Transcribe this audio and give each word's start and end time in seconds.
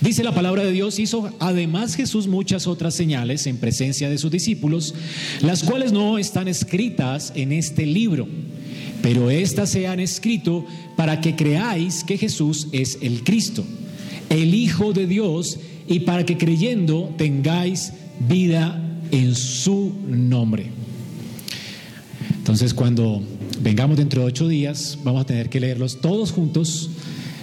Dice 0.00 0.22
la 0.22 0.32
palabra 0.32 0.64
de 0.64 0.70
Dios, 0.70 0.98
hizo 1.00 1.28
además 1.40 1.96
Jesús 1.96 2.28
muchas 2.28 2.68
otras 2.68 2.94
señales 2.94 3.46
en 3.48 3.56
presencia 3.56 4.08
de 4.08 4.18
sus 4.18 4.30
discípulos, 4.30 4.94
las 5.40 5.64
cuales 5.64 5.92
no 5.92 6.18
están 6.18 6.46
escritas 6.46 7.32
en 7.34 7.50
este 7.50 7.84
libro, 7.84 8.28
pero 9.02 9.28
éstas 9.28 9.70
se 9.70 9.88
han 9.88 9.98
escrito 9.98 10.64
para 10.96 11.20
que 11.20 11.34
creáis 11.34 12.04
que 12.04 12.16
Jesús 12.16 12.68
es 12.70 12.98
el 13.02 13.24
Cristo, 13.24 13.64
el 14.30 14.54
Hijo 14.54 14.92
de 14.92 15.06
Dios, 15.08 15.58
y 15.88 16.00
para 16.00 16.24
que 16.24 16.36
creyendo 16.36 17.12
tengáis 17.16 17.92
vida 18.20 18.80
en 19.10 19.34
su 19.34 19.94
nombre. 20.06 20.70
Entonces 22.36 22.72
cuando 22.72 23.20
vengamos 23.60 23.96
dentro 23.96 24.22
de 24.22 24.28
ocho 24.28 24.46
días, 24.46 24.98
vamos 25.02 25.22
a 25.22 25.26
tener 25.26 25.48
que 25.48 25.58
leerlos 25.58 26.00
todos 26.00 26.30
juntos 26.30 26.90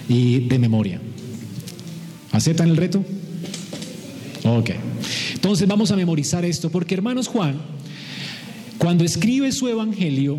y 0.08 0.40
de 0.40 0.58
memoria. 0.58 1.00
¿Aceptan 2.36 2.68
el 2.68 2.76
reto? 2.76 3.02
Ok. 4.44 4.70
Entonces 5.32 5.66
vamos 5.66 5.90
a 5.90 5.96
memorizar 5.96 6.44
esto, 6.44 6.68
porque 6.68 6.92
hermanos 6.92 7.28
Juan, 7.28 7.56
cuando 8.76 9.04
escribe 9.04 9.50
su 9.52 9.68
evangelio, 9.68 10.38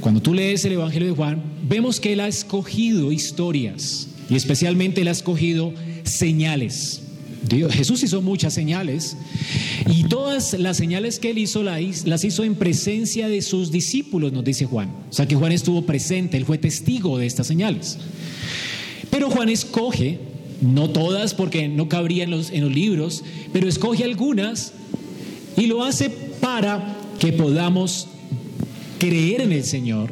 cuando 0.00 0.22
tú 0.22 0.32
lees 0.32 0.64
el 0.64 0.74
evangelio 0.74 1.08
de 1.08 1.14
Juan, 1.14 1.42
vemos 1.68 1.98
que 1.98 2.12
él 2.12 2.20
ha 2.20 2.28
escogido 2.28 3.10
historias 3.10 4.06
y 4.30 4.36
especialmente 4.36 5.00
él 5.00 5.08
ha 5.08 5.10
escogido 5.10 5.74
señales. 6.04 7.02
Jesús 7.70 8.04
hizo 8.04 8.22
muchas 8.22 8.54
señales 8.54 9.16
y 9.90 10.04
todas 10.04 10.52
las 10.52 10.76
señales 10.76 11.18
que 11.18 11.30
él 11.30 11.38
hizo 11.38 11.64
las 11.64 12.24
hizo 12.24 12.44
en 12.44 12.54
presencia 12.54 13.26
de 13.26 13.42
sus 13.42 13.72
discípulos, 13.72 14.32
nos 14.32 14.44
dice 14.44 14.66
Juan. 14.66 14.88
O 15.10 15.12
sea 15.12 15.26
que 15.26 15.34
Juan 15.34 15.50
estuvo 15.50 15.84
presente, 15.84 16.36
él 16.36 16.44
fue 16.44 16.58
testigo 16.58 17.18
de 17.18 17.26
estas 17.26 17.48
señales. 17.48 17.98
Pero 19.10 19.30
Juan 19.30 19.48
escoge, 19.48 20.32
no 20.60 20.90
todas 20.90 21.34
porque 21.34 21.68
no 21.68 21.88
cabrían 21.88 22.30
los, 22.30 22.50
en 22.50 22.62
los 22.62 22.72
libros, 22.72 23.24
pero 23.52 23.68
escoge 23.68 24.04
algunas 24.04 24.72
y 25.56 25.66
lo 25.66 25.84
hace 25.84 26.10
para 26.10 26.96
que 27.18 27.32
podamos 27.32 28.08
creer 28.98 29.40
en 29.40 29.52
el 29.52 29.64
Señor 29.64 30.10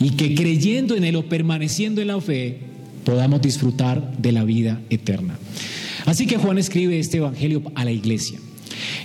y 0.00 0.10
que 0.10 0.34
creyendo 0.34 0.96
en 0.96 1.04
Él 1.04 1.16
o 1.16 1.28
permaneciendo 1.28 2.00
en 2.00 2.08
la 2.08 2.20
fe 2.20 2.58
podamos 3.04 3.40
disfrutar 3.42 4.16
de 4.18 4.32
la 4.32 4.44
vida 4.44 4.80
eterna. 4.90 5.38
Así 6.04 6.26
que 6.26 6.36
Juan 6.36 6.58
escribe 6.58 6.98
este 6.98 7.18
Evangelio 7.18 7.62
a 7.74 7.84
la 7.84 7.92
iglesia 7.92 8.38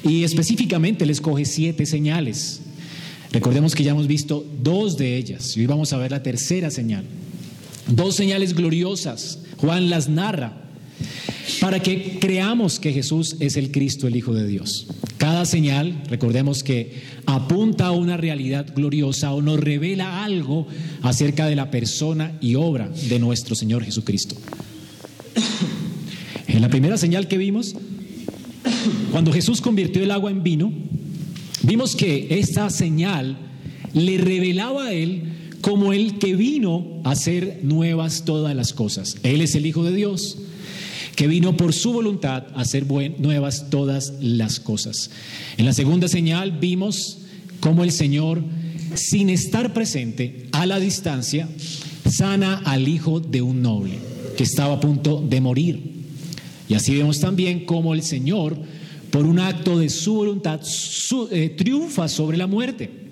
y 0.04 0.24
específicamente 0.24 1.06
le 1.06 1.12
escoge 1.12 1.46
siete 1.46 1.86
señales. 1.86 2.62
Recordemos 3.32 3.76
que 3.76 3.84
ya 3.84 3.92
hemos 3.92 4.08
visto 4.08 4.46
dos 4.64 4.98
de 4.98 5.18
ellas 5.18 5.56
y 5.56 5.62
hoy 5.62 5.68
vamos 5.68 5.94
a 5.94 5.98
ver 5.98 6.12
la 6.12 6.24
tercera 6.24 6.72
señal. 6.72 7.06
Dos 7.88 8.16
señales 8.16 8.54
gloriosas. 8.54 9.40
Juan 9.58 9.90
las 9.90 10.10
narra 10.10 10.54
para 11.60 11.82
que 11.82 12.20
creamos 12.20 12.80
que 12.80 12.94
Jesús 12.94 13.38
es 13.40 13.58
el 13.58 13.72
Cristo, 13.72 14.08
el 14.08 14.16
Hijo 14.16 14.34
de 14.34 14.48
Dios. 14.48 14.88
Cada 15.18 15.46
señal, 15.46 16.04
recordemos 16.10 16.64
que 16.64 17.02
apunta 17.26 17.88
a 17.88 17.92
una 17.92 18.18
realidad 18.18 18.68
gloriosa 18.76 19.34
o 19.34 19.42
nos 19.42 19.60
revela 19.60 20.24
algo 20.24 20.68
acerca 21.02 21.48
de 21.48 21.56
la 21.56 21.72
persona 21.72 22.38
y 22.42 22.56
obra 22.56 22.90
de 23.10 23.20
nuestro 23.20 23.56
Señor 23.56 23.84
Jesucristo. 23.84 24.36
En 26.48 26.62
la 26.62 26.70
primera 26.70 26.98
señal 26.98 27.28
que 27.28 27.38
vimos, 27.38 27.76
cuando 29.12 29.32
Jesús 29.34 29.62
convirtió 29.62 30.04
el 30.04 30.12
agua 30.12 30.32
en 30.32 30.44
vino, 30.44 30.72
vimos 31.64 31.96
que 31.96 32.28
esta 32.32 32.70
señal 32.70 33.38
le 33.94 34.18
revelaba 34.18 34.88
a 34.88 34.94
él 34.94 35.24
como 35.62 35.94
el 35.94 36.20
que 36.20 36.36
vino 36.36 37.02
a 37.04 37.12
hacer 37.12 37.60
nuevas 37.64 38.24
todas 38.26 38.56
las 38.56 38.74
cosas. 38.74 39.18
Él 39.24 39.42
es 39.42 39.56
el 39.56 39.66
Hijo 39.66 39.84
de 39.84 39.96
Dios, 39.96 40.38
que 41.16 41.28
vino 41.28 41.58
por 41.58 41.74
su 41.74 41.94
voluntad 41.94 42.46
a 42.54 42.62
hacer 42.62 42.86
nuevas 42.88 43.70
todas 43.70 44.14
las 44.22 44.60
cosas. 44.60 45.10
En 45.58 45.66
la 45.66 45.74
segunda 45.74 46.08
señal 46.08 46.52
vimos 46.52 47.20
cómo 47.60 47.84
el 47.84 47.92
Señor, 47.92 48.44
sin 48.94 49.30
estar 49.30 49.74
presente, 49.74 50.48
a 50.52 50.66
la 50.66 50.80
distancia, 50.80 51.50
sana 52.10 52.62
al 52.66 52.88
hijo 52.88 53.20
de 53.20 53.42
un 53.42 53.62
noble 53.62 53.98
que 54.38 54.44
estaba 54.44 54.76
a 54.76 54.80
punto 54.80 55.24
de 55.28 55.42
morir. 55.42 55.98
Y 56.70 56.76
así 56.76 56.96
vemos 56.96 57.20
también 57.20 57.66
cómo 57.66 57.94
el 57.94 58.04
Señor, 58.04 58.58
por 59.10 59.26
un 59.26 59.40
acto 59.40 59.80
de 59.80 59.90
su 59.90 60.14
voluntad, 60.14 60.62
eh, 61.32 61.50
triunfa 61.58 62.08
sobre 62.08 62.38
la 62.38 62.46
muerte. 62.46 63.07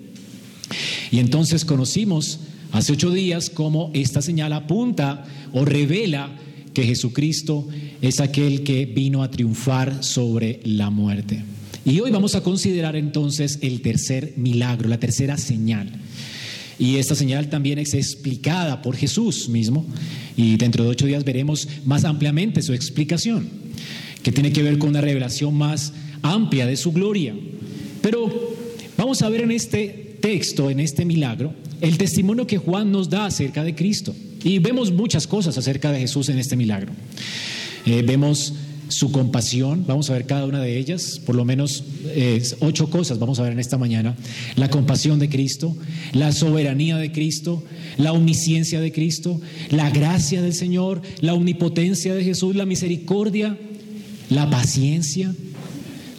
Y 1.16 1.18
entonces 1.18 1.64
conocimos 1.64 2.40
hace 2.72 2.92
ocho 2.92 3.10
días 3.10 3.48
cómo 3.48 3.90
esta 3.94 4.20
señal 4.20 4.52
apunta 4.52 5.24
o 5.54 5.64
revela 5.64 6.30
que 6.74 6.82
Jesucristo 6.82 7.66
es 8.02 8.20
aquel 8.20 8.64
que 8.64 8.84
vino 8.84 9.22
a 9.22 9.30
triunfar 9.30 10.04
sobre 10.04 10.60
la 10.64 10.90
muerte. 10.90 11.42
Y 11.86 12.00
hoy 12.00 12.10
vamos 12.10 12.34
a 12.34 12.42
considerar 12.42 12.96
entonces 12.96 13.60
el 13.62 13.80
tercer 13.80 14.34
milagro, 14.36 14.90
la 14.90 15.00
tercera 15.00 15.38
señal. 15.38 15.90
Y 16.78 16.96
esta 16.96 17.14
señal 17.14 17.48
también 17.48 17.78
es 17.78 17.94
explicada 17.94 18.82
por 18.82 18.94
Jesús 18.94 19.48
mismo 19.48 19.86
y 20.36 20.58
dentro 20.58 20.84
de 20.84 20.90
ocho 20.90 21.06
días 21.06 21.24
veremos 21.24 21.66
más 21.86 22.04
ampliamente 22.04 22.60
su 22.60 22.74
explicación, 22.74 23.48
que 24.22 24.32
tiene 24.32 24.52
que 24.52 24.62
ver 24.62 24.76
con 24.76 24.90
una 24.90 25.00
revelación 25.00 25.54
más 25.54 25.94
amplia 26.20 26.66
de 26.66 26.76
su 26.76 26.92
gloria. 26.92 27.34
Pero 28.02 28.54
vamos 28.98 29.22
a 29.22 29.30
ver 29.30 29.40
en 29.40 29.52
este 29.52 30.05
texto, 30.20 30.70
en 30.70 30.80
este 30.80 31.04
milagro, 31.04 31.54
el 31.80 31.98
testimonio 31.98 32.46
que 32.46 32.58
Juan 32.58 32.90
nos 32.90 33.10
da 33.10 33.26
acerca 33.26 33.64
de 33.64 33.74
Cristo. 33.74 34.14
Y 34.42 34.58
vemos 34.58 34.92
muchas 34.92 35.26
cosas 35.26 35.56
acerca 35.58 35.90
de 35.90 36.00
Jesús 36.00 36.28
en 36.28 36.38
este 36.38 36.56
milagro. 36.56 36.92
Eh, 37.84 38.02
vemos 38.06 38.54
su 38.88 39.10
compasión, 39.10 39.84
vamos 39.86 40.10
a 40.10 40.12
ver 40.12 40.26
cada 40.26 40.46
una 40.46 40.60
de 40.60 40.76
ellas, 40.78 41.20
por 41.24 41.34
lo 41.34 41.44
menos 41.44 41.82
eh, 42.04 42.40
ocho 42.60 42.88
cosas 42.88 43.18
vamos 43.18 43.38
a 43.38 43.42
ver 43.42 43.52
en 43.52 43.58
esta 43.58 43.78
mañana. 43.78 44.16
La 44.54 44.70
compasión 44.70 45.18
de 45.18 45.28
Cristo, 45.28 45.76
la 46.12 46.32
soberanía 46.32 46.96
de 46.96 47.10
Cristo, 47.10 47.64
la 47.96 48.12
omnisciencia 48.12 48.80
de 48.80 48.92
Cristo, 48.92 49.40
la 49.70 49.90
gracia 49.90 50.42
del 50.42 50.52
Señor, 50.52 51.02
la 51.20 51.34
omnipotencia 51.34 52.14
de 52.14 52.22
Jesús, 52.22 52.54
la 52.54 52.66
misericordia, 52.66 53.58
la 54.30 54.48
paciencia. 54.50 55.34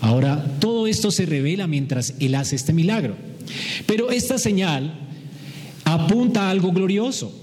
Ahora, 0.02 0.58
todo 0.59 0.88
esto 0.88 1.12
se 1.12 1.25
revela 1.25 1.68
mientras 1.68 2.16
Él 2.19 2.35
hace 2.35 2.56
este 2.56 2.74
milagro. 2.74 3.16
Pero 3.85 4.12
esta 4.12 4.38
señal 4.38 4.94
apunta 5.84 6.47
a 6.47 6.50
algo 6.52 6.72
glorioso. 6.72 7.34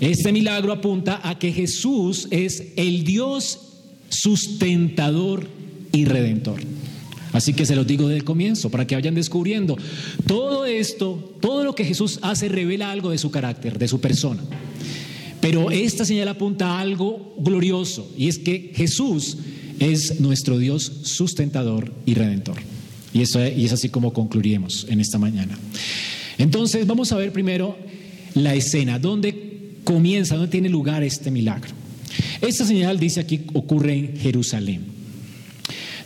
Este 0.00 0.32
milagro 0.32 0.72
apunta 0.72 1.20
a 1.22 1.38
que 1.38 1.52
Jesús 1.52 2.26
es 2.30 2.72
el 2.76 3.04
Dios 3.04 3.58
sustentador 4.08 5.46
y 5.92 6.04
redentor. 6.04 6.60
Así 7.32 7.52
que 7.52 7.66
se 7.66 7.76
los 7.76 7.86
digo 7.86 8.08
desde 8.08 8.18
el 8.18 8.24
comienzo, 8.24 8.70
para 8.70 8.86
que 8.86 8.94
vayan 8.94 9.14
descubriendo. 9.14 9.76
Todo 10.26 10.66
esto, 10.66 11.36
todo 11.40 11.64
lo 11.64 11.74
que 11.74 11.84
Jesús 11.84 12.18
hace 12.22 12.48
revela 12.48 12.90
algo 12.90 13.10
de 13.10 13.18
su 13.18 13.30
carácter, 13.30 13.78
de 13.78 13.88
su 13.88 14.00
persona. 14.00 14.42
Pero 15.40 15.70
esta 15.70 16.04
señal 16.04 16.28
apunta 16.28 16.72
a 16.72 16.80
algo 16.80 17.34
glorioso, 17.38 18.10
y 18.16 18.28
es 18.28 18.38
que 18.38 18.72
Jesús 18.74 19.38
es 19.78 20.20
nuestro 20.20 20.58
Dios 20.58 20.92
sustentador 21.04 21.92
y 22.04 22.14
redentor. 22.14 22.56
Y, 23.12 23.22
eso, 23.22 23.44
y 23.44 23.64
es 23.64 23.72
así 23.72 23.88
como 23.88 24.12
concluiremos 24.12 24.86
en 24.88 25.00
esta 25.00 25.18
mañana. 25.18 25.58
Entonces 26.38 26.86
vamos 26.86 27.12
a 27.12 27.16
ver 27.16 27.32
primero 27.32 27.76
la 28.34 28.54
escena, 28.54 28.98
dónde 28.98 29.74
comienza, 29.84 30.36
dónde 30.36 30.50
tiene 30.50 30.68
lugar 30.68 31.02
este 31.02 31.30
milagro. 31.30 31.72
Esta 32.40 32.64
señal 32.64 32.98
dice 32.98 33.20
aquí 33.20 33.42
ocurre 33.52 33.94
en 33.94 34.16
Jerusalén. 34.16 35.00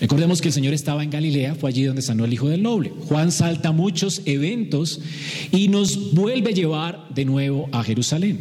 Recordemos 0.01 0.43
que 0.43 0.49
el 0.49 0.55
Señor 0.55 0.75
estaba 0.75 1.03
en 1.03 1.11
Galilea, 1.11 1.55
fue 1.55 1.71
allí 1.71 1.85
donde 1.85 2.03
sanó 2.03 2.25
el 2.25 2.33
hijo 2.33 2.49
del 2.49 2.63
noble. 2.63 2.93
Juan 3.07 3.31
salta 3.31 3.73
muchos 3.73 4.23
eventos 4.27 5.01
y 5.53 5.69
nos 5.69 6.13
vuelve 6.13 6.51
a 6.51 6.53
llevar 6.55 7.09
de 7.15 7.25
nuevo 7.25 7.69
a 7.73 7.83
Jerusalén. 7.85 8.41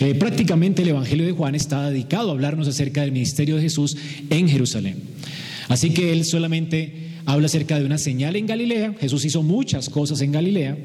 Eh, 0.00 0.14
prácticamente 0.14 0.82
el 0.82 0.88
Evangelio 0.88 1.26
de 1.26 1.32
Juan 1.32 1.54
está 1.54 1.90
dedicado 1.90 2.30
a 2.30 2.32
hablarnos 2.32 2.66
acerca 2.66 3.02
del 3.02 3.12
ministerio 3.12 3.56
de 3.56 3.62
Jesús 3.62 3.96
en 4.30 4.48
Jerusalén. 4.48 4.96
Así 5.68 5.90
que 5.90 6.12
él 6.12 6.24
solamente 6.24 7.05
habla 7.26 7.46
acerca 7.46 7.78
de 7.78 7.84
una 7.84 7.98
señal 7.98 8.36
en 8.36 8.46
Galilea. 8.46 8.94
Jesús 8.98 9.24
hizo 9.24 9.42
muchas 9.42 9.90
cosas 9.90 10.20
en 10.20 10.32
Galilea, 10.32 10.78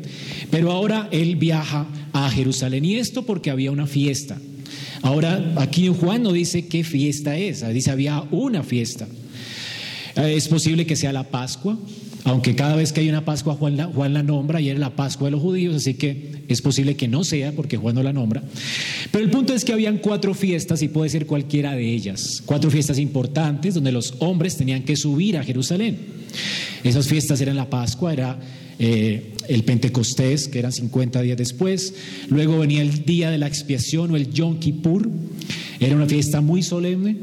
pero 0.50 0.72
ahora 0.72 1.08
él 1.12 1.36
viaja 1.36 1.88
a 2.12 2.30
Jerusalén. 2.30 2.84
Y 2.84 2.96
esto 2.96 3.24
porque 3.24 3.52
había 3.52 3.72
una 3.72 3.88
fiesta. 3.88 4.38
Ahora, 5.04 5.54
aquí 5.58 5.88
Juan 5.88 6.24
no 6.24 6.32
dice 6.32 6.68
qué 6.68 6.84
fiesta 6.84 7.38
es, 7.38 7.66
dice 7.74 7.92
había 7.92 8.22
una 8.32 8.64
fiesta. 8.64 9.08
Eh, 10.16 10.34
es 10.36 10.48
posible 10.48 10.86
que 10.86 10.96
sea 10.96 11.14
la 11.14 11.24
Pascua, 11.24 11.78
aunque 12.24 12.56
cada 12.56 12.76
vez 12.76 12.94
que 12.94 13.02
hay 13.02 13.10
una 13.10 13.26
Pascua 13.26 13.56
Juan 13.56 13.78
la, 13.78 13.86
Juan 13.86 14.14
la 14.14 14.24
nombra 14.24 14.62
y 14.62 14.70
era 14.70 14.80
la 14.80 14.96
Pascua 14.96 15.28
de 15.28 15.32
los 15.32 15.42
judíos, 15.42 15.76
así 15.76 15.96
que 15.96 16.44
es 16.48 16.62
posible 16.62 16.96
que 16.96 17.08
no 17.08 17.24
sea 17.24 17.52
porque 17.52 17.78
Juan 17.78 17.96
no 17.96 18.04
la 18.04 18.14
nombra. 18.14 18.44
Pero 19.12 19.24
el 19.24 19.32
punto 19.32 19.54
es 19.54 19.66
que 19.66 19.74
habían 19.74 19.98
cuatro 19.98 20.34
fiestas 20.34 20.82
y 20.82 20.88
puede 20.88 21.10
ser 21.10 21.26
cualquiera 21.26 21.74
de 21.74 21.94
ellas, 21.94 22.44
cuatro 22.46 22.70
fiestas 22.70 23.00
importantes 23.00 23.74
donde 23.74 23.92
los 23.92 24.16
hombres 24.20 24.58
tenían 24.58 24.84
que 24.84 24.96
subir 24.96 25.38
a 25.38 25.44
Jerusalén. 25.44 25.98
Esas 26.84 27.08
fiestas 27.08 27.42
eran 27.42 27.56
la 27.56 27.70
Pascua, 27.70 28.14
era 28.14 28.40
eh, 28.80 29.34
el 29.48 29.64
Pentecostés, 29.64 30.48
que 30.48 30.60
eran 30.60 30.72
50 30.72 31.22
días 31.22 31.38
después, 31.38 31.94
luego 32.30 32.60
venía 32.60 32.82
el 32.82 33.06
día 33.06 33.30
de 33.30 33.38
la 33.38 33.48
expiación 33.48 34.12
o 34.12 34.16
el 34.16 34.32
Yom 34.32 34.60
Kippur, 34.60 35.10
Era 35.80 35.96
una 35.96 36.06
fiesta 36.06 36.42
muy 36.42 36.62
solemne. 36.62 37.18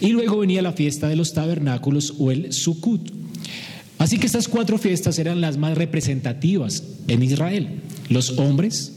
Y 0.00 0.08
luego 0.10 0.38
venía 0.38 0.62
la 0.62 0.72
fiesta 0.72 1.08
de 1.08 1.16
los 1.16 1.32
tabernáculos 1.34 2.14
o 2.18 2.30
el 2.30 2.52
Sukkot. 2.52 3.23
Así 3.98 4.18
que 4.18 4.26
estas 4.26 4.48
cuatro 4.48 4.78
fiestas 4.78 5.18
eran 5.18 5.40
las 5.40 5.56
más 5.56 5.76
representativas 5.78 6.82
en 7.08 7.22
Israel. 7.22 7.68
Los 8.08 8.38
hombres 8.38 8.92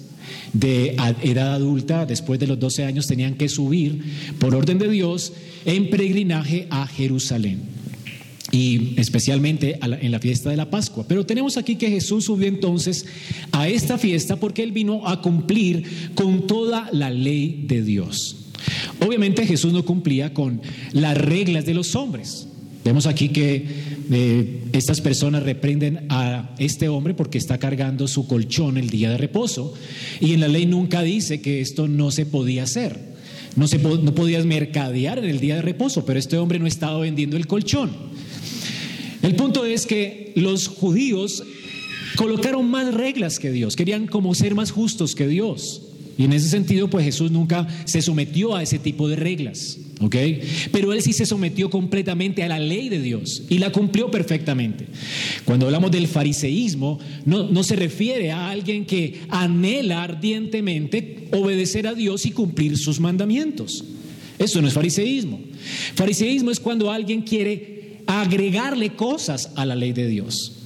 de 0.53 0.95
edad 1.23 1.53
adulta, 1.53 2.05
después 2.05 2.39
de 2.39 2.47
los 2.47 2.59
12 2.59 2.83
años, 2.83 3.07
tenían 3.07 3.35
que 3.35 3.49
subir 3.49 4.03
por 4.39 4.55
orden 4.55 4.79
de 4.79 4.89
Dios 4.89 5.33
en 5.65 5.89
peregrinaje 5.89 6.67
a 6.69 6.87
Jerusalén 6.87 7.77
y 8.51 8.93
especialmente 8.97 9.77
en 9.81 10.11
la 10.11 10.19
fiesta 10.19 10.49
de 10.49 10.57
la 10.57 10.69
Pascua. 10.69 11.05
Pero 11.07 11.25
tenemos 11.25 11.57
aquí 11.57 11.75
que 11.75 11.89
Jesús 11.89 12.25
subió 12.25 12.47
entonces 12.47 13.05
a 13.51 13.67
esta 13.67 13.97
fiesta 13.97 14.37
porque 14.37 14.63
él 14.63 14.71
vino 14.71 15.07
a 15.07 15.21
cumplir 15.21 16.11
con 16.15 16.47
toda 16.47 16.89
la 16.91 17.09
ley 17.09 17.65
de 17.67 17.83
Dios. 17.83 18.37
Obviamente 19.05 19.45
Jesús 19.45 19.73
no 19.73 19.85
cumplía 19.85 20.33
con 20.33 20.61
las 20.93 21.17
reglas 21.17 21.65
de 21.65 21.73
los 21.73 21.95
hombres. 21.95 22.47
Vemos 22.83 23.05
aquí 23.05 23.29
que 23.29 23.65
eh, 24.11 24.63
estas 24.73 25.01
personas 25.01 25.43
reprenden 25.43 26.05
a 26.09 26.55
este 26.59 26.89
hombre 26.89 27.13
porque 27.13 27.37
está 27.37 27.57
cargando 27.57 28.07
su 28.07 28.27
colchón 28.27 28.77
el 28.77 28.89
día 28.89 29.09
de 29.11 29.17
reposo 29.17 29.73
y 30.19 30.33
en 30.33 30.41
la 30.41 30.47
ley 30.47 30.65
nunca 30.65 31.03
dice 31.03 31.41
que 31.41 31.61
esto 31.61 31.87
no 31.87 32.11
se 32.11 32.25
podía 32.25 32.63
hacer. 32.63 33.17
No, 33.55 33.67
se, 33.67 33.79
no 33.79 34.13
podías 34.13 34.45
mercadear 34.45 35.17
en 35.17 35.25
el 35.25 35.39
día 35.39 35.55
de 35.55 35.61
reposo, 35.63 36.05
pero 36.05 36.19
este 36.19 36.37
hombre 36.37 36.59
no 36.59 36.67
estaba 36.67 36.99
vendiendo 36.99 37.37
el 37.37 37.47
colchón. 37.47 37.91
El 39.23 39.35
punto 39.35 39.65
es 39.65 39.87
que 39.87 40.31
los 40.35 40.67
judíos 40.67 41.43
colocaron 42.15 42.69
más 42.69 42.93
reglas 42.93 43.39
que 43.39 43.51
Dios, 43.51 43.75
querían 43.75 44.05
como 44.05 44.35
ser 44.35 44.53
más 44.53 44.71
justos 44.71 45.15
que 45.15 45.27
Dios. 45.27 45.81
Y 46.17 46.23
en 46.23 46.33
ese 46.33 46.49
sentido, 46.49 46.89
pues 46.89 47.05
Jesús 47.05 47.31
nunca 47.31 47.67
se 47.85 48.01
sometió 48.01 48.55
a 48.55 48.63
ese 48.63 48.79
tipo 48.79 49.07
de 49.07 49.15
reglas, 49.15 49.77
¿ok? 49.99 50.15
Pero 50.71 50.91
él 50.91 51.01
sí 51.03 51.13
se 51.13 51.27
sometió 51.27 51.69
completamente 51.69 52.43
a 52.43 52.47
la 52.47 52.59
ley 52.59 52.89
de 52.89 53.01
Dios 53.01 53.43
y 53.49 53.59
la 53.59 53.71
cumplió 53.71 54.09
perfectamente. 54.09 54.87
Cuando 55.45 55.67
hablamos 55.67 55.91
del 55.91 56.07
fariseísmo, 56.07 56.99
no, 57.25 57.49
no 57.49 57.63
se 57.63 57.75
refiere 57.75 58.31
a 58.31 58.49
alguien 58.49 58.85
que 58.85 59.21
anhela 59.29 60.03
ardientemente 60.03 61.27
obedecer 61.31 61.85
a 61.87 61.93
Dios 61.93 62.25
y 62.25 62.31
cumplir 62.31 62.77
sus 62.77 62.99
mandamientos. 62.99 63.83
Eso 64.39 64.61
no 64.61 64.67
es 64.67 64.73
fariseísmo. 64.73 65.39
Fariseísmo 65.95 66.51
es 66.51 66.59
cuando 66.59 66.91
alguien 66.91 67.21
quiere 67.21 68.01
agregarle 68.07 68.95
cosas 68.95 69.51
a 69.55 69.65
la 69.65 69.75
ley 69.75 69.93
de 69.93 70.07
Dios. 70.07 70.56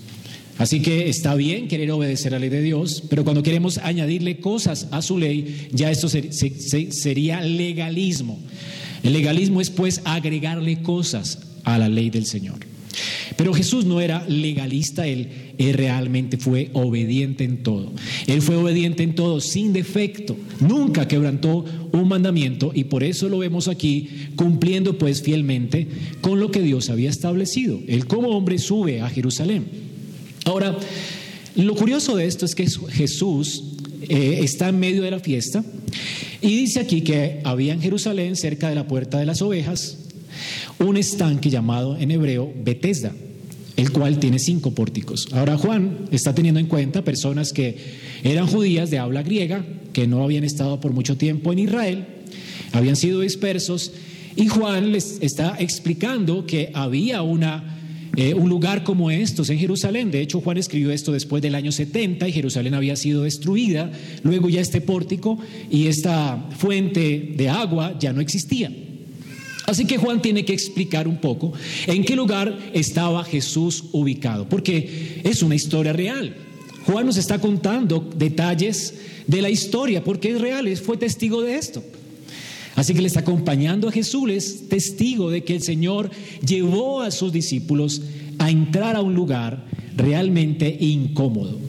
Así 0.61 0.79
que 0.79 1.09
está 1.09 1.33
bien 1.33 1.67
querer 1.67 1.89
obedecer 1.89 2.35
a 2.35 2.37
la 2.37 2.41
ley 2.41 2.49
de 2.49 2.61
Dios, 2.61 3.01
pero 3.09 3.23
cuando 3.23 3.41
queremos 3.41 3.79
añadirle 3.79 4.37
cosas 4.37 4.89
a 4.91 5.01
su 5.01 5.17
ley, 5.17 5.69
ya 5.71 5.89
esto 5.89 6.07
sería 6.07 7.41
legalismo. 7.41 8.39
El 9.01 9.13
legalismo 9.13 9.59
es 9.59 9.71
pues 9.71 10.01
agregarle 10.05 10.83
cosas 10.83 11.39
a 11.63 11.79
la 11.79 11.89
ley 11.89 12.11
del 12.11 12.27
Señor. 12.27 12.59
Pero 13.37 13.55
Jesús 13.55 13.85
no 13.85 14.01
era 14.01 14.23
legalista, 14.27 15.07
él, 15.07 15.29
realmente 15.57 16.37
fue 16.37 16.69
obediente 16.73 17.43
en 17.43 17.63
todo. 17.63 17.91
Él 18.27 18.43
fue 18.43 18.55
obediente 18.55 19.01
en 19.01 19.15
todo, 19.15 19.41
sin 19.41 19.73
defecto. 19.73 20.37
Nunca 20.59 21.07
quebrantó 21.07 21.65
un 21.91 22.07
mandamiento 22.07 22.71
y 22.71 22.83
por 22.83 23.03
eso 23.03 23.29
lo 23.29 23.39
vemos 23.39 23.67
aquí 23.67 24.09
cumpliendo 24.35 24.99
pues 24.99 25.23
fielmente 25.23 25.87
con 26.21 26.39
lo 26.39 26.51
que 26.51 26.61
Dios 26.61 26.91
había 26.91 27.09
establecido. 27.09 27.79
Él 27.87 28.05
como 28.05 28.29
hombre 28.29 28.59
sube 28.59 29.01
a 29.01 29.09
Jerusalén. 29.09 29.90
Ahora, 30.45 30.77
lo 31.55 31.75
curioso 31.75 32.15
de 32.15 32.25
esto 32.25 32.45
es 32.45 32.55
que 32.55 32.67
Jesús 32.67 33.63
eh, 34.07 34.39
está 34.41 34.69
en 34.69 34.79
medio 34.79 35.03
de 35.03 35.11
la 35.11 35.19
fiesta 35.19 35.63
y 36.41 36.57
dice 36.57 36.79
aquí 36.79 37.01
que 37.01 37.39
había 37.43 37.73
en 37.73 37.81
Jerusalén, 37.81 38.35
cerca 38.35 38.69
de 38.69 38.75
la 38.75 38.87
puerta 38.87 39.19
de 39.19 39.25
las 39.25 39.41
ovejas, 39.41 39.97
un 40.79 40.97
estanque 40.97 41.49
llamado 41.49 41.97
en 41.97 42.09
hebreo 42.09 42.51
Betesda, 42.63 43.11
el 43.77 43.91
cual 43.91 44.19
tiene 44.19 44.39
cinco 44.39 44.71
pórticos. 44.71 45.27
Ahora 45.31 45.57
Juan 45.57 46.07
está 46.11 46.33
teniendo 46.33 46.59
en 46.59 46.65
cuenta 46.65 47.03
personas 47.03 47.53
que 47.53 47.77
eran 48.23 48.47
judías 48.47 48.89
de 48.89 48.97
habla 48.97 49.21
griega, 49.21 49.63
que 49.93 50.07
no 50.07 50.23
habían 50.23 50.43
estado 50.43 50.79
por 50.79 50.93
mucho 50.93 51.17
tiempo 51.17 51.53
en 51.53 51.59
Israel, 51.59 52.05
habían 52.71 52.95
sido 52.95 53.21
dispersos, 53.21 53.91
y 54.35 54.47
Juan 54.47 54.91
les 54.91 55.17
está 55.21 55.57
explicando 55.59 56.45
que 56.45 56.71
había 56.73 57.21
una, 57.21 57.80
eh, 58.17 58.33
un 58.33 58.49
lugar 58.49 58.83
como 58.83 59.09
estos 59.09 59.49
en 59.49 59.57
Jerusalén. 59.57 60.11
De 60.11 60.21
hecho, 60.21 60.41
Juan 60.41 60.57
escribió 60.57 60.91
esto 60.91 61.11
después 61.11 61.41
del 61.41 61.55
año 61.55 61.71
70 61.71 62.27
y 62.27 62.31
Jerusalén 62.31 62.73
había 62.73 62.95
sido 62.95 63.23
destruida. 63.23 63.91
Luego 64.23 64.49
ya 64.49 64.59
este 64.59 64.81
pórtico 64.81 65.39
y 65.69 65.87
esta 65.87 66.49
fuente 66.57 67.33
de 67.35 67.49
agua 67.49 67.97
ya 67.99 68.11
no 68.11 68.21
existía. 68.21 68.71
Así 69.65 69.85
que 69.85 69.97
Juan 69.97 70.21
tiene 70.21 70.43
que 70.43 70.53
explicar 70.53 71.07
un 71.07 71.17
poco 71.17 71.53
en 71.87 72.03
qué 72.03 72.15
lugar 72.15 72.57
estaba 72.73 73.23
Jesús 73.23 73.85
ubicado, 73.93 74.49
porque 74.49 75.21
es 75.23 75.43
una 75.43 75.55
historia 75.55 75.93
real. 75.93 76.35
Juan 76.85 77.05
nos 77.05 77.17
está 77.17 77.39
contando 77.39 78.09
detalles 78.17 78.95
de 79.27 79.41
la 79.41 79.49
historia, 79.49 80.03
porque 80.03 80.31
es 80.31 80.41
real, 80.41 80.75
fue 80.77 80.97
testigo 80.97 81.41
de 81.41 81.55
esto. 81.55 81.83
Así 82.81 82.95
que 82.95 83.01
le 83.01 83.07
está 83.07 83.19
acompañando 83.19 83.87
a 83.87 83.91
Jesús, 83.91 84.31
es 84.31 84.67
testigo 84.67 85.29
de 85.29 85.43
que 85.43 85.53
el 85.53 85.61
Señor 85.61 86.09
llevó 86.43 87.01
a 87.01 87.11
sus 87.11 87.31
discípulos 87.31 88.01
a 88.39 88.49
entrar 88.49 88.95
a 88.95 89.01
un 89.01 89.13
lugar 89.13 89.67
realmente 89.95 90.77
incómodo. 90.79 91.59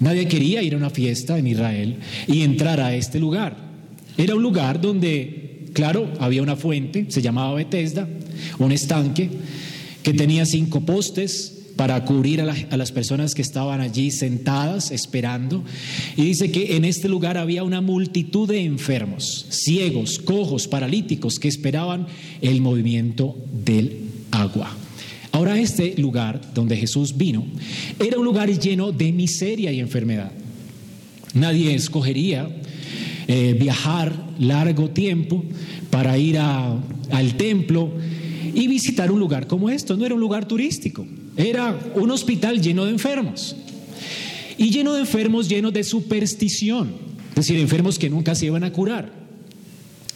Nadie 0.00 0.28
quería 0.28 0.62
ir 0.62 0.74
a 0.74 0.76
una 0.76 0.90
fiesta 0.90 1.38
en 1.38 1.46
Israel 1.46 1.96
y 2.26 2.42
entrar 2.42 2.78
a 2.78 2.94
este 2.94 3.18
lugar. 3.18 3.56
Era 4.18 4.34
un 4.34 4.42
lugar 4.42 4.82
donde 4.82 5.70
Claro, 5.72 6.12
había 6.18 6.42
una 6.42 6.56
fuente, 6.56 7.06
se 7.08 7.22
llamaba 7.22 7.54
Bethesda, 7.54 8.06
un 8.58 8.70
estanque 8.70 9.30
que 10.02 10.12
tenía 10.12 10.44
cinco 10.44 10.80
postes 10.80 11.59
para 11.80 12.04
cubrir 12.04 12.42
a, 12.42 12.76
las 12.76 12.92
personas 12.92 13.34
que 13.34 13.40
estaban 13.40 13.80
allí 13.80 14.10
sentadas 14.10 14.90
esperando. 14.90 15.64
Y 16.14 16.26
dice 16.26 16.52
que 16.52 16.76
en 16.76 16.84
este 16.84 17.08
lugar 17.08 17.38
había 17.38 17.64
una 17.64 17.80
multitud 17.80 18.46
de 18.46 18.62
enfermos, 18.62 19.46
ciegos, 19.48 20.18
cojos, 20.18 20.68
paralíticos 20.68 21.38
que 21.38 21.48
esperaban 21.48 22.06
el 22.42 22.60
movimiento 22.60 23.34
del 23.64 23.96
agua. 24.30 24.76
Ahora 25.32 25.58
este 25.58 25.94
lugar 25.96 26.52
donde 26.52 26.76
Jesús 26.76 27.16
vino 27.16 27.46
era 27.98 28.18
un 28.18 28.26
lugar 28.26 28.50
lleno 28.50 28.92
de 28.92 29.10
miseria 29.12 29.72
y 29.72 29.80
enfermedad. 29.80 30.32
Nadie 31.32 31.74
escogería 31.74 32.46
eh, 33.26 33.56
viajar 33.58 34.12
largo 34.38 34.90
tiempo 34.90 35.42
para 35.88 36.18
ir 36.18 36.36
al 36.36 37.36
templo 37.38 37.90
y 38.52 38.68
visitar 38.68 39.10
un 39.10 39.18
lugar 39.18 39.46
como 39.46 39.70
esto. 39.70 39.96
No 39.96 40.04
era 40.04 40.14
un 40.14 40.20
lugar 40.20 40.46
turístico, 40.46 41.06
era 41.36 41.78
un 41.94 42.10
hospital 42.10 42.60
lleno 42.60 42.84
de 42.84 42.90
enfermos. 42.90 43.56
Y 44.58 44.70
lleno 44.70 44.92
de 44.94 45.00
enfermos 45.00 45.48
llenos 45.48 45.72
de 45.72 45.84
superstición, 45.84 46.92
es 47.30 47.34
decir, 47.34 47.58
enfermos 47.58 47.98
que 47.98 48.10
nunca 48.10 48.34
se 48.34 48.46
iban 48.46 48.64
a 48.64 48.72
curar. 48.72 49.10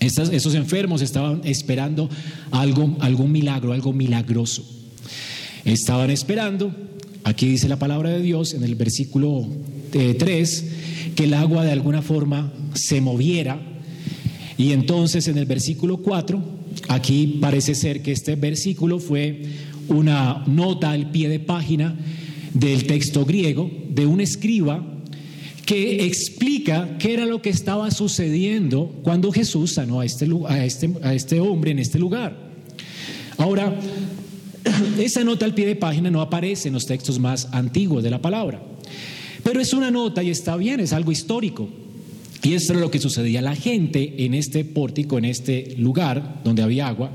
esos 0.01 0.55
enfermos 0.55 1.01
estaban 1.01 1.41
esperando 1.45 2.11
algo, 2.51 2.97
algún 3.01 3.33
milagro, 3.33 3.73
algo 3.73 3.93
milagroso. 3.93 4.63
Estaban 5.65 6.11
esperando, 6.11 6.75
aquí 7.25 7.49
dice 7.49 7.69
la 7.69 7.79
palabra 7.79 8.11
de 8.11 8.21
Dios 8.21 8.53
en 8.53 8.65
el 8.65 8.75
versículo 8.75 9.49
3, 9.93 10.63
eh, 10.63 11.13
que 11.15 11.25
el 11.25 11.33
agua 11.33 11.65
de 11.65 11.73
alguna 11.73 12.03
forma 12.03 12.53
se 12.75 13.01
moviera. 13.01 13.59
Y 14.59 14.73
entonces 14.73 15.27
en 15.29 15.39
el 15.39 15.47
versículo 15.47 15.97
4, 15.99 16.43
aquí 16.89 17.39
parece 17.41 17.75
ser 17.75 18.03
que 18.03 18.13
este 18.13 18.37
versículo 18.37 18.99
fue 18.99 19.43
una 19.89 20.45
nota 20.47 20.91
al 20.91 21.11
pie 21.11 21.29
de 21.29 21.41
página 21.41 21.97
del 22.53 22.87
texto 22.87 23.25
griego 23.25 23.71
de 23.89 24.07
un 24.07 24.21
escriba 24.21 24.85
que 25.65 26.05
explica 26.05 26.99
qué 26.99 27.15
era 27.15 27.27
lo 27.27 27.41
que 27.41 27.51
estaba 27.51 27.91
sucediendo 27.91 28.95
cuando 29.03 29.33
Jesús 29.33 29.73
sanó 29.73 30.01
a 30.01 30.05
este, 30.05 30.29
a 30.47 30.65
este, 30.65 30.91
a 31.03 31.15
este 31.15 31.41
hombre 31.41 31.71
en 31.71 31.79
este 31.79 31.99
lugar. 31.99 32.37
Ahora, 33.39 33.75
esa 34.99 35.25
nota 35.25 35.45
al 35.45 35.55
pie 35.55 35.67
de 35.67 35.77
página 35.77 36.11
no 36.11 36.21
aparece 36.21 36.69
en 36.69 36.75
los 36.75 36.87
textos 36.87 37.19
más 37.19 37.49
antiguos 37.53 38.03
de 38.03 38.11
la 38.11 38.21
palabra, 38.21 38.63
pero 39.43 39.61
es 39.61 39.73
una 39.73 39.91
nota 39.91 40.23
y 40.23 40.31
está 40.31 40.57
bien, 40.57 40.81
es 40.81 40.93
algo 40.93 41.13
histórico. 41.13 41.69
Y 42.43 42.53
esto 42.53 42.75
es 42.75 42.81
lo 42.81 42.91
que 42.91 42.99
sucedía. 42.99 43.41
La 43.41 43.57
gente 43.57 44.27
en 44.27 44.35
este 44.35 44.67
pórtico, 44.67 45.17
en 45.17 45.25
este 45.25 45.77
lugar 45.79 46.43
donde 46.45 46.63
había 46.63 46.89
agua, 46.89 47.11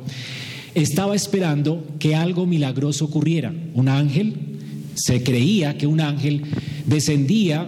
estaba 0.75 1.15
esperando 1.15 1.85
que 1.99 2.15
algo 2.15 2.45
milagroso 2.45 3.05
ocurriera. 3.05 3.53
Un 3.73 3.89
ángel, 3.89 4.33
se 4.95 5.23
creía 5.23 5.77
que 5.77 5.87
un 5.87 6.01
ángel 6.01 6.43
descendía 6.85 7.67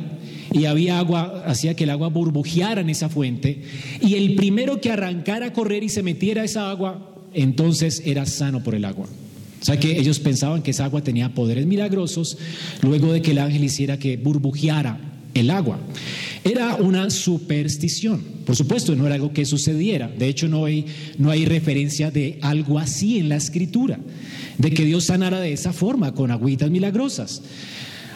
y 0.54 0.66
había 0.66 1.00
agua, 1.00 1.44
hacía 1.46 1.76
que 1.76 1.86
el 1.86 1.90
agua 1.92 2.10
burbujeara 2.10 2.82
en 2.82 2.90
esa 2.90 3.10
fuente. 3.10 3.62
Y 4.02 4.16
el 4.16 4.36
primero 4.36 4.82
que 4.82 4.92
arrancara 4.92 5.48
a 5.48 5.54
correr 5.54 5.84
y 5.84 5.90
se 5.90 6.04
metiera 6.04 6.42
a 6.42 6.46
esa 6.46 6.70
agua, 6.70 7.16
entonces 7.34 8.04
era 8.06 8.26
sano 8.26 8.64
por 8.64 8.76
el 8.76 8.86
agua. 8.86 9.08
O 9.62 9.66
sea 9.66 9.80
que 9.80 10.00
ellos 10.00 10.20
pensaban 10.20 10.64
que 10.64 10.72
esa 10.72 10.86
agua 10.86 11.04
tenía 11.04 11.36
poderes 11.36 11.68
milagrosos 11.68 12.38
luego 12.82 13.14
de 13.14 13.22
que 13.22 13.32
el 13.32 13.38
ángel 13.38 13.64
hiciera 13.64 13.98
que 13.98 14.18
burbujeara 14.18 15.00
el 15.34 15.52
agua. 15.52 15.80
Era 16.44 16.76
una 16.76 17.10
superstición. 17.10 18.24
Por 18.46 18.56
supuesto, 18.56 18.96
no 18.96 19.06
era 19.06 19.16
algo 19.16 19.32
que 19.32 19.46
sucediera. 19.46 20.08
De 20.08 20.28
hecho, 20.28 20.48
no 20.48 20.66
hay, 20.66 20.86
no 21.18 21.30
hay 21.30 21.46
referencia 21.46 22.10
de 22.10 22.40
algo 22.42 22.80
así 22.80 23.20
en 23.20 23.30
la 23.30 23.36
escritura, 23.36 24.00
de 24.58 24.72
que 24.72 24.84
Dios 24.84 25.06
sanara 25.06 25.40
de 25.40 25.54
esa 25.54 25.72
forma, 25.72 26.14
con 26.14 26.32
agüitas 26.32 26.72
milagrosas. 26.72 27.44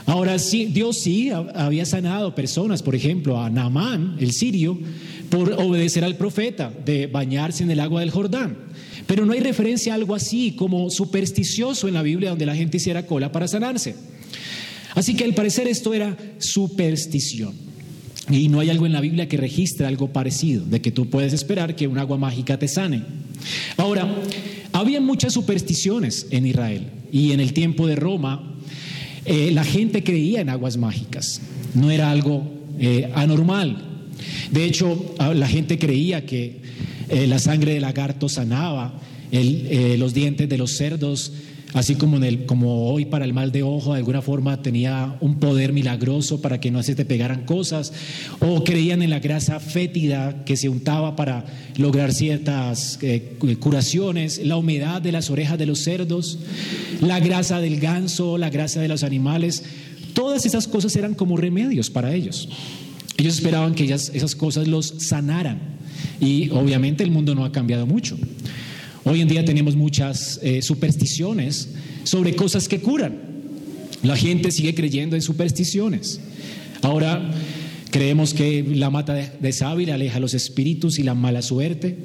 Ahora 0.07 0.37
sí, 0.39 0.65
Dios 0.65 0.99
sí 0.99 1.31
había 1.31 1.85
sanado 1.85 2.35
personas, 2.35 2.83
por 2.83 2.95
ejemplo, 2.95 3.41
a 3.41 3.49
Naamán, 3.49 4.17
el 4.19 4.31
sirio, 4.31 4.79
por 5.29 5.53
obedecer 5.53 6.03
al 6.03 6.15
profeta 6.15 6.71
de 6.85 7.07
bañarse 7.07 7.63
en 7.63 7.71
el 7.71 7.79
agua 7.79 8.01
del 8.01 8.11
Jordán. 8.11 8.57
Pero 9.07 9.25
no 9.25 9.33
hay 9.33 9.39
referencia 9.39 9.93
a 9.93 9.95
algo 9.95 10.15
así 10.15 10.51
como 10.51 10.89
supersticioso 10.89 11.87
en 11.87 11.93
la 11.93 12.01
Biblia 12.01 12.31
donde 12.31 12.45
la 12.45 12.55
gente 12.55 12.77
hiciera 12.77 13.05
cola 13.05 13.31
para 13.31 13.47
sanarse. 13.47 13.95
Así 14.95 15.15
que 15.15 15.25
al 15.25 15.33
parecer 15.33 15.67
esto 15.67 15.93
era 15.93 16.17
superstición. 16.39 17.53
Y 18.29 18.49
no 18.49 18.59
hay 18.59 18.69
algo 18.69 18.85
en 18.85 18.93
la 18.93 19.01
Biblia 19.01 19.27
que 19.27 19.37
registre 19.37 19.85
algo 19.85 20.11
parecido, 20.11 20.65
de 20.65 20.81
que 20.81 20.91
tú 20.91 21.09
puedes 21.09 21.33
esperar 21.33 21.75
que 21.75 21.87
un 21.87 21.99
agua 21.99 22.17
mágica 22.17 22.57
te 22.57 22.67
sane. 22.67 23.03
Ahora, 23.77 24.07
había 24.71 24.99
muchas 24.99 25.33
supersticiones 25.33 26.27
en 26.31 26.47
Israel 26.47 26.87
y 27.11 27.31
en 27.31 27.39
el 27.39 27.53
tiempo 27.53 27.87
de 27.87 27.95
Roma 27.95 28.55
eh, 29.25 29.51
la 29.53 29.63
gente 29.63 30.03
creía 30.03 30.41
en 30.41 30.49
aguas 30.49 30.77
mágicas, 30.77 31.41
no 31.73 31.91
era 31.91 32.11
algo 32.11 32.51
eh, 32.79 33.11
anormal. 33.15 33.77
De 34.51 34.65
hecho, 34.65 35.15
la 35.33 35.47
gente 35.47 35.77
creía 35.77 36.25
que 36.25 36.61
eh, 37.09 37.27
la 37.27 37.39
sangre 37.39 37.73
del 37.73 37.81
lagarto 37.81 38.29
sanaba, 38.29 39.01
los 39.31 40.13
dientes 40.13 40.47
de 40.47 40.57
los 40.57 40.77
cerdos 40.77 41.33
Así 41.73 41.95
como, 41.95 42.87
hoy 42.89 43.05
para 43.05 43.25
el 43.25 43.33
mal 43.33 43.51
de 43.51 43.63
ojo, 43.63 43.93
de 43.93 43.99
alguna 43.99 44.21
forma 44.21 44.61
tenía 44.61 45.17
un 45.19 45.39
poder 45.39 45.73
milagroso 45.73 46.41
para 46.41 46.61
que 46.61 46.71
no 46.71 46.81
se 46.83 46.95
te 46.95 47.03
pegaran 47.03 47.43
cosas, 47.43 47.91
o 48.39 48.63
creían 48.63 49.01
en 49.01 49.09
la 49.09 49.19
grasa 49.19 49.59
fétida 49.59 50.45
que 50.45 50.55
se 50.55 50.69
untaba 50.69 51.17
para 51.17 51.45
lograr 51.75 52.13
ciertas 52.13 52.97
eh, 53.01 53.37
curaciones, 53.59 54.39
la 54.45 54.55
humedad 54.55 55.01
de 55.01 55.11
las 55.11 55.29
orejas 55.29 55.57
de 55.57 55.65
los 55.65 55.79
cerdos, 55.79 56.39
la 57.01 57.19
grasa 57.19 57.59
del 57.59 57.79
ganso, 57.81 58.37
la 58.37 58.49
grasa 58.49 58.79
de 58.79 58.87
los 58.87 59.03
animales, 59.03 59.63
todas 60.13 60.45
esas 60.45 60.67
cosas 60.69 60.95
eran 60.95 61.13
como 61.13 61.35
remedios 61.35 61.89
para 61.89 62.13
ellos. 62.13 62.47
Ellos 63.17 63.35
esperaban 63.35 63.75
que 63.75 63.93
esas 63.93 64.35
cosas 64.35 64.67
los 64.67 64.93
sanaran 64.99 65.59
y 66.19 66.49
obviamente 66.49 67.03
el 67.03 67.11
mundo 67.11 67.35
no 67.35 67.45
ha 67.45 67.51
cambiado 67.51 67.85
mucho. 67.85 68.17
Hoy 69.07 69.21
en 69.21 69.27
día 69.27 69.45
tenemos 69.45 69.75
muchas 69.75 70.39
eh, 70.41 70.63
supersticiones 70.63 71.69
sobre 72.05 72.35
cosas 72.35 72.67
que 72.67 72.79
curan. 72.79 73.19
La 74.01 74.17
gente 74.17 74.49
sigue 74.49 74.73
creyendo 74.73 75.15
en 75.15 75.21
supersticiones. 75.21 76.19
Ahora 76.81 77.31
creemos 77.91 78.33
que 78.33 78.65
la 78.67 78.89
mata 78.89 79.13
de, 79.13 79.51
sábila 79.53 79.93
aleja 79.93 80.19
los 80.19 80.33
espíritus 80.33 80.97
y 80.97 81.03
la 81.03 81.13
mala 81.13 81.43
suerte. 81.43 81.99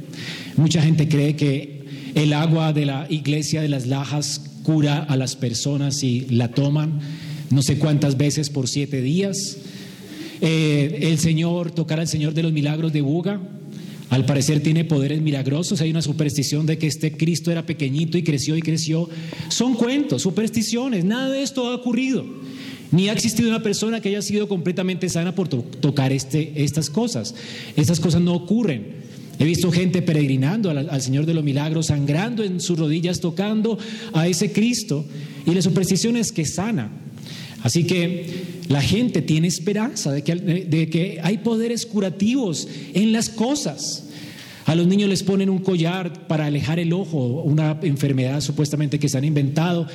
Mucha 0.58 0.82
gente 0.82 1.08
cree 1.08 1.36
que 1.36 1.86
el 2.14 2.34
agua 2.34 2.74
de 2.74 2.84
la 2.84 3.06
iglesia 3.08 3.62
de 3.62 3.70
las 3.70 3.86
lajas 3.86 4.42
cura 4.62 4.98
a 4.98 5.16
las 5.16 5.36
personas 5.36 5.96
si 5.96 6.26
la 6.28 6.48
toman 6.48 7.00
no 7.48 7.62
sé 7.62 7.78
cuántas 7.78 8.18
veces 8.18 8.50
por 8.50 8.68
siete 8.68 9.00
días. 9.00 9.56
Eh, 10.42 10.98
el 11.10 11.18
Señor, 11.18 11.70
tocar 11.70 11.98
al 11.98 12.08
Señor 12.08 12.34
de 12.34 12.42
los 12.42 12.52
milagros 12.52 12.92
de 12.92 13.00
Buga, 13.00 13.40
al 14.10 14.24
parecer 14.26 14.60
tiene 14.60 14.84
poderes 14.84 15.20
milagrosos, 15.22 15.80
hay 15.80 15.90
una 15.90 16.02
superstición 16.02 16.66
de 16.66 16.78
que 16.78 16.88
este 16.88 17.12
Cristo 17.12 17.52
era 17.52 17.64
pequeñito 17.64 18.18
y 18.18 18.24
creció 18.24 18.56
y 18.56 18.62
creció. 18.62 19.08
Son 19.48 19.74
cuentos, 19.74 20.22
supersticiones, 20.22 21.04
nada 21.04 21.30
de 21.30 21.42
esto 21.42 21.68
ha 21.68 21.76
ocurrido. 21.76 22.24
Ni 22.90 23.08
ha 23.08 23.12
existido 23.12 23.48
una 23.48 23.62
persona 23.62 24.00
que 24.00 24.08
haya 24.08 24.20
sido 24.20 24.48
completamente 24.48 25.08
sana 25.08 25.36
por 25.36 25.46
tocar 25.46 26.12
este, 26.12 26.64
estas 26.64 26.90
cosas. 26.90 27.36
Estas 27.76 28.00
cosas 28.00 28.20
no 28.20 28.34
ocurren. 28.34 28.98
He 29.38 29.44
visto 29.44 29.70
gente 29.70 30.02
peregrinando 30.02 30.70
al, 30.70 30.90
al, 30.90 31.00
Señor 31.00 31.24
de 31.24 31.32
los 31.32 31.44
Milagros, 31.44 31.86
sangrando 31.86 32.42
en 32.42 32.60
sus 32.60 32.76
rodillas, 32.76 33.20
tocando 33.20 33.78
a 34.12 34.26
ese 34.26 34.50
Cristo. 34.50 35.06
Y 35.46 35.54
la 35.54 35.62
superstición 35.62 36.16
es 36.16 36.32
que 36.32 36.44
sana. 36.44 36.90
Así 37.62 37.84
que 37.84 38.60
la 38.68 38.80
gente 38.80 39.22
tiene 39.22 39.48
esperanza 39.48 40.12
de 40.12 40.22
que, 40.22 41.18
hay 41.22 41.38
poderes 41.38 41.86
curativos 41.86 42.68
en 42.94 43.12
las 43.12 43.28
cosas. 43.28 44.04
A 44.66 44.74
los 44.74 44.86
niños 44.86 45.08
les 45.08 45.22
ponen 45.22 45.50
un 45.50 45.58
collar 45.58 46.28
para 46.28 46.46
alejar 46.46 46.78
el 46.78 46.92
ojo, 46.92 47.42
una 47.42 47.78
enfermedad 47.82 48.40
supuestamente 48.40 48.98
que 48.98 49.08
se 49.08 49.18
han 49.18 49.24
inventado 49.24 49.86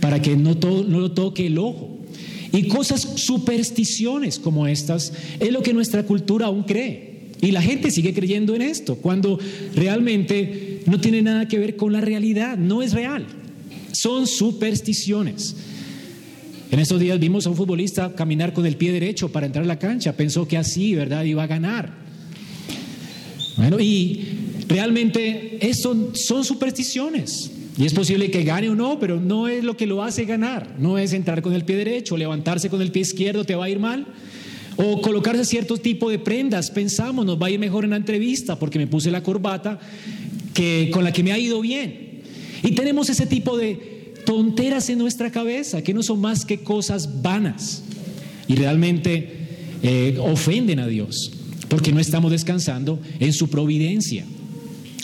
para 0.00 0.22
que 0.22 0.36
no, 0.36 0.54
no 0.54 1.00
lo 1.00 1.12
toque 1.12 1.46
el 1.46 1.58
ojo. 1.58 1.98
Y 2.52 2.64
cosas 2.68 3.00
supersticiones 3.16 4.38
como 4.38 4.66
estas 4.66 5.12
es 5.38 5.52
lo 5.52 5.62
que 5.62 5.72
nuestra 5.72 6.04
cultura 6.04 6.46
aún 6.46 6.62
cree. 6.62 7.10
Y 7.42 7.52
la 7.52 7.62
gente 7.62 7.90
sigue 7.90 8.12
creyendo 8.12 8.54
en 8.54 8.62
esto, 8.62 8.96
cuando 8.96 9.38
realmente 9.74 10.82
no 10.86 11.00
tiene 11.00 11.22
nada 11.22 11.48
que 11.48 11.58
ver 11.58 11.76
con 11.76 11.92
la 11.92 12.00
realidad, 12.00 12.58
no 12.58 12.82
es 12.82 12.92
real. 12.92 13.26
Son 13.92 14.26
supersticiones. 14.26 15.56
En 16.70 16.78
estos 16.78 17.00
días 17.00 17.18
vimos 17.18 17.46
a 17.46 17.50
un 17.50 17.56
futbolista 17.56 18.14
caminar 18.14 18.52
con 18.52 18.64
el 18.64 18.76
pie 18.76 18.92
derecho 18.92 19.32
para 19.32 19.46
entrar 19.46 19.64
a 19.64 19.68
la 19.68 19.78
cancha. 19.78 20.12
Pensó 20.12 20.46
que 20.46 20.56
así, 20.56 20.94
¿verdad?, 20.94 21.24
iba 21.24 21.42
a 21.42 21.48
ganar. 21.48 21.92
Bueno, 23.56 23.80
y 23.80 24.24
realmente 24.68 25.58
eso 25.68 26.10
son 26.14 26.44
supersticiones. 26.44 27.50
Y 27.76 27.86
es 27.86 27.92
posible 27.92 28.30
que 28.30 28.44
gane 28.44 28.70
o 28.70 28.76
no, 28.76 29.00
pero 29.00 29.18
no 29.18 29.48
es 29.48 29.64
lo 29.64 29.76
que 29.76 29.86
lo 29.86 30.04
hace 30.04 30.26
ganar. 30.26 30.76
No 30.78 30.96
es 30.96 31.12
entrar 31.12 31.42
con 31.42 31.54
el 31.54 31.64
pie 31.64 31.74
derecho, 31.74 32.16
levantarse 32.16 32.70
con 32.70 32.80
el 32.82 32.92
pie 32.92 33.02
izquierdo, 33.02 33.44
te 33.44 33.56
va 33.56 33.64
a 33.64 33.70
ir 33.70 33.80
mal. 33.80 34.06
O 34.76 35.00
colocarse 35.00 35.44
cierto 35.44 35.76
tipo 35.76 36.08
de 36.08 36.20
prendas. 36.20 36.70
Pensamos, 36.70 37.26
nos 37.26 37.40
va 37.40 37.48
a 37.48 37.50
ir 37.50 37.58
mejor 37.58 37.82
en 37.82 37.90
la 37.90 37.96
entrevista 37.96 38.56
porque 38.56 38.78
me 38.78 38.86
puse 38.86 39.10
la 39.10 39.24
corbata 39.24 39.80
que, 40.54 40.88
con 40.92 41.02
la 41.02 41.12
que 41.12 41.24
me 41.24 41.32
ha 41.32 41.38
ido 41.38 41.60
bien. 41.60 42.20
Y 42.62 42.72
tenemos 42.72 43.10
ese 43.10 43.26
tipo 43.26 43.56
de, 43.56 43.99
tonteras 44.24 44.88
en 44.90 44.98
nuestra 44.98 45.30
cabeza 45.30 45.82
que 45.82 45.94
no 45.94 46.02
son 46.02 46.20
más 46.20 46.44
que 46.44 46.60
cosas 46.60 47.22
vanas 47.22 47.82
y 48.48 48.54
realmente 48.54 49.48
eh, 49.82 50.18
ofenden 50.20 50.78
a 50.78 50.86
Dios 50.86 51.32
porque 51.68 51.92
no 51.92 52.00
estamos 52.00 52.32
descansando 52.32 53.00
en 53.20 53.32
su 53.32 53.48
providencia. 53.48 54.24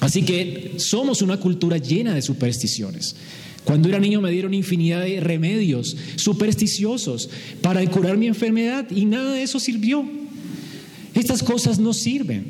Así 0.00 0.22
que 0.22 0.74
somos 0.78 1.22
una 1.22 1.38
cultura 1.38 1.78
llena 1.78 2.12
de 2.14 2.22
supersticiones. 2.22 3.16
Cuando 3.64 3.88
era 3.88 3.98
niño 3.98 4.20
me 4.20 4.30
dieron 4.30 4.52
infinidad 4.52 5.02
de 5.02 5.20
remedios 5.20 5.96
supersticiosos 6.16 7.30
para 7.62 7.84
curar 7.86 8.16
mi 8.16 8.26
enfermedad 8.26 8.90
y 8.90 9.06
nada 9.06 9.32
de 9.32 9.42
eso 9.42 9.58
sirvió. 9.58 10.04
Estas 11.14 11.42
cosas 11.42 11.78
no 11.78 11.94
sirven. 11.94 12.44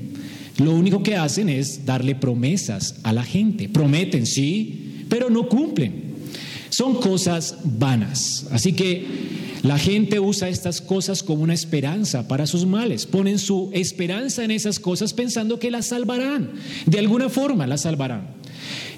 Lo 0.58 0.74
único 0.74 1.02
que 1.02 1.16
hacen 1.16 1.48
es 1.48 1.84
darle 1.84 2.14
promesas 2.14 2.96
a 3.02 3.12
la 3.12 3.22
gente. 3.22 3.68
Prometen, 3.68 4.26
sí, 4.26 5.04
pero 5.08 5.30
no 5.30 5.48
cumplen. 5.48 6.05
Son 6.70 6.94
cosas 6.96 7.56
vanas. 7.64 8.46
Así 8.50 8.72
que 8.72 9.06
la 9.62 9.78
gente 9.78 10.20
usa 10.20 10.48
estas 10.48 10.80
cosas 10.80 11.22
como 11.22 11.42
una 11.42 11.54
esperanza 11.54 12.28
para 12.28 12.46
sus 12.46 12.66
males. 12.66 13.06
Ponen 13.06 13.38
su 13.38 13.70
esperanza 13.72 14.44
en 14.44 14.50
esas 14.50 14.78
cosas 14.78 15.12
pensando 15.12 15.58
que 15.58 15.70
las 15.70 15.86
salvarán. 15.86 16.52
De 16.86 16.98
alguna 16.98 17.28
forma 17.28 17.66
las 17.66 17.82
salvarán. 17.82 18.36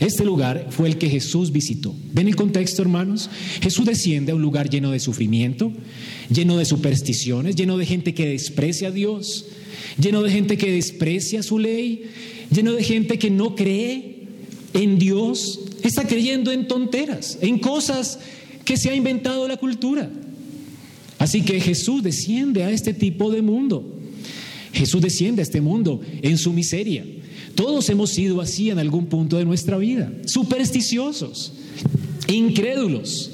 Este 0.01 0.25
lugar 0.25 0.69
fue 0.71 0.89
el 0.89 0.99
que 0.99 1.09
Jesús 1.09 1.51
visitó. 1.53 1.95
¿Ven 2.13 2.29
el 2.29 2.37
contexto, 2.37 2.83
hermanos? 2.83 3.29
Jesús 3.61 3.85
desciende 3.85 4.33
a 4.33 4.35
un 4.35 4.43
lugar 4.43 4.71
lleno 4.71 4.93
de 4.93 5.01
sufrimiento, 5.01 5.73
lleno 6.31 6.57
de 6.57 6.65
supersticiones, 6.65 7.57
lleno 7.57 7.77
de 7.77 7.87
gente 7.87 8.15
que 8.15 8.27
desprecia 8.27 8.89
a 8.89 8.93
Dios, 8.93 9.47
lleno 10.01 10.23
de 10.23 10.31
gente 10.31 10.57
que 10.57 10.71
desprecia 10.71 11.43
su 11.43 11.59
ley, 11.59 12.11
lleno 12.55 12.73
de 12.73 12.85
gente 12.85 13.19
que 13.19 13.31
no 13.31 13.57
cree 13.57 14.19
en 14.75 14.99
Dios, 14.99 15.61
está 15.89 16.07
creyendo 16.07 16.53
en 16.53 16.69
tonteras, 16.69 17.39
en 17.41 17.59
cosas 17.59 18.19
que 18.65 18.77
se 18.77 18.91
ha 18.91 18.95
inventado 18.95 19.49
la 19.49 19.57
cultura. 19.57 20.11
Así 21.19 21.43
que 21.43 21.61
Jesús 21.61 22.03
desciende 22.03 22.63
a 22.63 22.71
este 22.71 22.95
tipo 22.95 23.31
de 23.31 23.43
mundo. 23.43 23.85
Jesús 24.73 25.01
desciende 25.01 25.43
a 25.43 25.45
este 25.45 25.61
mundo 25.61 26.01
en 26.23 26.39
su 26.39 26.53
miseria. 26.53 27.05
Todos 27.55 27.89
hemos 27.89 28.11
sido 28.11 28.41
así 28.41 28.71
en 28.71 28.79
algún 28.79 29.07
punto 29.07 29.37
de 29.37 29.45
nuestra 29.45 29.79
vida, 29.79 30.13
supersticiosos, 30.27 31.55
incrédulos, 32.29 33.33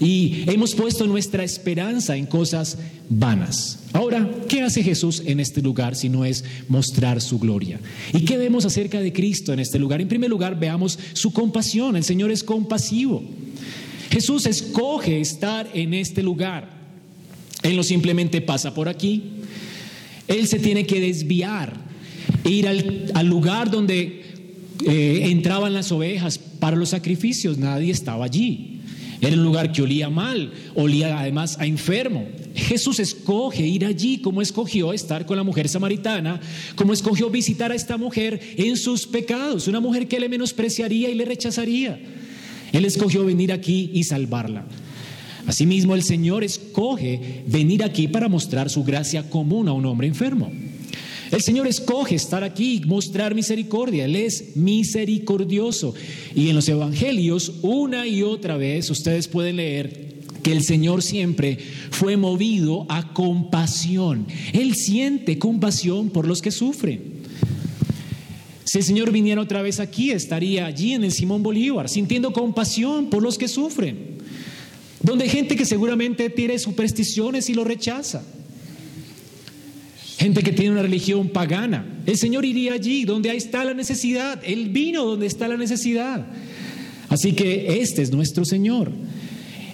y 0.00 0.44
hemos 0.46 0.74
puesto 0.74 1.06
nuestra 1.06 1.44
esperanza 1.44 2.16
en 2.16 2.26
cosas 2.26 2.78
vanas. 3.08 3.78
Ahora, 3.92 4.28
¿qué 4.48 4.62
hace 4.62 4.82
Jesús 4.82 5.22
en 5.24 5.40
este 5.40 5.62
lugar 5.62 5.96
si 5.96 6.08
no 6.08 6.24
es 6.24 6.44
mostrar 6.68 7.20
su 7.20 7.38
gloria? 7.38 7.80
¿Y 8.12 8.24
qué 8.24 8.36
vemos 8.36 8.64
acerca 8.64 9.00
de 9.00 9.12
Cristo 9.12 9.52
en 9.52 9.60
este 9.60 9.78
lugar? 9.78 10.00
En 10.00 10.08
primer 10.08 10.28
lugar, 10.28 10.58
veamos 10.58 10.98
su 11.14 11.32
compasión. 11.32 11.96
El 11.96 12.04
Señor 12.04 12.30
es 12.30 12.44
compasivo. 12.44 13.22
Jesús 14.10 14.46
escoge 14.46 15.20
estar 15.20 15.68
en 15.72 15.94
este 15.94 16.22
lugar. 16.22 16.68
Él 17.62 17.76
no 17.76 17.82
simplemente 17.82 18.40
pasa 18.40 18.74
por 18.74 18.88
aquí. 18.88 19.22
Él 20.28 20.46
se 20.46 20.58
tiene 20.58 20.86
que 20.86 21.00
desviar 21.00 21.74
e 22.44 22.50
ir 22.50 22.68
al, 22.68 23.26
lugar 23.26 23.70
donde 23.70 24.22
eh, 24.86 25.20
entraban 25.24 25.72
las 25.72 25.90
ovejas 25.90 26.38
para 26.38 26.76
los 26.76 26.90
sacrificios. 26.90 27.58
Nadie 27.58 27.92
estaba 27.92 28.24
allí. 28.24 28.75
Era 29.20 29.36
un 29.36 29.44
lugar 29.44 29.72
que 29.72 29.82
olía 29.82 30.10
mal, 30.10 30.52
olía 30.74 31.18
además 31.18 31.58
a 31.58 31.66
enfermo. 31.66 32.26
Jesús 32.54 33.00
escoge 33.00 33.66
ir 33.66 33.84
allí 33.84 34.18
como 34.18 34.42
escogió 34.42 34.92
estar 34.92 35.26
con 35.26 35.36
la 35.36 35.42
mujer 35.42 35.68
samaritana, 35.68 36.40
como 36.74 36.92
escogió 36.92 37.30
visitar 37.30 37.72
a 37.72 37.74
esta 37.74 37.96
mujer 37.96 38.40
en 38.56 38.76
sus 38.76 39.06
pecados, 39.06 39.68
una 39.68 39.80
mujer 39.80 40.08
que 40.08 40.20
le 40.20 40.28
menospreciaría 40.28 41.08
y 41.10 41.14
le 41.14 41.24
rechazaría. 41.24 41.98
Él 42.72 42.84
escogió 42.84 43.24
venir 43.24 43.52
aquí 43.52 43.90
y 43.94 44.04
salvarla. 44.04 44.66
Asimismo, 45.46 45.94
el 45.94 46.02
Señor 46.02 46.42
escoge 46.44 47.44
venir 47.46 47.84
aquí 47.84 48.08
para 48.08 48.28
mostrar 48.28 48.68
su 48.68 48.84
gracia 48.84 49.30
común 49.30 49.68
a 49.68 49.72
un 49.72 49.86
hombre 49.86 50.08
enfermo. 50.08 50.50
El 51.30 51.42
Señor 51.42 51.66
escoge 51.66 52.14
estar 52.14 52.44
aquí 52.44 52.74
y 52.82 52.86
mostrar 52.86 53.34
misericordia. 53.34 54.04
Él 54.04 54.16
es 54.16 54.56
misericordioso. 54.56 55.94
Y 56.34 56.48
en 56.48 56.54
los 56.54 56.68
evangelios, 56.68 57.54
una 57.62 58.06
y 58.06 58.22
otra 58.22 58.56
vez, 58.56 58.90
ustedes 58.90 59.26
pueden 59.26 59.56
leer 59.56 60.16
que 60.42 60.52
el 60.52 60.62
Señor 60.62 61.02
siempre 61.02 61.58
fue 61.90 62.16
movido 62.16 62.86
a 62.88 63.12
compasión. 63.12 64.26
Él 64.52 64.76
siente 64.76 65.38
compasión 65.38 66.10
por 66.10 66.28
los 66.28 66.40
que 66.40 66.52
sufren. 66.52 67.16
Si 68.64 68.78
el 68.78 68.84
Señor 68.84 69.10
viniera 69.10 69.40
otra 69.40 69.62
vez 69.62 69.80
aquí, 69.80 70.12
estaría 70.12 70.66
allí 70.66 70.92
en 70.92 71.04
el 71.04 71.12
Simón 71.12 71.42
Bolívar, 71.42 71.88
sintiendo 71.88 72.32
compasión 72.32 73.10
por 73.10 73.22
los 73.22 73.38
que 73.38 73.48
sufren. 73.48 74.18
Donde 75.02 75.24
hay 75.24 75.30
gente 75.30 75.56
que 75.56 75.64
seguramente 75.64 76.30
tiene 76.30 76.58
supersticiones 76.58 77.48
y 77.48 77.54
lo 77.54 77.64
rechaza 77.64 78.24
gente 80.18 80.42
que 80.42 80.52
tiene 80.52 80.72
una 80.72 80.82
religión 80.82 81.28
pagana. 81.28 81.84
El 82.06 82.16
Señor 82.16 82.44
iría 82.44 82.72
allí 82.72 83.04
donde 83.04 83.30
ahí 83.30 83.36
está 83.36 83.64
la 83.64 83.74
necesidad. 83.74 84.40
Él 84.44 84.70
vino 84.70 85.04
donde 85.04 85.26
está 85.26 85.48
la 85.48 85.56
necesidad. 85.56 86.26
Así 87.08 87.32
que 87.32 87.80
este 87.80 88.02
es 88.02 88.10
nuestro 88.12 88.44
Señor. 88.44 88.92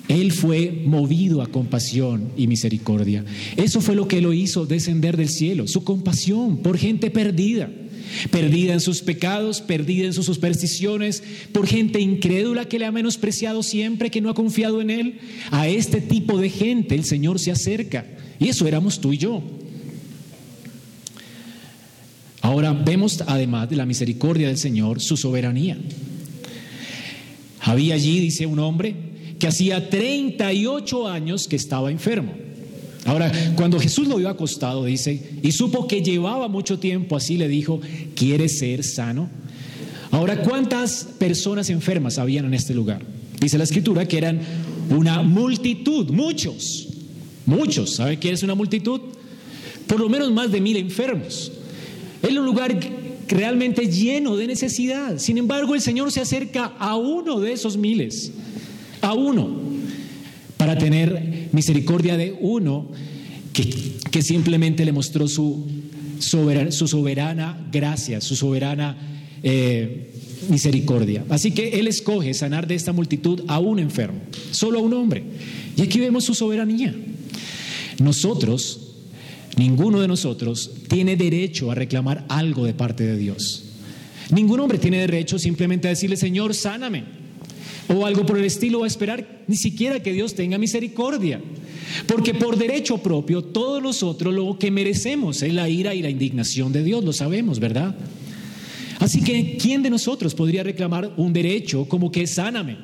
Él 0.09 0.33
fue 0.33 0.83
movido 0.85 1.43
a 1.43 1.47
compasión 1.47 2.33
y 2.37 2.47
misericordia. 2.47 3.25
Eso 3.57 3.81
fue 3.81 3.95
lo 3.95 4.09
que 4.09 4.21
lo 4.21 4.33
hizo 4.33 4.67
descender 4.67 5.17
del 5.17 5.29
cielo, 5.29 5.67
su 5.67 5.85
compasión 5.85 6.59
por 6.59 6.77
gente 6.77 7.11
perdida, 7.11 7.71
perdida 8.31 8.75
en 8.75 8.81
sus 8.81 9.01
pecados, 9.01 9.61
perdida 9.61 10.07
en 10.07 10.13
sus 10.13 10.27
supersticiones, 10.27 11.23
por 11.53 11.67
gente 11.67 12.01
incrédula 12.01 12.69
que 12.69 12.79
le 12.79 12.85
ha 12.87 12.93
menospreciado 12.93 13.63
siempre, 13.63 14.11
que 14.11 14.21
no 14.21 14.29
ha 14.29 14.35
confiado 14.35 14.81
en 14.83 14.91
Él. 14.91 15.19
A 15.51 15.69
este 15.69 16.01
tipo 16.01 16.39
de 16.39 16.51
gente 16.51 16.95
el 16.95 17.05
Señor 17.05 17.39
se 17.39 17.53
acerca. 17.53 18.05
Y 18.39 18.49
eso 18.49 18.67
éramos 18.67 19.01
tú 19.01 19.13
y 19.13 19.19
yo. 19.19 19.43
Ahora 22.43 22.62
vemos 22.73 23.23
además 23.27 23.69
de 23.71 23.77
la 23.77 23.87
misericordia 23.87 24.49
del 24.49 24.59
Señor 24.59 25.01
su 25.01 25.17
soberanía. 25.17 25.79
Había 27.61 27.95
allí, 27.95 28.21
dice 28.21 28.47
un 28.47 28.59
hombre, 28.59 28.95
que 29.39 29.47
hacía 29.47 29.89
38 29.89 31.09
años 31.09 31.49
que 31.49 31.57
estaba 31.57 31.91
enfermo. 31.91 32.33
Ahora, 33.05 33.33
cuando 33.57 33.81
Jesús 33.81 34.07
lo 34.07 34.17
vio 34.17 34.29
acostado, 34.29 34.85
dice, 34.85 35.39
y 35.43 35.53
supo 35.53 35.89
que 35.89 36.03
llevaba 36.03 36.49
mucho 36.49 36.79
tiempo 36.79 37.17
así, 37.17 37.37
le 37.37 37.49
dijo, 37.49 37.81
¿quieres 38.15 38.59
ser 38.59 38.85
sano? 38.85 39.29
Ahora, 40.13 40.43
¿cuántas 40.43 41.09
personas 41.19 41.71
enfermas 41.71 42.19
habían 42.19 42.45
en 42.45 42.55
este 42.55 42.75
lugar? 42.75 43.03
Dice 43.41 43.59
la 43.59 43.65
escritura 43.65 44.07
que 44.07 44.19
eran 44.19 44.41
una 44.91 45.23
multitud, 45.23 46.11
muchos, 46.11 46.89
muchos. 47.47 47.95
¿Sabe 47.97 48.19
qué 48.21 48.31
es 48.31 48.43
una 48.43 48.55
multitud? 48.55 49.01
Por 49.87 49.99
lo 49.99 50.09
menos 50.09 50.31
más 50.31 50.53
de 50.53 50.61
mil 50.61 50.77
enfermos. 50.77 51.51
Es 52.23 52.31
un 52.31 52.45
lugar 52.45 52.79
realmente 53.29 53.89
lleno 53.89 54.37
de 54.37 54.47
necesidad. 54.47 55.19
Sin 55.19 55.39
embargo, 55.39 55.75
el 55.75 55.81
Señor 55.81 56.13
se 56.13 56.21
acerca 56.21 56.73
a 56.79 56.97
uno 56.97 57.41
de 57.41 57.53
esos 57.53 57.77
miles, 57.77 58.33
a 59.01 59.15
uno, 59.15 59.51
para 60.57 60.79
tener 60.79 61.49
misericordia 61.53 62.17
de 62.17 62.37
uno 62.41 62.89
que, 63.53 64.23
simplemente 64.23 64.85
le 64.85 64.93
mostró 64.93 65.27
su 65.27 65.67
soberana, 66.19 66.71
su 66.71 66.87
soberana 66.87 67.69
gracia, 67.73 68.21
su 68.21 68.37
soberana 68.37 68.97
eh, 69.43 70.13
misericordia. 70.49 71.25
Así 71.29 71.53
que 71.53 71.81
Él 71.81 71.89
escoge 71.89 72.35
sanar 72.35 72.67
de 72.67 72.75
esta 72.75 72.93
multitud 72.93 73.43
a 73.49 73.59
un 73.59 73.79
enfermo, 73.79 74.21
solo 74.51 74.79
a 74.79 74.83
un 74.83 74.93
hombre. 74.95 75.25
Y 75.77 75.83
aquí 75.83 75.99
vemos 75.99 76.25
su 76.25 76.35
soberanía. 76.35 76.95
Nosotros 77.99 78.82
Ninguno 79.57 80.01
de 80.01 80.09
nosotros 80.09 80.71
tiene 80.89 81.17
derecho 81.17 81.71
a 81.71 81.75
reclamar 81.75 82.25
algo 82.29 82.65
de 82.65 82.75
parte 82.75 83.05
de 83.05 83.17
Dios. 83.17 83.65
Ningún 84.31 84.61
hombre 84.61 84.79
tiene 84.79 84.99
derecho 84.99 85.39
simplemente 85.39 85.89
a 85.89 85.91
decirle, 85.91 86.17
Señor, 86.17 86.55
sáname. 86.55 87.05
O 87.89 88.07
algo 88.07 88.25
por 88.25 88.39
el 88.39 88.45
estilo, 88.45 88.81
o 88.81 88.85
a 88.85 88.87
esperar 88.87 89.43
ni 89.47 89.57
siquiera 89.57 90.03
que 90.03 90.13
Dios 90.13 90.35
tenga 90.35 90.57
misericordia. 90.57 91.43
Porque 92.07 92.33
por 92.33 92.57
derecho 92.57 92.99
propio, 92.99 93.43
todos 93.43 93.83
nosotros 93.83 94.33
lo 94.33 94.59
que 94.59 94.71
merecemos 94.71 95.43
es 95.43 95.53
la 95.53 95.69
ira 95.69 95.95
y 95.95 96.01
la 96.01 96.09
indignación 96.09 96.73
de 96.73 96.83
Dios, 96.83 97.05
lo 97.05 97.13
sabemos, 97.13 97.59
¿verdad? 97.61 97.95
Así 99.01 99.23
que, 99.23 99.57
¿quién 99.59 99.83
de 99.83 99.91
nosotros 99.91 100.35
podría 100.35 100.63
reclamar 100.63 101.13
un 101.17 101.33
derecho 101.33 101.87
como 101.87 102.11
que 102.11 102.27
sáname? 102.27 102.79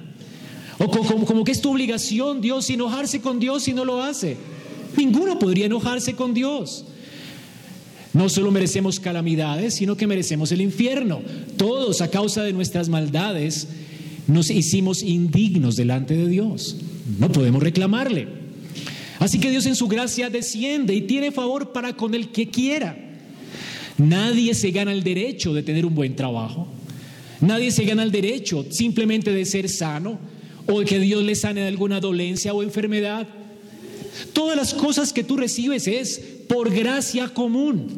O 0.78 0.90
como, 0.90 1.24
como 1.24 1.44
que 1.44 1.52
es 1.52 1.60
tu 1.60 1.72
obligación, 1.72 2.40
Dios, 2.40 2.68
enojarse 2.68 3.20
con 3.20 3.38
Dios 3.38 3.62
si 3.62 3.72
no 3.72 3.84
lo 3.84 4.02
hace. 4.02 4.36
Ninguno 4.98 5.38
podría 5.38 5.66
enojarse 5.66 6.14
con 6.14 6.34
Dios. 6.34 6.84
No 8.12 8.28
solo 8.28 8.50
merecemos 8.50 8.98
calamidades, 8.98 9.74
sino 9.74 9.96
que 9.96 10.08
merecemos 10.08 10.50
el 10.50 10.60
infierno. 10.60 11.20
Todos 11.56 12.00
a 12.00 12.10
causa 12.10 12.42
de 12.42 12.52
nuestras 12.52 12.88
maldades 12.88 13.68
nos 14.26 14.50
hicimos 14.50 15.04
indignos 15.04 15.76
delante 15.76 16.16
de 16.16 16.26
Dios. 16.26 16.78
No 17.20 17.30
podemos 17.30 17.62
reclamarle. 17.62 18.26
Así 19.20 19.38
que 19.38 19.52
Dios 19.52 19.66
en 19.66 19.76
su 19.76 19.86
gracia 19.86 20.30
desciende 20.30 20.96
y 20.96 21.02
tiene 21.02 21.30
favor 21.30 21.70
para 21.72 21.92
con 21.92 22.12
el 22.12 22.30
que 22.30 22.50
quiera. 22.50 22.98
Nadie 23.98 24.52
se 24.54 24.72
gana 24.72 24.92
el 24.92 25.04
derecho 25.04 25.54
de 25.54 25.62
tener 25.62 25.86
un 25.86 25.94
buen 25.94 26.16
trabajo. 26.16 26.66
Nadie 27.40 27.70
se 27.70 27.84
gana 27.84 28.02
el 28.02 28.10
derecho 28.10 28.66
simplemente 28.68 29.32
de 29.32 29.44
ser 29.44 29.68
sano 29.68 30.18
o 30.66 30.80
de 30.80 30.86
que 30.86 30.98
Dios 30.98 31.22
le 31.22 31.36
sane 31.36 31.60
de 31.60 31.68
alguna 31.68 32.00
dolencia 32.00 32.52
o 32.52 32.64
enfermedad. 32.64 33.28
Todas 34.32 34.56
las 34.56 34.74
cosas 34.74 35.12
que 35.12 35.24
tú 35.24 35.36
recibes 35.36 35.86
es 35.86 36.20
por 36.48 36.70
gracia 36.70 37.28
común. 37.28 37.88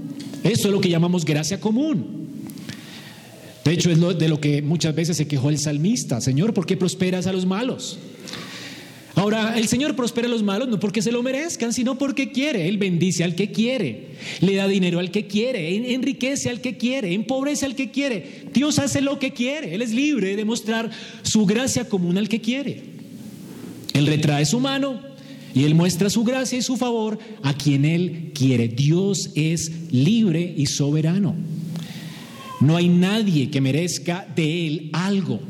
Eso 0.42 0.68
es 0.68 0.74
lo 0.74 0.80
que 0.80 0.88
llamamos 0.88 1.24
gracia 1.24 1.61
común. 1.61 2.28
De 3.64 3.72
hecho, 3.72 3.90
es 3.90 3.98
lo, 3.98 4.14
de 4.14 4.28
lo 4.28 4.40
que 4.40 4.62
muchas 4.62 4.94
veces 4.94 5.16
se 5.16 5.28
quejó 5.28 5.50
el 5.50 5.59
salmista. 5.59 6.20
Señor, 6.20 6.54
¿por 6.54 6.66
qué 6.66 6.76
prosperas 6.76 7.26
a 7.26 7.33
los 7.33 7.44
malos? 7.44 7.98
Ahora, 9.16 9.59
el 9.59 9.68
Señor 9.68 9.96
prospera 9.96 10.28
a 10.28 10.30
los 10.30 10.42
malos 10.42 10.68
no 10.68 10.80
porque 10.80 11.02
se 11.02 11.12
lo 11.12 11.22
merezcan, 11.22 11.72
sino 11.72 11.98
porque 11.98 12.33
quiere. 12.33 12.68
Él 12.68 12.78
bendice 12.78 13.22
al 13.22 13.35
que 13.35 13.50
quiere, 13.50 14.09
le 14.40 14.54
da 14.54 14.66
dinero 14.66 14.98
al 14.98 15.11
que 15.11 15.26
quiere, 15.26 15.92
enriquece 15.92 16.48
al 16.48 16.61
que 16.61 16.76
quiere, 16.76 17.12
empobrece 17.12 17.66
al 17.66 17.74
que 17.74 17.90
quiere. 17.90 18.46
Dios 18.54 18.78
hace 18.78 19.00
lo 19.02 19.18
que 19.18 19.33
quiere. 19.33 19.74
Él 19.74 19.83
es 19.83 19.92
libre 19.92 20.37
de 20.37 20.44
mostrar 20.44 20.90
su 21.22 21.44
gracia 21.44 21.88
común 21.88 22.16
al 22.18 22.28
que 22.28 22.40
quiere. 22.40 22.83
Él 23.92 24.06
retrae 24.06 24.46
su 24.46 24.61
mano 24.61 25.10
y 25.54 25.64
Él 25.64 25.74
muestra 25.74 26.10
su 26.10 26.24
gracia 26.24 26.58
y 26.58 26.62
su 26.62 26.76
favor 26.76 27.18
a 27.42 27.54
quien 27.54 27.84
Él 27.84 28.32
quiere. 28.34 28.68
Dios 28.68 29.30
es 29.34 29.70
libre 29.90 30.54
y 30.56 30.66
soberano. 30.66 31.34
No 32.60 32.76
hay 32.76 32.88
nadie 32.88 33.50
que 33.50 33.60
merezca 33.60 34.26
de 34.36 34.66
Él 34.66 34.90
algo. 34.92 35.40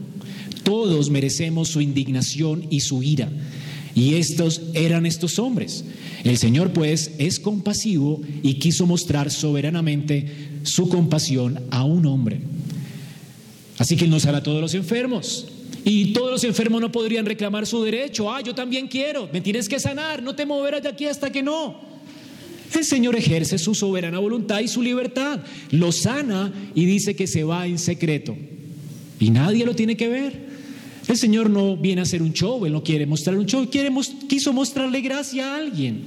Todos 0.63 1.11
merecemos 1.11 1.69
su 1.69 1.81
indignación 1.81 2.67
y 2.71 2.81
su 2.81 3.03
ira. 3.03 3.29
Y 3.95 4.15
estos 4.15 4.63
eran 4.75 5.05
estos 5.05 5.39
hombres. 5.39 5.85
El 6.23 6.39
Señor 6.39 6.73
pues 6.73 7.13
es 7.19 7.41
compasivo 7.41 8.21
y 8.43 8.55
quiso 8.55 8.87
mostrar 8.87 9.31
soberanamente 9.31 10.27
su 10.63 10.89
compasión 10.89 11.61
a 11.71 11.85
un 11.85 12.07
hombre. 12.07 12.41
Así 13.79 13.97
que 13.97 14.05
Él 14.05 14.11
nos 14.11 14.27
hará 14.27 14.39
a 14.39 14.43
todos 14.43 14.61
los 14.61 14.75
enfermos. 14.75 15.47
Y 15.85 16.13
todos 16.13 16.31
los 16.31 16.45
enfermos 16.45 16.81
no 16.81 16.93
podrían 16.93 17.27
reclamar 17.27 17.67
su 17.67 17.83
derecho. 17.83 18.33
Ah, 18.33 18.41
yo 18.41 18.55
también 18.55 18.87
quiero, 18.87 19.29
me 19.33 19.41
tienes 19.41 19.69
que 19.69 19.81
sanar, 19.81 20.23
no 20.23 20.35
te 20.35 20.45
moverás 20.45 20.83
de 20.83 20.89
aquí 20.89 21.07
hasta 21.07 21.31
que 21.31 21.43
no. 21.43 21.89
El 22.75 22.85
Señor 22.85 23.17
ejerce 23.17 23.59
su 23.59 23.75
soberana 23.75 24.19
voluntad 24.19 24.61
y 24.61 24.69
su 24.69 24.83
libertad. 24.83 25.41
Lo 25.71 25.91
sana 25.91 26.53
y 26.75 26.85
dice 26.85 27.17
que 27.17 27.27
se 27.27 27.45
va 27.45 27.67
en 27.67 27.79
secreto. 27.79 28.37
Y 29.19 29.31
nadie 29.31 29.65
lo 29.65 29.75
tiene 29.75 29.97
que 29.97 30.09
ver. 30.09 30.51
El 31.09 31.17
Señor 31.17 31.51
no 31.51 31.77
viene 31.77 32.01
a 32.01 32.05
hacer 32.05 32.23
un 32.23 32.33
show, 32.33 32.65
Él 32.67 32.73
no 32.73 32.85
quiere 32.85 33.07
mostrar 33.07 33.37
un 33.37 33.47
show, 33.47 33.69
quiso 34.29 34.53
mostrarle 34.53 35.01
gracia 35.01 35.53
a 35.53 35.57
alguien. 35.57 36.05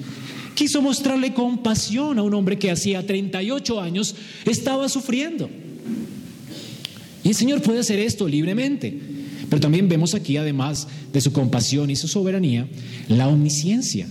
Quiso 0.55 0.81
mostrarle 0.81 1.33
compasión 1.33 2.19
a 2.19 2.23
un 2.23 2.33
hombre 2.33 2.59
que 2.59 2.71
hacía 2.71 3.05
38 3.05 3.81
años 3.81 4.15
estaba 4.45 4.87
sufriendo. 4.87 5.49
Y 7.23 7.29
el 7.29 7.35
Señor 7.35 7.61
puede 7.61 7.79
hacer 7.79 7.99
esto 7.99 8.27
libremente. 8.27 9.12
Pero 9.53 9.61
también 9.61 9.87
vemos 9.87 10.15
aquí, 10.15 10.35
además 10.37 10.87
de 11.13 11.21
su 11.21 11.31
compasión 11.31 11.91
y 11.91 11.95
su 11.95 12.07
soberanía, 12.07 12.67
la 13.07 13.27
omnisciencia. 13.27 14.07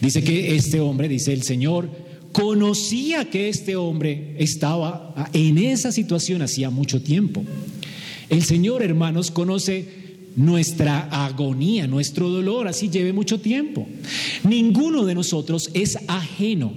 Dice 0.00 0.24
que 0.24 0.56
este 0.56 0.80
hombre, 0.80 1.08
dice 1.08 1.32
el 1.32 1.44
Señor, 1.44 1.88
conocía 2.32 3.30
que 3.30 3.48
este 3.48 3.76
hombre 3.76 4.34
estaba 4.38 5.14
en 5.32 5.58
esa 5.58 5.92
situación 5.92 6.42
hacía 6.42 6.70
mucho 6.70 7.00
tiempo. 7.02 7.44
El 8.30 8.42
Señor, 8.42 8.82
hermanos, 8.82 9.30
conoce 9.30 9.86
nuestra 10.34 11.02
agonía, 11.24 11.86
nuestro 11.86 12.28
dolor, 12.28 12.66
así 12.66 12.90
lleve 12.90 13.12
mucho 13.12 13.38
tiempo. 13.38 13.86
Ninguno 14.42 15.04
de 15.04 15.14
nosotros 15.14 15.70
es 15.72 15.98
ajeno 16.08 16.72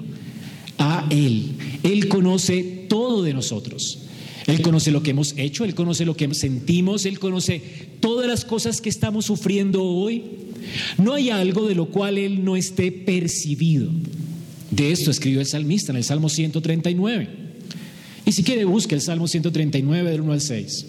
a 0.78 1.08
Él. 1.10 1.54
Él 1.82 2.08
conoce 2.10 2.86
todo 2.88 3.24
de 3.24 3.34
nosotros. 3.34 4.03
Él 4.48 4.62
conoce 4.62 4.92
lo 4.92 5.04
que 5.04 5.12
hemos 5.12 5.34
hecho, 5.38 5.64
Él 5.64 5.76
conoce 5.76 6.06
lo 6.06 6.16
que 6.16 6.34
sentimos, 6.34 7.06
Él 7.06 7.20
conoce 7.20 7.62
todas 8.00 8.28
las 8.28 8.46
cosas 8.46 8.82
que 8.82 8.90
estamos 8.90 9.26
sufriendo 9.26 9.84
hoy. 9.84 10.24
No 10.98 11.14
hay 11.14 11.30
algo 11.30 11.68
de 11.68 11.76
lo 11.76 11.88
cual 11.88 12.18
Él 12.18 12.44
no 12.44 12.56
esté 12.56 12.92
percibido. 12.92 13.90
De 14.72 14.92
esto 14.92 15.12
escribió 15.12 15.40
el 15.40 15.46
salmista 15.46 15.92
en 15.92 15.98
el 15.98 16.04
Salmo 16.04 16.30
139. 16.30 17.28
Y 18.26 18.32
si 18.32 18.44
quiere, 18.44 18.66
busque 18.66 18.96
el 18.96 19.02
Salmo 19.02 19.28
139 19.28 20.10
del 20.10 20.22
1 20.22 20.34
al 20.34 20.42
6. 20.42 20.86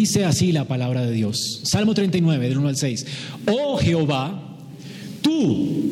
Dice 0.00 0.24
así 0.24 0.50
la 0.50 0.66
palabra 0.66 1.04
de 1.04 1.12
Dios. 1.12 1.60
Salmo 1.64 1.92
39, 1.92 2.48
del 2.48 2.56
1 2.56 2.68
al 2.68 2.76
6. 2.78 3.06
Oh 3.44 3.76
Jehová, 3.76 4.56
tú 5.20 5.82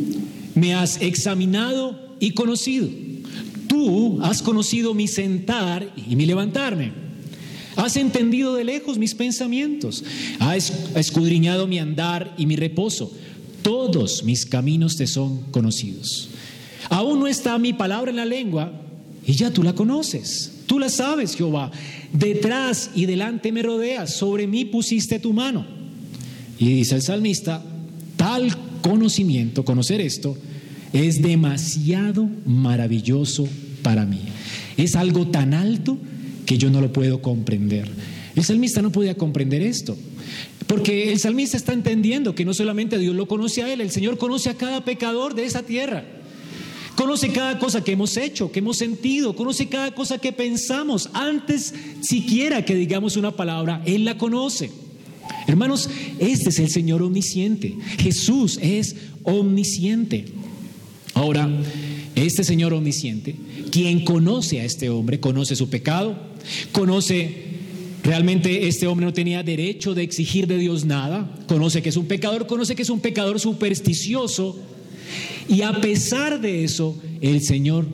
me 0.54 0.72
has 0.72 1.02
examinado 1.02 2.16
y 2.18 2.30
conocido. 2.30 2.88
Tú 3.66 4.18
has 4.22 4.40
conocido 4.40 4.94
mi 4.94 5.08
sentar 5.08 5.92
y 5.94 6.16
mi 6.16 6.24
levantarme. 6.24 6.92
Has 7.76 7.98
entendido 7.98 8.54
de 8.54 8.64
lejos 8.64 8.96
mis 8.96 9.14
pensamientos. 9.14 10.02
Has 10.38 10.72
escudriñado 10.94 11.66
mi 11.66 11.78
andar 11.78 12.34
y 12.38 12.46
mi 12.46 12.56
reposo. 12.56 13.12
Todos 13.60 14.24
mis 14.24 14.46
caminos 14.46 14.96
te 14.96 15.06
son 15.06 15.42
conocidos. 15.50 16.30
Aún 16.88 17.20
no 17.20 17.26
está 17.26 17.58
mi 17.58 17.74
palabra 17.74 18.10
en 18.10 18.16
la 18.16 18.24
lengua 18.24 18.72
y 19.26 19.34
ya 19.34 19.52
tú 19.52 19.62
la 19.62 19.74
conoces. 19.74 20.57
Tú 20.68 20.78
la 20.78 20.90
sabes, 20.90 21.34
Jehová. 21.34 21.72
Detrás 22.12 22.90
y 22.94 23.06
delante 23.06 23.52
me 23.52 23.62
rodeas, 23.62 24.14
sobre 24.14 24.46
mí 24.46 24.66
pusiste 24.66 25.18
tu 25.18 25.32
mano. 25.32 25.66
Y 26.58 26.74
dice 26.74 26.94
el 26.94 27.02
salmista, 27.02 27.64
tal 28.16 28.54
conocimiento, 28.82 29.64
conocer 29.64 30.02
esto, 30.02 30.36
es 30.92 31.22
demasiado 31.22 32.28
maravilloso 32.44 33.48
para 33.82 34.04
mí. 34.04 34.20
Es 34.76 34.94
algo 34.94 35.28
tan 35.28 35.54
alto 35.54 35.96
que 36.44 36.58
yo 36.58 36.68
no 36.68 36.82
lo 36.82 36.92
puedo 36.92 37.22
comprender. 37.22 37.88
El 38.36 38.44
salmista 38.44 38.82
no 38.82 38.92
podía 38.92 39.14
comprender 39.14 39.62
esto. 39.62 39.96
Porque 40.66 41.10
el 41.10 41.18
salmista 41.18 41.56
está 41.56 41.72
entendiendo 41.72 42.34
que 42.34 42.44
no 42.44 42.52
solamente 42.52 42.98
Dios 42.98 43.16
lo 43.16 43.26
conoce 43.26 43.62
a 43.62 43.72
él, 43.72 43.80
el 43.80 43.90
Señor 43.90 44.18
conoce 44.18 44.50
a 44.50 44.54
cada 44.54 44.84
pecador 44.84 45.34
de 45.34 45.46
esa 45.46 45.62
tierra. 45.62 46.04
Conoce 46.98 47.30
cada 47.30 47.60
cosa 47.60 47.84
que 47.84 47.92
hemos 47.92 48.16
hecho, 48.16 48.50
que 48.50 48.58
hemos 48.58 48.76
sentido, 48.76 49.36
conoce 49.36 49.68
cada 49.68 49.94
cosa 49.94 50.18
que 50.18 50.32
pensamos. 50.32 51.08
Antes 51.12 51.72
siquiera 52.00 52.64
que 52.64 52.74
digamos 52.74 53.16
una 53.16 53.30
palabra, 53.30 53.80
Él 53.86 54.04
la 54.04 54.18
conoce. 54.18 54.72
Hermanos, 55.46 55.88
este 56.18 56.48
es 56.48 56.58
el 56.58 56.70
Señor 56.70 57.02
omnisciente. 57.02 57.76
Jesús 58.00 58.58
es 58.60 58.96
omnisciente. 59.22 60.24
Ahora, 61.14 61.48
este 62.16 62.42
Señor 62.42 62.74
omnisciente, 62.74 63.36
quien 63.70 64.04
conoce 64.04 64.60
a 64.60 64.64
este 64.64 64.90
hombre, 64.90 65.20
conoce 65.20 65.54
su 65.54 65.70
pecado, 65.70 66.16
conoce 66.72 67.46
Realmente 68.02 68.68
este 68.68 68.86
hombre 68.86 69.04
no 69.04 69.12
tenía 69.12 69.42
derecho 69.42 69.92
de 69.94 70.02
exigir 70.02 70.46
de 70.46 70.56
Dios 70.56 70.84
nada. 70.86 71.30
Conoce 71.46 71.82
que 71.82 71.90
es 71.90 71.96
un 71.96 72.06
pecador, 72.06 72.46
conoce 72.46 72.74
que 72.74 72.82
es 72.82 72.88
un 72.90 73.00
pecador 73.00 73.38
supersticioso, 73.38 74.56
y 75.48 75.62
a 75.62 75.72
pesar 75.80 76.40
de 76.40 76.64
eso, 76.64 76.96
el 77.20 77.42
Señor 77.42 77.86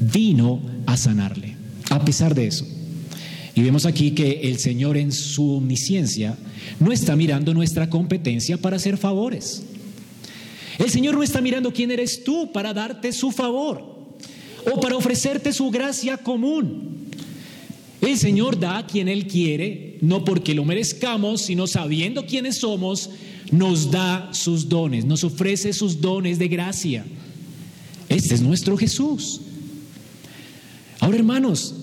vino 0.00 0.60
a 0.86 0.96
sanarle. 0.96 1.56
A 1.90 2.04
pesar 2.04 2.34
de 2.34 2.46
eso. 2.46 2.66
Y 3.54 3.62
vemos 3.62 3.84
aquí 3.84 4.12
que 4.12 4.40
el 4.44 4.58
Señor 4.58 4.96
en 4.96 5.12
su 5.12 5.56
omnisciencia 5.56 6.36
no 6.78 6.92
está 6.92 7.16
mirando 7.16 7.52
nuestra 7.52 7.90
competencia 7.90 8.56
para 8.56 8.76
hacer 8.76 8.96
favores. 8.96 9.62
El 10.78 10.90
Señor 10.90 11.14
no 11.14 11.22
está 11.22 11.40
mirando 11.40 11.72
quién 11.72 11.90
eres 11.90 12.24
tú 12.24 12.52
para 12.52 12.72
darte 12.72 13.12
su 13.12 13.30
favor 13.30 13.84
o 14.72 14.80
para 14.80 14.96
ofrecerte 14.96 15.52
su 15.52 15.70
gracia 15.70 16.16
común. 16.16 17.06
El 18.00 18.16
Señor 18.16 18.58
da 18.58 18.78
a 18.78 18.86
quien 18.86 19.08
Él 19.08 19.26
quiere, 19.26 19.98
no 20.00 20.24
porque 20.24 20.54
lo 20.54 20.64
merezcamos, 20.64 21.42
sino 21.42 21.66
sabiendo 21.66 22.24
quiénes 22.24 22.56
somos 22.56 23.10
nos 23.50 23.90
da 23.90 24.30
sus 24.32 24.68
dones, 24.68 25.04
nos 25.04 25.24
ofrece 25.24 25.72
sus 25.72 26.00
dones 26.00 26.38
de 26.38 26.48
gracia. 26.48 27.04
Este 28.08 28.34
es 28.34 28.42
nuestro 28.42 28.76
Jesús. 28.76 29.40
Ahora, 31.00 31.16
hermanos, 31.16 31.74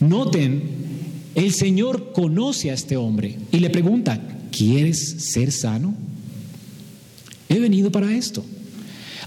noten, 0.00 0.62
el 1.34 1.52
Señor 1.52 2.12
conoce 2.12 2.70
a 2.70 2.74
este 2.74 2.96
hombre 2.96 3.36
y 3.52 3.58
le 3.58 3.70
pregunta, 3.70 4.20
¿quieres 4.50 4.98
ser 5.32 5.52
sano? 5.52 5.94
He 7.48 7.58
venido 7.58 7.90
para 7.90 8.14
esto. 8.14 8.44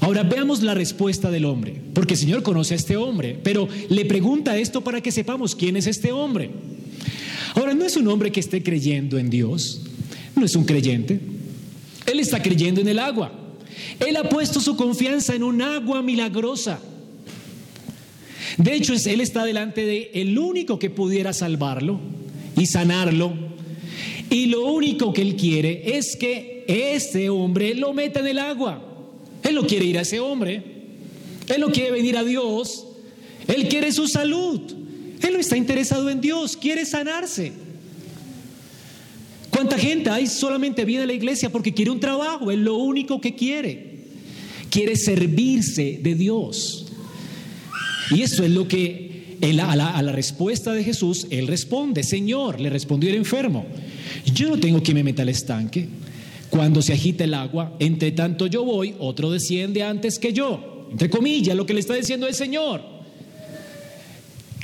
Ahora 0.02 0.24
veamos 0.24 0.62
la 0.62 0.74
respuesta 0.74 1.30
del 1.30 1.46
hombre, 1.46 1.82
porque 1.94 2.14
el 2.14 2.20
Señor 2.20 2.44
conoce 2.44 2.74
a 2.74 2.78
este 2.78 2.96
hombre, 2.96 3.38
pero 3.44 3.68
le 3.90 4.06
pregunta 4.06 4.58
esto 4.58 4.82
para 4.82 5.02
que 5.02 5.12
sepamos 5.12 5.56
quién 5.56 5.76
es 5.76 5.88
este 5.88 6.12
hombre. 6.12 6.52
Ahora, 7.56 7.74
no 7.74 7.86
es 7.86 7.98
un 7.98 8.08
hombre 8.08 8.32
que 8.32 8.40
esté 8.40 8.64
creyendo 8.64 9.18
en 9.18 9.30
Dios, 9.30 9.82
no 10.36 10.46
es 10.46 10.56
un 10.56 10.64
creyente, 10.64 11.20
él 12.12 12.20
está 12.20 12.42
creyendo 12.42 12.82
en 12.82 12.88
el 12.88 13.00
agua. 13.00 13.32
Él 14.00 14.16
ha 14.18 14.28
puesto 14.28 14.60
su 14.60 14.76
confianza 14.76 15.36
en 15.36 15.44
un 15.44 15.62
agua 15.62 16.02
milagrosa. 16.02 16.80
De 18.58 18.74
hecho, 18.74 18.94
Él 18.94 19.22
está 19.22 19.46
delante 19.46 19.86
de 19.86 20.12
el 20.14 20.38
único 20.38 20.80
que 20.80 20.90
pudiera 20.90 21.34
salvarlo 21.34 22.00
y 22.58 22.66
sanarlo. 22.66 23.34
Y 24.30 24.48
lo 24.48 24.66
único 24.66 25.14
que 25.14 25.22
Él 25.22 25.36
quiere 25.36 25.98
es 25.98 26.16
que 26.16 26.66
ese 26.68 27.30
hombre 27.30 27.74
lo 27.76 27.94
meta 27.94 28.20
en 28.20 28.28
el 28.28 28.40
agua. 28.40 28.84
Él 29.44 29.56
no 29.56 29.66
quiere 29.66 29.86
ir 29.86 29.98
a 29.98 30.02
ese 30.02 30.20
hombre. 30.20 30.64
Él 31.48 31.62
no 31.62 31.72
quiere 31.72 31.92
venir 31.92 32.18
a 32.18 32.24
Dios. 32.24 32.86
Él 33.48 33.68
quiere 33.68 33.92
su 33.92 34.08
salud. 34.08 34.62
Él 35.22 35.34
no 35.34 35.40
está 35.40 35.58
interesado 35.58 36.10
en 36.10 36.22
Dios, 36.22 36.56
quiere 36.56 36.86
sanarse. 36.86 37.52
¿Cuánta 39.60 39.78
gente 39.78 40.10
hay 40.10 40.26
solamente 40.26 40.86
viene 40.86 41.04
a 41.04 41.06
la 41.06 41.12
iglesia 41.12 41.50
porque 41.50 41.74
quiere 41.74 41.92
un 41.92 42.00
trabajo? 42.00 42.50
Es 42.50 42.58
lo 42.58 42.78
único 42.78 43.20
que 43.20 43.36
quiere. 43.36 44.06
Quiere 44.70 44.96
servirse 44.96 46.00
de 46.02 46.16
Dios. 46.16 46.86
Y 48.10 48.22
eso 48.22 48.46
es 48.46 48.52
lo 48.52 48.70
que 48.70 49.36
a, 49.60 49.76
la, 49.76 50.12
respuesta 50.14 50.72
de 50.72 50.82
Jesús, 50.82 51.28
él 51.30 51.48
responde, 51.48 52.04
Señor, 52.04 52.62
le 52.62 52.70
respondió 52.70 53.10
el 53.10 53.18
enfermo, 53.18 53.66
yo 54.34 54.48
no 54.48 54.58
tengo 54.58 54.82
que 54.82 54.94
me 54.94 55.04
meta 55.04 55.24
al 55.24 55.30
estanque. 55.30 55.90
Cuando 56.50 56.82
se 56.82 56.94
agita 56.94 57.26
el 57.26 57.34
agua, 57.34 57.76
entre 57.80 58.14
tanto 58.14 58.48
yo 58.48 58.64
voy, 58.64 58.96
otro 58.98 59.30
desciende 59.30 59.84
antes 59.84 60.20
que 60.20 60.32
yo. 60.32 60.88
Entre 60.90 61.10
comillas, 61.10 61.58
lo 61.58 61.66
que 61.66 61.74
le 61.74 61.82
está 61.82 61.96
diciendo 61.96 62.28
el 62.28 62.34
Señor. 62.34 62.82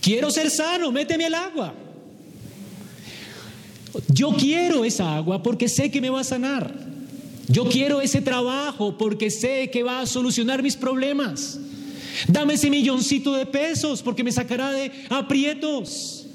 Quiero 0.01 0.31
ser 0.31 0.49
sano, 0.49 0.89
méteme 0.93 1.25
al 1.25 1.33
agua. 1.33 1.84
Yo 4.07 4.31
quiero 4.31 4.85
esa 4.85 5.15
agua 5.15 5.41
porque 5.43 5.69
sé 5.69 5.91
que 5.91 6.01
me 6.01 6.09
va 6.09 6.21
a 6.21 6.23
sanar. 6.23 6.73
Yo 7.47 7.69
quiero 7.69 8.01
ese 8.01 8.21
trabajo 8.21 8.97
porque 8.97 9.29
sé 9.29 9.69
que 9.69 9.83
va 9.83 10.01
a 10.01 10.05
solucionar 10.05 10.63
mis 10.63 10.75
problemas. 10.75 11.59
Dame 12.27 12.55
ese 12.55 12.69
milloncito 12.69 13.33
de 13.33 13.45
pesos 13.45 14.01
porque 14.01 14.23
me 14.23 14.31
sacará 14.31 14.71
de 14.71 14.91
aprietos. 15.09 16.25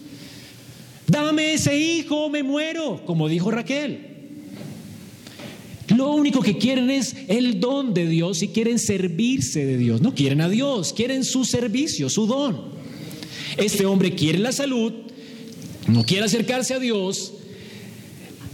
Dame 1.06 1.54
ese 1.54 1.76
hijo 1.76 2.30
me 2.30 2.42
muero, 2.42 3.02
como 3.04 3.28
dijo 3.28 3.50
Raquel. 3.50 4.06
Lo 5.88 6.12
único 6.12 6.40
que 6.40 6.56
quieren 6.56 6.88
es 6.88 7.16
el 7.26 7.58
don 7.58 7.92
de 7.94 8.06
Dios 8.06 8.42
y 8.42 8.48
quieren 8.48 8.78
servirse 8.78 9.64
de 9.64 9.76
Dios. 9.76 10.00
No 10.00 10.14
quieren 10.14 10.40
a 10.40 10.48
Dios, 10.48 10.92
quieren 10.92 11.24
su 11.24 11.44
servicio, 11.44 12.08
su 12.08 12.26
don. 12.26 12.60
Este 13.56 13.84
hombre 13.86 14.14
quiere 14.14 14.38
la 14.38 14.52
salud, 14.52 14.92
no 15.88 16.04
quiere 16.04 16.26
acercarse 16.26 16.74
a 16.74 16.78
Dios, 16.78 17.32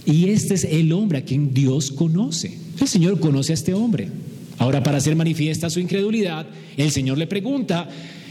y 0.06 0.30
este 0.30 0.54
es 0.54 0.64
el 0.64 0.92
hombre 0.92 1.18
a 1.18 1.24
quien 1.24 1.52
Dios 1.52 1.90
conoce. 1.90 2.56
El 2.80 2.88
Señor 2.88 3.20
conoce 3.20 3.52
a 3.52 3.54
este 3.54 3.74
hombre. 3.74 4.08
Ahora, 4.58 4.82
para 4.82 4.98
hacer 4.98 5.16
manifiesta 5.16 5.68
su 5.68 5.80
incredulidad, 5.80 6.46
el 6.76 6.90
Señor 6.90 7.18
le 7.18 7.26
pregunta 7.26 7.88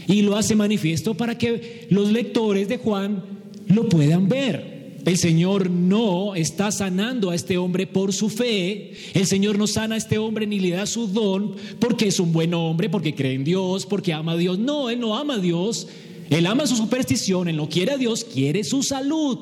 y 0.08 0.22
lo 0.22 0.36
hace 0.36 0.56
manifiesto 0.56 1.14
para 1.14 1.36
que 1.38 1.86
los 1.90 2.10
lectores 2.10 2.68
de 2.68 2.78
Juan 2.78 3.22
lo 3.68 3.88
puedan 3.88 4.28
ver. 4.28 4.76
El 5.04 5.18
Señor 5.18 5.70
no 5.70 6.34
está 6.34 6.72
sanando 6.72 7.30
a 7.30 7.34
este 7.36 7.58
hombre 7.58 7.86
por 7.86 8.12
su 8.12 8.28
fe. 8.28 8.92
El 9.14 9.26
Señor 9.26 9.56
no 9.56 9.68
sana 9.68 9.94
a 9.94 9.98
este 9.98 10.18
hombre 10.18 10.48
ni 10.48 10.58
le 10.58 10.70
da 10.70 10.84
su 10.84 11.06
don 11.06 11.54
porque 11.78 12.08
es 12.08 12.18
un 12.18 12.32
buen 12.32 12.54
hombre, 12.54 12.90
porque 12.90 13.14
cree 13.14 13.34
en 13.34 13.44
Dios, 13.44 13.86
porque 13.86 14.12
ama 14.12 14.32
a 14.32 14.36
Dios. 14.36 14.58
No, 14.58 14.90
Él 14.90 14.98
no 14.98 15.16
ama 15.16 15.34
a 15.34 15.38
Dios. 15.38 15.86
Él 16.30 16.46
ama 16.46 16.66
su 16.66 16.76
superstición, 16.76 17.48
Él 17.48 17.56
no 17.56 17.68
quiere 17.68 17.92
a 17.92 17.98
Dios, 17.98 18.24
quiere 18.24 18.64
su 18.64 18.82
salud. 18.82 19.38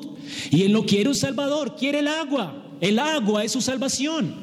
Y 0.51 0.63
Él 0.63 0.71
no 0.71 0.85
quiere 0.85 1.09
un 1.09 1.15
Salvador, 1.15 1.75
quiere 1.77 1.99
el 1.99 2.07
agua. 2.07 2.63
El 2.81 2.99
agua 2.99 3.43
es 3.43 3.51
su 3.51 3.61
salvación. 3.61 4.35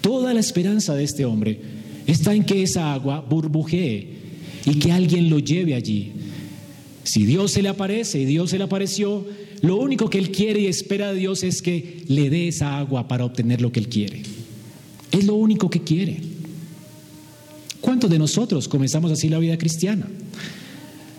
Toda 0.00 0.34
la 0.34 0.40
esperanza 0.40 0.94
de 0.94 1.04
este 1.04 1.24
hombre 1.24 1.60
está 2.06 2.34
en 2.34 2.44
que 2.44 2.62
esa 2.62 2.92
agua 2.92 3.20
burbujee 3.20 4.08
y 4.66 4.78
que 4.78 4.92
alguien 4.92 5.30
lo 5.30 5.38
lleve 5.38 5.74
allí. 5.74 6.12
Si 7.04 7.24
Dios 7.24 7.52
se 7.52 7.62
le 7.62 7.68
aparece 7.68 8.20
y 8.20 8.24
Dios 8.24 8.50
se 8.50 8.58
le 8.58 8.64
apareció, 8.64 9.24
lo 9.60 9.76
único 9.76 10.10
que 10.10 10.18
él 10.18 10.30
quiere 10.30 10.60
y 10.60 10.66
espera 10.66 11.12
de 11.12 11.20
Dios 11.20 11.42
es 11.42 11.62
que 11.62 12.04
le 12.08 12.30
dé 12.30 12.48
esa 12.48 12.78
agua 12.78 13.08
para 13.08 13.24
obtener 13.24 13.60
lo 13.60 13.70
que 13.70 13.80
él 13.80 13.88
quiere. 13.88 14.22
Es 15.12 15.24
lo 15.24 15.34
único 15.34 15.70
que 15.70 15.82
quiere. 15.82 16.31
¿Cuántos 17.82 18.08
de 18.08 18.18
nosotros 18.18 18.68
comenzamos 18.68 19.10
así 19.10 19.28
la 19.28 19.40
vida 19.40 19.58
cristiana? 19.58 20.06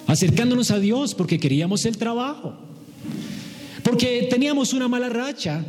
Acercándonos 0.08 0.72
a 0.72 0.80
Dios 0.80 1.14
porque 1.14 1.38
queríamos 1.38 1.86
el 1.86 1.98
trabajo, 1.98 2.56
porque 3.84 4.28
teníamos 4.30 4.72
una 4.72 4.88
mala 4.88 5.10
racha 5.10 5.64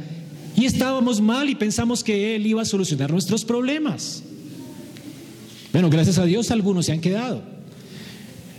y 0.56 0.64
estábamos 0.64 1.20
mal 1.20 1.50
y 1.50 1.56
pensamos 1.56 2.04
que 2.04 2.36
Él 2.36 2.46
iba 2.46 2.62
a 2.62 2.64
solucionar 2.64 3.10
nuestros 3.10 3.44
problemas. 3.44 4.22
Bueno, 5.72 5.90
gracias 5.90 6.18
a 6.18 6.24
Dios 6.24 6.52
algunos 6.52 6.86
se 6.86 6.92
han 6.92 7.00
quedado. 7.00 7.42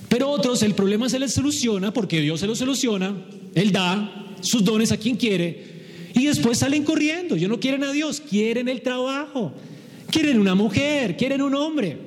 Pero 0.10 0.30
otros 0.30 0.62
el 0.62 0.76
problema 0.76 1.08
se 1.08 1.20
les 1.20 1.34
soluciona 1.34 1.94
porque 1.94 2.20
Dios 2.20 2.42
se 2.42 2.48
lo 2.48 2.56
soluciona, 2.56 3.16
Él 3.56 3.72
da 3.72 4.36
sus 4.42 4.62
dones 4.66 4.92
a 4.92 4.98
quien 4.98 5.16
quiere 5.16 5.76
y 6.14 6.26
después 6.26 6.58
salen 6.58 6.84
corriendo. 6.84 7.38
Yo 7.38 7.48
no 7.48 7.62
quieren 7.62 7.86
a 7.86 7.94
Dios, 7.94 8.20
quieren 8.20 8.68
el 8.68 8.82
trabajo, 8.82 9.54
quieren 10.12 10.38
una 10.38 10.54
mujer, 10.54 11.16
quieren 11.16 11.42
un 11.42 11.56
hombre. 11.56 12.05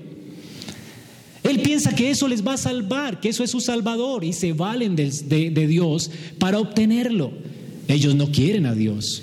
Él 1.48 1.60
piensa 1.60 1.94
que 1.94 2.10
eso 2.10 2.28
les 2.28 2.46
va 2.46 2.54
a 2.54 2.58
salvar, 2.58 3.20
que 3.20 3.30
eso 3.30 3.42
es 3.42 3.50
su 3.50 3.60
salvador 3.60 4.22
y 4.22 4.34
se 4.34 4.52
valen 4.52 4.96
de, 4.96 5.66
Dios 5.66 6.10
para 6.38 6.58
obtenerlo. 6.58 7.32
Ellos 7.88 8.14
no 8.14 8.30
quieren 8.30 8.66
a 8.66 8.74
Dios. 8.74 9.22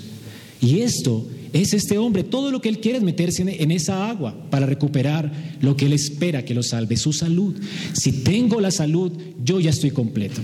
Y 0.60 0.80
esto 0.80 1.24
es 1.52 1.72
este 1.72 1.98
hombre, 1.98 2.24
todo 2.24 2.50
lo 2.50 2.60
que 2.60 2.68
él 2.68 2.80
quiere 2.80 2.98
es 2.98 3.04
meterse 3.04 3.42
en 3.42 3.70
esa 3.70 4.10
agua 4.10 4.34
para 4.50 4.66
recuperar 4.66 5.30
lo 5.60 5.76
que 5.76 5.86
él 5.86 5.92
espera 5.92 6.44
que 6.44 6.54
lo 6.54 6.64
salve, 6.64 6.96
su 6.96 7.12
salud. 7.12 7.54
Si 7.92 8.10
tengo 8.10 8.60
la 8.60 8.72
salud, 8.72 9.12
yo 9.44 9.60
ya 9.60 9.70
estoy 9.70 9.92
completo. 9.92 10.40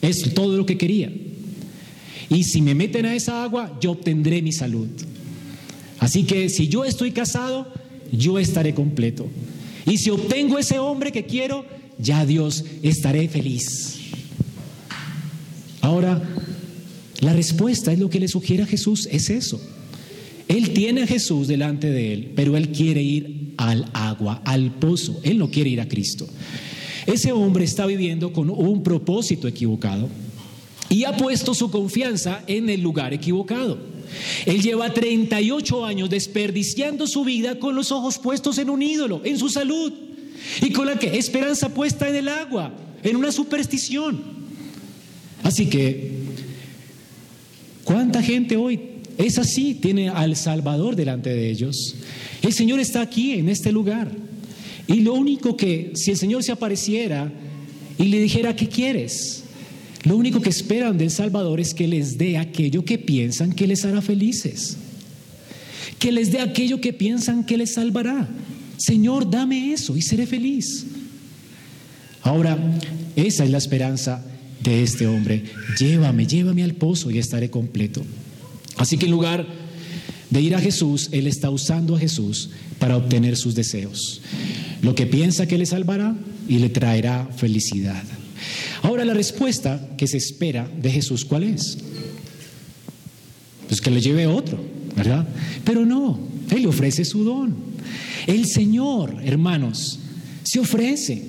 Es 0.00 0.34
todo 0.34 0.56
lo 0.56 0.66
que 0.66 0.78
quería. 0.78 1.12
Y 2.30 2.44
si 2.44 2.62
me 2.62 2.76
meten 2.76 3.06
a 3.06 3.16
esa 3.16 3.42
agua, 3.42 3.76
yo 3.80 3.92
obtendré 3.92 4.40
mi 4.40 4.52
salud. 4.52 4.88
Así 5.98 6.22
que 6.22 6.48
si 6.48 6.68
yo 6.68 6.84
estoy 6.84 7.10
casado, 7.10 7.66
yo 8.12 8.38
estaré 8.38 8.72
completo. 8.72 9.28
Y 9.88 9.96
si 9.98 10.10
obtengo 10.10 10.58
ese 10.58 10.78
hombre 10.78 11.12
que 11.12 11.24
quiero, 11.24 11.64
ya 11.98 12.26
Dios 12.26 12.64
estaré 12.82 13.28
feliz. 13.28 13.98
Ahora, 15.80 16.22
la 17.20 17.32
respuesta 17.32 17.92
es 17.92 17.98
lo 17.98 18.10
que 18.10 18.20
le 18.20 18.28
sugiere 18.28 18.62
a 18.62 18.66
Jesús, 18.66 19.08
es 19.10 19.30
eso. 19.30 19.60
Él 20.46 20.72
tiene 20.72 21.02
a 21.02 21.06
Jesús 21.06 21.48
delante 21.48 21.90
de 21.90 22.12
él, 22.12 22.32
pero 22.36 22.56
él 22.56 22.70
quiere 22.70 23.02
ir 23.02 23.54
al 23.56 23.86
agua, 23.92 24.42
al 24.44 24.72
pozo. 24.72 25.20
Él 25.22 25.38
no 25.38 25.50
quiere 25.50 25.70
ir 25.70 25.80
a 25.80 25.88
Cristo. 25.88 26.26
Ese 27.06 27.32
hombre 27.32 27.64
está 27.64 27.86
viviendo 27.86 28.32
con 28.32 28.50
un 28.50 28.82
propósito 28.82 29.48
equivocado 29.48 30.08
y 30.90 31.04
ha 31.04 31.16
puesto 31.16 31.54
su 31.54 31.70
confianza 31.70 32.42
en 32.46 32.70
el 32.70 32.82
lugar 32.82 33.12
equivocado. 33.14 33.78
Él 34.46 34.62
lleva 34.62 34.92
38 34.92 35.84
años 35.84 36.10
desperdiciando 36.10 37.06
su 37.06 37.24
vida 37.24 37.58
con 37.58 37.74
los 37.74 37.92
ojos 37.92 38.18
puestos 38.18 38.58
en 38.58 38.70
un 38.70 38.82
ídolo, 38.82 39.22
en 39.24 39.38
su 39.38 39.48
salud, 39.48 39.92
y 40.62 40.70
con 40.70 40.86
la 40.86 40.92
esperanza 40.92 41.68
puesta 41.68 42.08
en 42.08 42.16
el 42.16 42.28
agua, 42.28 42.72
en 43.02 43.16
una 43.16 43.32
superstición. 43.32 44.38
Así 45.42 45.66
que 45.66 46.18
¿Cuánta 47.88 48.22
gente 48.22 48.54
hoy 48.54 48.78
es 49.16 49.38
así? 49.38 49.72
Tiene 49.72 50.10
al 50.10 50.36
Salvador 50.36 50.94
delante 50.94 51.30
de 51.30 51.48
ellos. 51.48 51.94
El 52.42 52.52
Señor 52.52 52.80
está 52.80 53.00
aquí, 53.00 53.32
en 53.32 53.48
este 53.48 53.72
lugar. 53.72 54.12
Y 54.86 55.00
lo 55.00 55.14
único 55.14 55.56
que, 55.56 55.92
si 55.94 56.10
el 56.10 56.18
Señor 56.18 56.42
se 56.42 56.52
apareciera 56.52 57.32
y 57.96 58.04
le 58.08 58.20
dijera, 58.20 58.54
¿qué 58.54 58.68
quieres? 58.68 59.44
Lo 60.04 60.16
único 60.16 60.40
que 60.40 60.50
esperan 60.50 60.96
del 60.96 61.10
Salvador 61.10 61.60
es 61.60 61.74
que 61.74 61.88
les 61.88 62.18
dé 62.18 62.38
aquello 62.38 62.84
que 62.84 62.98
piensan 62.98 63.52
que 63.52 63.66
les 63.66 63.84
hará 63.84 64.00
felices. 64.00 64.76
Que 65.98 66.12
les 66.12 66.30
dé 66.30 66.40
aquello 66.40 66.80
que 66.80 66.92
piensan 66.92 67.44
que 67.44 67.56
les 67.56 67.74
salvará. 67.74 68.28
Señor, 68.76 69.28
dame 69.28 69.72
eso 69.72 69.96
y 69.96 70.02
seré 70.02 70.26
feliz. 70.26 70.86
Ahora, 72.22 72.58
esa 73.16 73.44
es 73.44 73.50
la 73.50 73.58
esperanza 73.58 74.24
de 74.62 74.82
este 74.82 75.06
hombre, 75.06 75.44
llévame, 75.78 76.26
llévame 76.26 76.62
al 76.62 76.74
pozo 76.74 77.10
y 77.10 77.18
estaré 77.18 77.50
completo. 77.50 78.02
Así 78.76 78.96
que 78.96 79.06
en 79.06 79.12
lugar 79.12 79.46
de 80.30 80.40
ir 80.40 80.54
a 80.54 80.60
Jesús, 80.60 81.08
él 81.12 81.26
está 81.26 81.50
usando 81.50 81.96
a 81.96 81.98
Jesús 81.98 82.50
para 82.78 82.96
obtener 82.96 83.36
sus 83.36 83.54
deseos. 83.54 84.20
Lo 84.82 84.94
que 84.94 85.06
piensa 85.06 85.46
que 85.46 85.58
le 85.58 85.66
salvará 85.66 86.16
y 86.48 86.58
le 86.58 86.68
traerá 86.68 87.28
felicidad. 87.36 88.02
Ahora 88.82 89.04
la 89.04 89.14
respuesta 89.14 89.88
que 89.96 90.06
se 90.06 90.16
espera 90.16 90.68
de 90.80 90.90
Jesús, 90.90 91.24
¿cuál 91.24 91.44
es? 91.44 91.78
Pues 93.66 93.80
que 93.80 93.90
le 93.90 94.00
lleve 94.00 94.26
otro, 94.26 94.58
¿verdad? 94.96 95.26
Pero 95.64 95.84
no, 95.84 96.18
Él 96.50 96.62
le 96.62 96.68
ofrece 96.68 97.04
su 97.04 97.24
don. 97.24 97.54
El 98.26 98.46
Señor, 98.46 99.16
hermanos, 99.24 99.98
se 100.42 100.60
ofrece. 100.60 101.22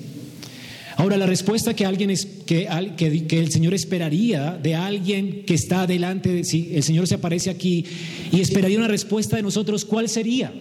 Ahora, 0.96 1.16
la 1.16 1.26
respuesta 1.26 1.74
que, 1.74 1.86
alguien 1.86 2.10
es, 2.10 2.26
que, 2.44 2.66
que, 2.96 3.38
el 3.38 3.50
Señor 3.50 3.72
esperaría 3.72 4.58
de 4.62 4.74
alguien 4.74 5.44
que 5.46 5.54
está 5.54 5.86
delante, 5.86 6.28
de, 6.28 6.44
si 6.44 6.74
el 6.74 6.82
Señor 6.82 7.06
se 7.06 7.14
aparece 7.14 7.48
aquí 7.48 7.86
y 8.30 8.40
esperaría 8.40 8.76
una 8.76 8.88
respuesta 8.88 9.36
de 9.36 9.42
nosotros, 9.42 9.86
¿cuál 9.86 10.08
sería? 10.10 10.52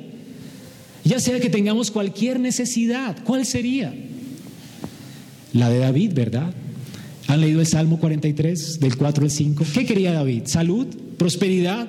Ya 1.04 1.20
sea 1.20 1.40
que 1.40 1.50
tengamos 1.50 1.92
cualquier 1.92 2.40
necesidad, 2.40 3.18
¿cuál 3.26 3.46
sería? 3.46 3.94
La 5.54 5.70
de 5.70 5.80
David, 5.80 6.14
¿verdad? 6.14 6.54
¿Han 7.28 7.42
leído 7.42 7.60
el 7.60 7.68
Salmo 7.68 8.00
43, 8.00 8.80
del 8.80 8.98
4 8.98 9.24
al 9.24 9.32
5? 9.32 9.66
¿Qué 9.74 9.86
quería 9.86 10.14
David? 10.14 10.44
¿Salud? 10.46 10.88
¿Prosperidad? 11.18 11.88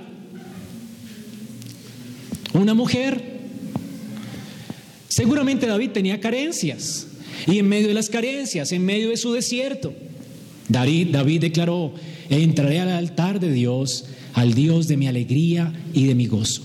¿Una 2.53 2.75
mujer? 2.75 3.41
Seguramente 5.09 5.67
David 5.67 5.91
tenía 5.91 6.21
carencias. 6.21 7.07
Y 7.47 7.59
en 7.59 7.69
medio 7.69 7.89
de 7.89 7.95
las 7.95 8.11
carencias, 8.11 8.73
en 8.73 8.85
medio 8.85 9.11
de 9.11 9.17
su 9.17 9.33
desierto, 9.33 9.95
David, 10.69 11.09
David 11.13 11.41
declaró, 11.41 11.95
entraré 12.29 12.81
al 12.81 12.91
altar 12.91 13.41
de 13.41 13.51
Dios, 13.53 14.05
al 14.35 14.55
Dios 14.55 14.89
de 14.89 14.97
mi 14.97 15.07
alegría 15.07 15.73
y 15.95 16.07
de 16.07 16.15
mi 16.15 16.27
gozo. 16.27 16.63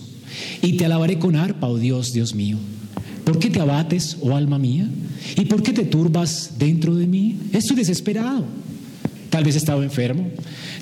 Y 0.61 0.73
te 0.73 0.85
alabaré 0.85 1.17
con 1.17 1.35
arpa, 1.35 1.67
oh 1.67 1.77
Dios, 1.77 2.13
Dios 2.13 2.35
mío. 2.35 2.57
¿Por 3.25 3.39
qué 3.39 3.49
te 3.49 3.59
abates, 3.59 4.17
oh 4.21 4.35
alma 4.35 4.59
mía? 4.59 4.87
¿Y 5.35 5.45
por 5.45 5.63
qué 5.63 5.73
te 5.73 5.83
turbas 5.83 6.53
dentro 6.57 6.95
de 6.95 7.07
mí? 7.07 7.37
Estoy 7.51 7.75
desesperado. 7.75 8.45
Tal 9.31 9.43
vez 9.43 9.55
estaba 9.57 9.83
enfermo, 9.83 10.29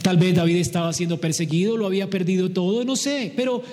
tal 0.04 0.18
vez 0.18 0.36
David 0.36 0.58
estaba 0.58 0.94
siendo 0.94 1.20
perseguido, 1.20 1.76
lo 1.76 1.88
había 1.88 2.12
perdido 2.12 2.52
todo, 2.52 2.84
no 2.84 2.96
sé, 2.96 3.34
pero 3.36 3.64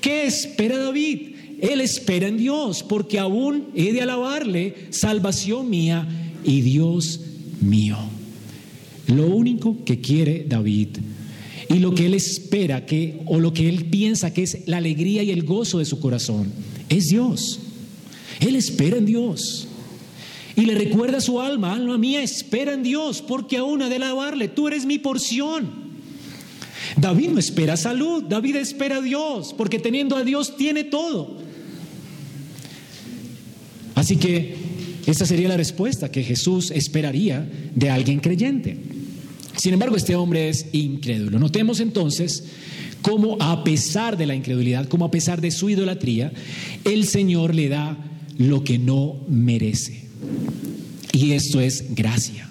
¿qué 0.00 0.26
espera 0.26 0.78
David? 0.78 1.34
Él 1.60 1.80
espera 1.80 2.28
en 2.28 2.36
Dios, 2.36 2.84
porque 2.84 3.18
aún 3.18 3.64
he 3.74 3.92
de 3.92 4.02
alabarle, 4.02 4.74
salvación 4.90 5.68
mía 5.68 6.06
y 6.44 6.60
Dios 6.60 7.20
mío. 7.60 7.96
Lo 9.08 9.26
único 9.26 9.84
que 9.84 10.00
quiere 10.00 10.44
David 10.48 10.98
y 11.68 11.80
lo 11.80 11.94
que 11.94 12.06
él 12.06 12.14
espera 12.14 12.86
que 12.86 13.20
o 13.26 13.40
lo 13.40 13.52
que 13.52 13.68
él 13.68 13.86
piensa 13.86 14.32
que 14.32 14.42
es 14.42 14.58
la 14.66 14.76
alegría 14.76 15.22
y 15.22 15.30
el 15.30 15.42
gozo 15.42 15.78
de 15.78 15.84
su 15.84 15.98
corazón 15.98 16.52
es 16.88 17.06
Dios. 17.06 17.60
Él 18.40 18.56
espera 18.56 18.96
en 18.96 19.06
Dios. 19.06 19.68
Y 20.56 20.62
le 20.62 20.74
recuerda 20.74 21.18
a 21.18 21.20
su 21.20 21.40
alma, 21.40 21.72
alma 21.72 21.98
mía, 21.98 22.22
espera 22.22 22.72
en 22.72 22.82
Dios, 22.82 23.22
porque 23.22 23.58
aún 23.58 23.82
ha 23.82 23.88
de 23.88 23.96
alabarle, 23.96 24.48
tú 24.48 24.66
eres 24.66 24.86
mi 24.86 24.98
porción. 24.98 25.88
David 26.96 27.28
no 27.30 27.38
espera 27.38 27.76
salud, 27.76 28.24
David 28.24 28.56
espera 28.56 28.96
a 28.96 29.00
Dios, 29.00 29.54
porque 29.56 29.78
teniendo 29.78 30.16
a 30.16 30.24
Dios 30.24 30.56
tiene 30.56 30.84
todo. 30.84 31.38
Así 33.94 34.16
que 34.16 34.56
esta 35.06 35.26
sería 35.26 35.48
la 35.48 35.56
respuesta 35.56 36.10
que 36.10 36.22
Jesús 36.22 36.70
esperaría 36.70 37.48
de 37.74 37.90
alguien 37.90 38.20
creyente. 38.20 38.78
Sin 39.56 39.72
embargo, 39.72 39.96
este 39.96 40.14
hombre 40.14 40.48
es 40.48 40.66
incrédulo. 40.72 41.38
Notemos 41.38 41.80
entonces 41.80 42.44
cómo 43.02 43.36
a 43.40 43.64
pesar 43.64 44.16
de 44.16 44.26
la 44.26 44.34
incredulidad, 44.34 44.88
cómo 44.88 45.04
a 45.04 45.10
pesar 45.10 45.40
de 45.40 45.50
su 45.50 45.70
idolatría, 45.70 46.32
el 46.84 47.06
Señor 47.06 47.54
le 47.54 47.68
da 47.68 47.96
lo 48.38 48.64
que 48.64 48.78
no 48.78 49.20
merece. 49.28 50.04
Y 51.12 51.32
esto 51.32 51.60
es 51.60 51.94
gracia. 51.94 52.48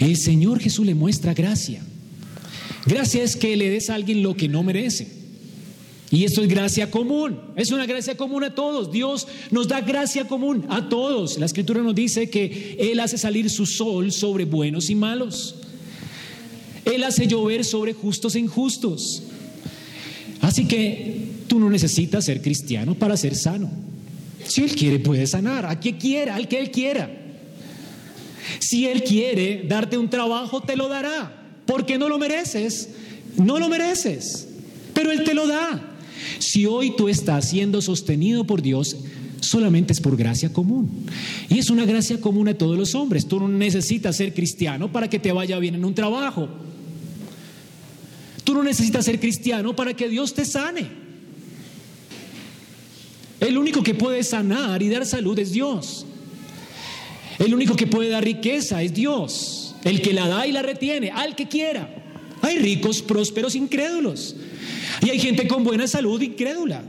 El 0.00 0.16
Señor 0.16 0.60
Jesús 0.60 0.86
le 0.86 0.94
muestra 0.94 1.34
gracia. 1.34 1.82
Gracia 2.86 3.22
es 3.22 3.36
que 3.36 3.56
le 3.56 3.68
des 3.68 3.90
a 3.90 3.94
alguien 3.94 4.22
lo 4.22 4.34
que 4.34 4.48
no 4.48 4.62
merece. 4.62 5.18
Y 6.10 6.24
esto 6.24 6.40
es 6.40 6.48
gracia 6.48 6.90
común, 6.90 7.38
es 7.54 7.70
una 7.70 7.84
gracia 7.84 8.16
común 8.16 8.42
a 8.42 8.54
todos. 8.54 8.90
Dios 8.90 9.28
nos 9.50 9.68
da 9.68 9.82
gracia 9.82 10.26
común 10.26 10.64
a 10.70 10.88
todos. 10.88 11.36
La 11.38 11.44
escritura 11.44 11.82
nos 11.82 11.94
dice 11.94 12.30
que 12.30 12.78
Él 12.80 12.98
hace 13.00 13.18
salir 13.18 13.50
su 13.50 13.66
sol 13.66 14.10
sobre 14.10 14.46
buenos 14.46 14.88
y 14.88 14.94
malos. 14.94 15.56
Él 16.86 17.04
hace 17.04 17.26
llover 17.26 17.62
sobre 17.62 17.92
justos 17.92 18.36
e 18.36 18.38
injustos. 18.38 19.24
Así 20.40 20.66
que 20.66 21.28
Tú 21.48 21.58
no 21.58 21.70
necesitas 21.70 22.26
ser 22.26 22.42
cristiano 22.42 22.94
para 22.94 23.16
ser 23.16 23.34
sano. 23.34 23.70
Si 24.48 24.62
Él 24.62 24.74
quiere, 24.74 24.98
puede 24.98 25.26
sanar 25.26 25.66
a 25.66 25.78
quien 25.78 25.96
quiera, 25.96 26.34
al 26.34 26.48
que 26.48 26.58
Él 26.58 26.70
quiera. 26.70 27.10
Si 28.58 28.86
Él 28.86 29.04
quiere 29.04 29.64
darte 29.68 29.98
un 29.98 30.08
trabajo, 30.08 30.62
te 30.62 30.74
lo 30.74 30.88
dará, 30.88 31.32
porque 31.66 31.98
no 31.98 32.08
lo 32.08 32.18
mereces, 32.18 32.88
no 33.36 33.58
lo 33.58 33.68
mereces, 33.68 34.48
pero 34.94 35.12
Él 35.12 35.22
te 35.22 35.34
lo 35.34 35.46
da. 35.46 35.96
Si 36.38 36.64
hoy 36.66 36.96
tú 36.96 37.08
estás 37.08 37.50
siendo 37.50 37.82
sostenido 37.82 38.44
por 38.44 38.62
Dios, 38.62 38.96
solamente 39.40 39.92
es 39.92 40.00
por 40.00 40.16
gracia 40.16 40.50
común. 40.50 41.06
Y 41.50 41.58
es 41.58 41.68
una 41.68 41.84
gracia 41.84 42.18
común 42.20 42.48
a 42.48 42.54
todos 42.54 42.78
los 42.78 42.94
hombres. 42.94 43.28
Tú 43.28 43.38
no 43.40 43.48
necesitas 43.48 44.16
ser 44.16 44.32
cristiano 44.32 44.90
para 44.90 45.08
que 45.08 45.18
te 45.18 45.30
vaya 45.30 45.58
bien 45.58 45.74
en 45.74 45.84
un 45.84 45.94
trabajo. 45.94 46.48
Tú 48.44 48.54
no 48.54 48.62
necesitas 48.62 49.04
ser 49.04 49.20
cristiano 49.20 49.76
para 49.76 49.94
que 49.94 50.08
Dios 50.08 50.32
te 50.32 50.46
sane. 50.46 51.07
El 53.40 53.56
único 53.56 53.82
que 53.82 53.94
puede 53.94 54.22
sanar 54.24 54.82
y 54.82 54.88
dar 54.88 55.06
salud 55.06 55.38
es 55.38 55.52
Dios. 55.52 56.06
El 57.38 57.54
único 57.54 57.76
que 57.76 57.86
puede 57.86 58.08
dar 58.08 58.24
riqueza 58.24 58.82
es 58.82 58.94
Dios. 58.94 59.74
El 59.84 60.02
que 60.02 60.12
la 60.12 60.26
da 60.26 60.46
y 60.46 60.52
la 60.52 60.62
retiene, 60.62 61.10
al 61.10 61.36
que 61.36 61.46
quiera. 61.46 61.94
Hay 62.42 62.58
ricos, 62.58 63.00
prósperos, 63.02 63.54
incrédulos. 63.54 64.34
Y 65.04 65.10
hay 65.10 65.20
gente 65.20 65.46
con 65.46 65.62
buena 65.62 65.86
salud 65.86 66.20
incrédula. 66.20 66.82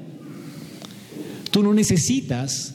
Tú 1.52 1.64
no 1.64 1.74
necesitas, 1.74 2.74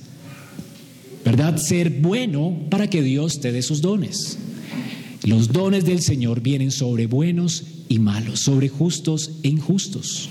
¿verdad?, 1.24 1.56
ser 1.56 1.90
bueno 1.90 2.56
para 2.70 2.88
que 2.88 3.02
Dios 3.02 3.40
te 3.40 3.52
dé 3.52 3.62
sus 3.62 3.80
dones. 3.80 4.38
Los 5.24 5.52
dones 5.52 5.84
del 5.84 6.02
Señor 6.02 6.40
vienen 6.40 6.70
sobre 6.70 7.06
buenos 7.06 7.64
y 7.88 7.98
malos, 7.98 8.40
sobre 8.40 8.68
justos 8.68 9.32
e 9.42 9.48
injustos. 9.48 10.28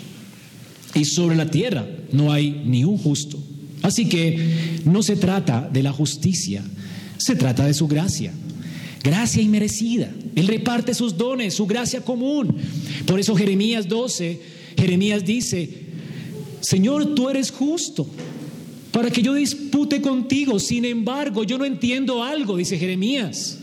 Y 0.95 1.05
sobre 1.05 1.35
la 1.35 1.49
tierra 1.49 1.87
no 2.11 2.31
hay 2.31 2.61
ni 2.65 2.83
un 2.83 2.97
justo. 2.97 3.39
Así 3.81 4.07
que 4.07 4.81
no 4.85 5.03
se 5.03 5.15
trata 5.15 5.69
de 5.71 5.83
la 5.83 5.91
justicia, 5.91 6.63
se 7.17 7.35
trata 7.35 7.65
de 7.65 7.73
su 7.73 7.87
gracia. 7.87 8.31
Gracia 9.03 9.41
inmerecida. 9.41 10.09
Él 10.35 10.47
reparte 10.47 10.93
sus 10.93 11.17
dones, 11.17 11.53
su 11.53 11.67
gracia 11.67 12.01
común. 12.01 12.55
Por 13.05 13.19
eso 13.19 13.35
Jeremías 13.35 13.87
12, 13.89 14.41
Jeremías 14.77 15.25
dice, 15.25 15.69
Señor, 16.61 17.13
tú 17.13 17.29
eres 17.29 17.51
justo 17.51 18.07
para 18.91 19.11
que 19.11 19.21
yo 19.21 19.33
dispute 19.33 20.01
contigo. 20.01 20.59
Sin 20.59 20.85
embargo, 20.85 21.43
yo 21.43 21.57
no 21.57 21.65
entiendo 21.65 22.23
algo, 22.23 22.55
dice 22.55 22.77
Jeremías. 22.77 23.59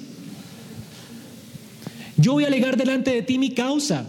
Yo 2.19 2.35
voy 2.35 2.45
a 2.45 2.49
alegar 2.49 2.77
delante 2.77 3.11
de 3.13 3.23
ti 3.23 3.39
mi 3.39 3.51
causa. 3.51 4.07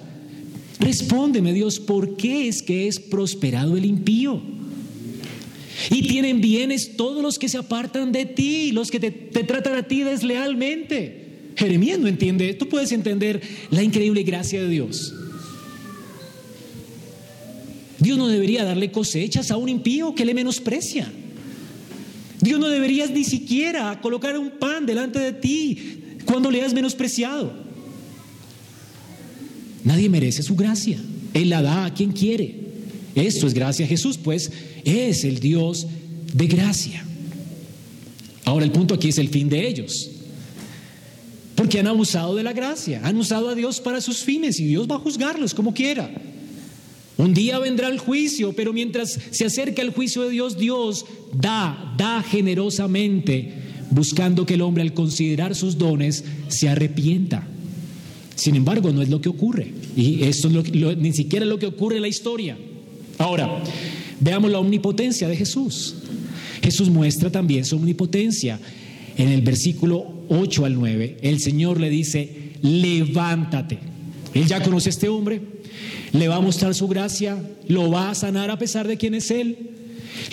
Respóndeme, 0.81 1.53
Dios, 1.53 1.79
¿por 1.79 2.17
qué 2.17 2.47
es 2.47 2.63
que 2.63 2.87
es 2.87 2.99
prosperado 2.99 3.77
el 3.77 3.85
impío? 3.85 4.41
Y 5.91 6.07
tienen 6.07 6.41
bienes 6.41 6.97
todos 6.97 7.21
los 7.21 7.37
que 7.37 7.49
se 7.49 7.59
apartan 7.59 8.11
de 8.11 8.25
ti, 8.25 8.71
los 8.71 8.89
que 8.89 8.99
te, 8.99 9.11
tratan 9.11 9.75
a 9.75 9.83
ti 9.83 10.01
deslealmente. 10.01 11.51
Jeremías 11.55 11.99
no 11.99 12.07
entiende, 12.07 12.55
tú 12.55 12.67
puedes 12.67 12.91
entender 12.91 13.41
la 13.69 13.83
increíble 13.83 14.23
gracia 14.23 14.59
de 14.59 14.69
Dios. 14.69 15.13
Dios 17.99 18.17
no 18.17 18.27
debería 18.27 18.63
darle 18.63 18.91
cosechas 18.91 19.51
a 19.51 19.57
un 19.57 19.69
impío 19.69 20.15
que 20.15 20.25
le 20.25 20.33
menosprecia. 20.33 21.11
Dios 22.39 22.59
no 22.59 22.67
debería 22.67 23.05
ni 23.05 23.23
siquiera 23.23 24.01
colocar 24.01 24.35
un 24.35 24.49
pan 24.49 24.87
delante 24.87 25.19
de 25.19 25.33
ti 25.33 25.99
cuando 26.25 26.49
le 26.49 26.63
has 26.63 26.73
menospreciado. 26.73 27.70
Nadie 29.83 30.09
merece 30.09 30.43
su 30.43 30.55
gracia. 30.55 30.99
Él 31.33 31.49
la 31.49 31.61
da 31.61 31.85
a 31.85 31.93
quien 31.93 32.11
quiere. 32.11 32.55
Esto 33.15 33.47
es 33.47 33.53
gracia. 33.53 33.87
Jesús, 33.87 34.17
pues, 34.17 34.51
es 34.83 35.23
el 35.23 35.39
Dios 35.39 35.87
de 36.33 36.47
gracia. 36.47 37.05
Ahora 38.45 38.65
el 38.65 38.71
punto 38.71 38.93
aquí 38.93 39.09
es 39.09 39.17
el 39.17 39.29
fin 39.29 39.49
de 39.49 39.67
ellos. 39.67 40.09
Porque 41.55 41.79
han 41.79 41.87
abusado 41.87 42.35
de 42.35 42.43
la 42.43 42.53
gracia, 42.53 43.01
han 43.03 43.17
usado 43.17 43.49
a 43.49 43.55
Dios 43.55 43.81
para 43.81 44.01
sus 44.01 44.23
fines 44.23 44.59
y 44.59 44.65
Dios 44.65 44.87
va 44.89 44.95
a 44.95 44.99
juzgarlos 44.99 45.53
como 45.53 45.73
quiera. 45.73 46.11
Un 47.17 47.33
día 47.33 47.59
vendrá 47.59 47.87
el 47.87 47.99
juicio, 47.99 48.53
pero 48.53 48.73
mientras 48.73 49.19
se 49.29 49.45
acerca 49.45 49.81
el 49.81 49.91
juicio 49.91 50.23
de 50.23 50.31
Dios, 50.31 50.57
Dios 50.57 51.05
da, 51.33 51.93
da 51.97 52.23
generosamente, 52.23 53.53
buscando 53.91 54.45
que 54.45 54.55
el 54.55 54.61
hombre 54.61 54.81
al 54.81 54.93
considerar 54.93 55.53
sus 55.53 55.77
dones 55.77 56.23
se 56.47 56.67
arrepienta. 56.67 57.47
Sin 58.41 58.55
embargo, 58.55 58.91
no 58.91 59.03
es 59.03 59.09
lo 59.09 59.21
que 59.21 59.29
ocurre. 59.29 59.71
Y 59.95 60.23
esto 60.23 60.47
es 60.47 60.97
ni 60.97 61.13
siquiera 61.13 61.45
es 61.45 61.49
lo 61.49 61.59
que 61.59 61.67
ocurre 61.67 61.97
en 61.97 62.01
la 62.01 62.07
historia. 62.07 62.57
Ahora, 63.19 63.61
veamos 64.19 64.49
la 64.49 64.57
omnipotencia 64.57 65.27
de 65.27 65.37
Jesús. 65.37 65.93
Jesús 66.63 66.89
muestra 66.89 67.31
también 67.31 67.65
su 67.65 67.75
omnipotencia. 67.75 68.59
En 69.15 69.27
el 69.27 69.43
versículo 69.43 70.23
8 70.29 70.65
al 70.65 70.73
9, 70.73 71.17
el 71.21 71.39
Señor 71.39 71.79
le 71.79 71.91
dice, 71.91 72.53
levántate. 72.63 73.77
Él 74.33 74.47
ya 74.47 74.63
conoce 74.63 74.89
a 74.89 74.93
este 74.93 75.07
hombre, 75.07 75.39
le 76.11 76.27
va 76.27 76.37
a 76.37 76.41
mostrar 76.41 76.73
su 76.73 76.87
gracia, 76.87 77.37
lo 77.67 77.91
va 77.91 78.09
a 78.09 78.15
sanar 78.15 78.49
a 78.49 78.57
pesar 78.57 78.87
de 78.87 78.97
quién 78.97 79.13
es 79.13 79.29
Él, 79.29 79.69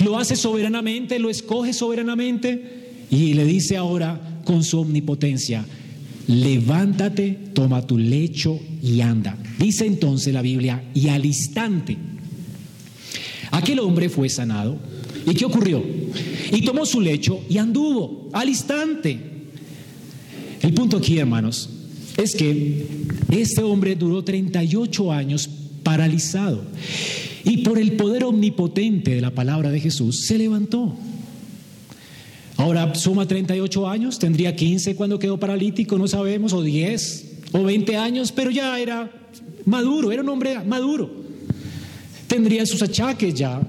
lo 0.02 0.16
hace 0.16 0.34
soberanamente, 0.34 1.18
lo 1.18 1.28
escoge 1.28 1.74
soberanamente 1.74 2.86
y 3.10 3.34
le 3.34 3.44
dice 3.44 3.76
ahora 3.76 4.40
con 4.46 4.64
su 4.64 4.80
omnipotencia, 4.80 5.66
levántate, 6.28 7.38
toma 7.52 7.86
tu 7.86 7.98
lecho 7.98 8.60
y 8.82 9.00
anda. 9.00 9.36
Dice 9.58 9.86
entonces 9.86 10.32
la 10.32 10.42
Biblia, 10.42 10.84
y 10.94 11.08
al 11.08 11.26
instante, 11.26 11.96
aquel 13.50 13.80
hombre 13.80 14.08
fue 14.08 14.28
sanado. 14.28 14.78
¿Y 15.26 15.34
qué 15.34 15.44
ocurrió? 15.44 15.82
Y 16.52 16.62
tomó 16.64 16.86
su 16.86 17.00
lecho 17.00 17.44
y 17.48 17.58
anduvo 17.58 18.28
al 18.32 18.48
instante. 18.48 19.18
El 20.62 20.72
punto 20.74 20.98
aquí, 20.98 21.18
hermanos, 21.18 21.70
es 22.16 22.34
que 22.34 22.86
este 23.30 23.62
hombre 23.62 23.94
duró 23.96 24.22
38 24.22 25.12
años 25.12 25.48
paralizado 25.82 26.64
y 27.44 27.58
por 27.58 27.78
el 27.78 27.92
poder 27.92 28.24
omnipotente 28.24 29.14
de 29.14 29.20
la 29.20 29.30
palabra 29.30 29.70
de 29.70 29.80
Jesús 29.80 30.26
se 30.26 30.36
levantó. 30.36 30.94
Ahora 32.58 32.92
suma 32.96 33.24
38 33.24 33.88
años, 33.88 34.18
tendría 34.18 34.54
15 34.54 34.96
cuando 34.96 35.20
quedó 35.20 35.38
paralítico, 35.38 35.96
no 35.96 36.08
sabemos, 36.08 36.52
o 36.52 36.60
10 36.60 37.42
o 37.52 37.62
20 37.62 37.96
años, 37.96 38.32
pero 38.32 38.50
ya 38.50 38.78
era 38.80 39.12
maduro, 39.64 40.10
era 40.10 40.22
un 40.22 40.28
hombre 40.28 40.58
maduro. 40.66 41.08
Tendría 42.26 42.66
sus 42.66 42.82
achaques 42.82 43.32
ya, 43.34 43.60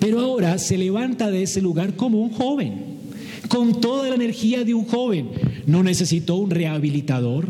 pero 0.00 0.18
ahora 0.18 0.58
se 0.58 0.76
levanta 0.76 1.30
de 1.30 1.44
ese 1.44 1.62
lugar 1.62 1.94
como 1.94 2.20
un 2.20 2.30
joven, 2.30 2.98
con 3.46 3.80
toda 3.80 4.08
la 4.08 4.16
energía 4.16 4.64
de 4.64 4.74
un 4.74 4.86
joven. 4.86 5.30
No 5.66 5.84
necesitó 5.84 6.34
un 6.34 6.50
rehabilitador. 6.50 7.46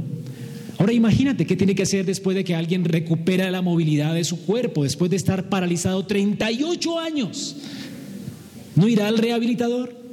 Ahora 0.76 0.92
imagínate 0.92 1.46
qué 1.46 1.57
tiene 1.57 1.74
que 1.74 1.85
hacer 1.85 2.04
después 2.04 2.37
de 2.37 2.44
que 2.44 2.54
alguien 2.54 2.85
recupera 2.85 3.50
la 3.50 3.62
movilidad 3.62 4.12
de 4.12 4.24
su 4.24 4.44
cuerpo, 4.44 4.85
después 4.85 5.11
de 5.11 5.16
estar 5.16 5.48
paralizado 5.48 6.04
38 6.04 6.98
años. 6.98 7.57
¿No 8.76 8.88
irá 8.88 9.09
al 9.09 9.16
rehabilitador? 9.16 10.03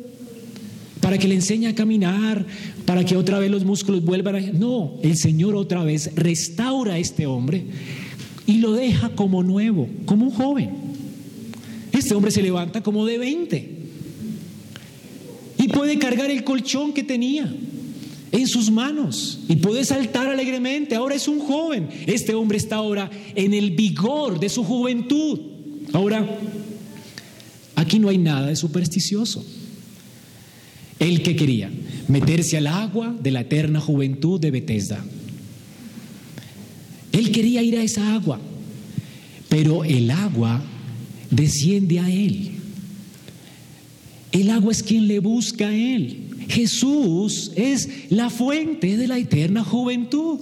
Para 1.01 1.17
que 1.17 1.27
le 1.27 1.35
enseñe 1.35 1.67
a 1.67 1.75
caminar, 1.75 2.45
para 2.85 3.03
que 3.03 3.17
otra 3.17 3.39
vez 3.39 3.51
los 3.51 3.65
músculos 3.65 4.05
vuelvan 4.05 4.35
a... 4.35 4.39
No, 4.39 4.93
el 5.01 5.17
Señor 5.17 5.55
otra 5.55 5.83
vez 5.83 6.11
restaura 6.15 6.93
a 6.93 6.99
este 6.99 7.25
hombre 7.25 7.65
y 8.45 8.59
lo 8.59 8.73
deja 8.73 9.09
como 9.09 9.43
nuevo, 9.43 9.89
como 10.05 10.25
un 10.25 10.31
joven. 10.31 10.69
Este 11.91 12.13
hombre 12.13 12.31
se 12.31 12.41
levanta 12.41 12.81
como 12.81 13.05
de 13.05 13.17
20 13.17 13.69
y 15.57 15.67
puede 15.67 15.99
cargar 15.99 16.31
el 16.31 16.43
colchón 16.43 16.93
que 16.93 17.03
tenía 17.03 17.51
en 18.31 18.47
sus 18.47 18.71
manos 18.71 19.39
y 19.47 19.57
puede 19.57 19.83
saltar 19.83 20.29
alegremente. 20.29 20.95
Ahora 20.95 21.15
es 21.15 21.27
un 21.27 21.39
joven. 21.39 21.89
Este 22.07 22.33
hombre 22.33 22.57
está 22.57 22.77
ahora 22.77 23.09
en 23.35 23.53
el 23.53 23.71
vigor 23.71 24.39
de 24.39 24.49
su 24.49 24.63
juventud. 24.63 25.39
Ahora, 25.93 26.27
aquí 27.75 27.99
no 27.99 28.09
hay 28.09 28.17
nada 28.17 28.47
de 28.47 28.55
supersticioso. 28.55 29.43
Él 31.01 31.23
que 31.23 31.35
quería 31.35 31.67
meterse 32.07 32.57
al 32.57 32.67
agua 32.67 33.15
de 33.19 33.31
la 33.31 33.41
eterna 33.41 33.81
juventud 33.81 34.39
de 34.39 34.51
Bethesda. 34.51 35.03
Él 37.11 37.31
quería 37.31 37.63
ir 37.63 37.75
a 37.75 37.83
esa 37.83 38.13
agua, 38.13 38.39
pero 39.49 39.83
el 39.83 40.11
agua 40.11 40.63
desciende 41.31 41.99
a 41.99 42.07
él. 42.07 42.51
El 44.31 44.51
agua 44.51 44.71
es 44.71 44.83
quien 44.83 45.07
le 45.07 45.17
busca 45.17 45.69
a 45.69 45.75
él. 45.75 46.27
Jesús 46.47 47.51
es 47.55 47.89
la 48.11 48.29
fuente 48.29 48.95
de 48.95 49.07
la 49.07 49.17
eterna 49.17 49.63
juventud. 49.63 50.39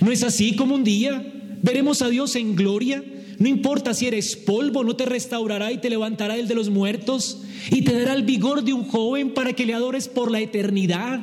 ¿No 0.00 0.12
es 0.12 0.22
así 0.22 0.56
como 0.56 0.74
un 0.74 0.82
día 0.82 1.22
veremos 1.62 2.00
a 2.00 2.08
Dios 2.08 2.36
en 2.36 2.56
gloria? 2.56 3.04
No 3.38 3.48
importa 3.48 3.92
si 3.92 4.06
eres 4.06 4.34
polvo, 4.34 4.82
no 4.82 4.96
te 4.96 5.04
restaurará 5.04 5.72
y 5.72 5.78
te 5.78 5.90
levantará 5.90 6.38
el 6.38 6.48
de 6.48 6.54
los 6.54 6.70
muertos 6.70 7.42
y 7.70 7.82
te 7.82 7.98
dará 7.98 8.14
el 8.14 8.22
vigor 8.22 8.62
de 8.62 8.72
un 8.72 8.84
joven 8.84 9.34
para 9.34 9.52
que 9.52 9.66
le 9.66 9.74
adores 9.74 10.08
por 10.08 10.30
la 10.30 10.40
eternidad. 10.40 11.20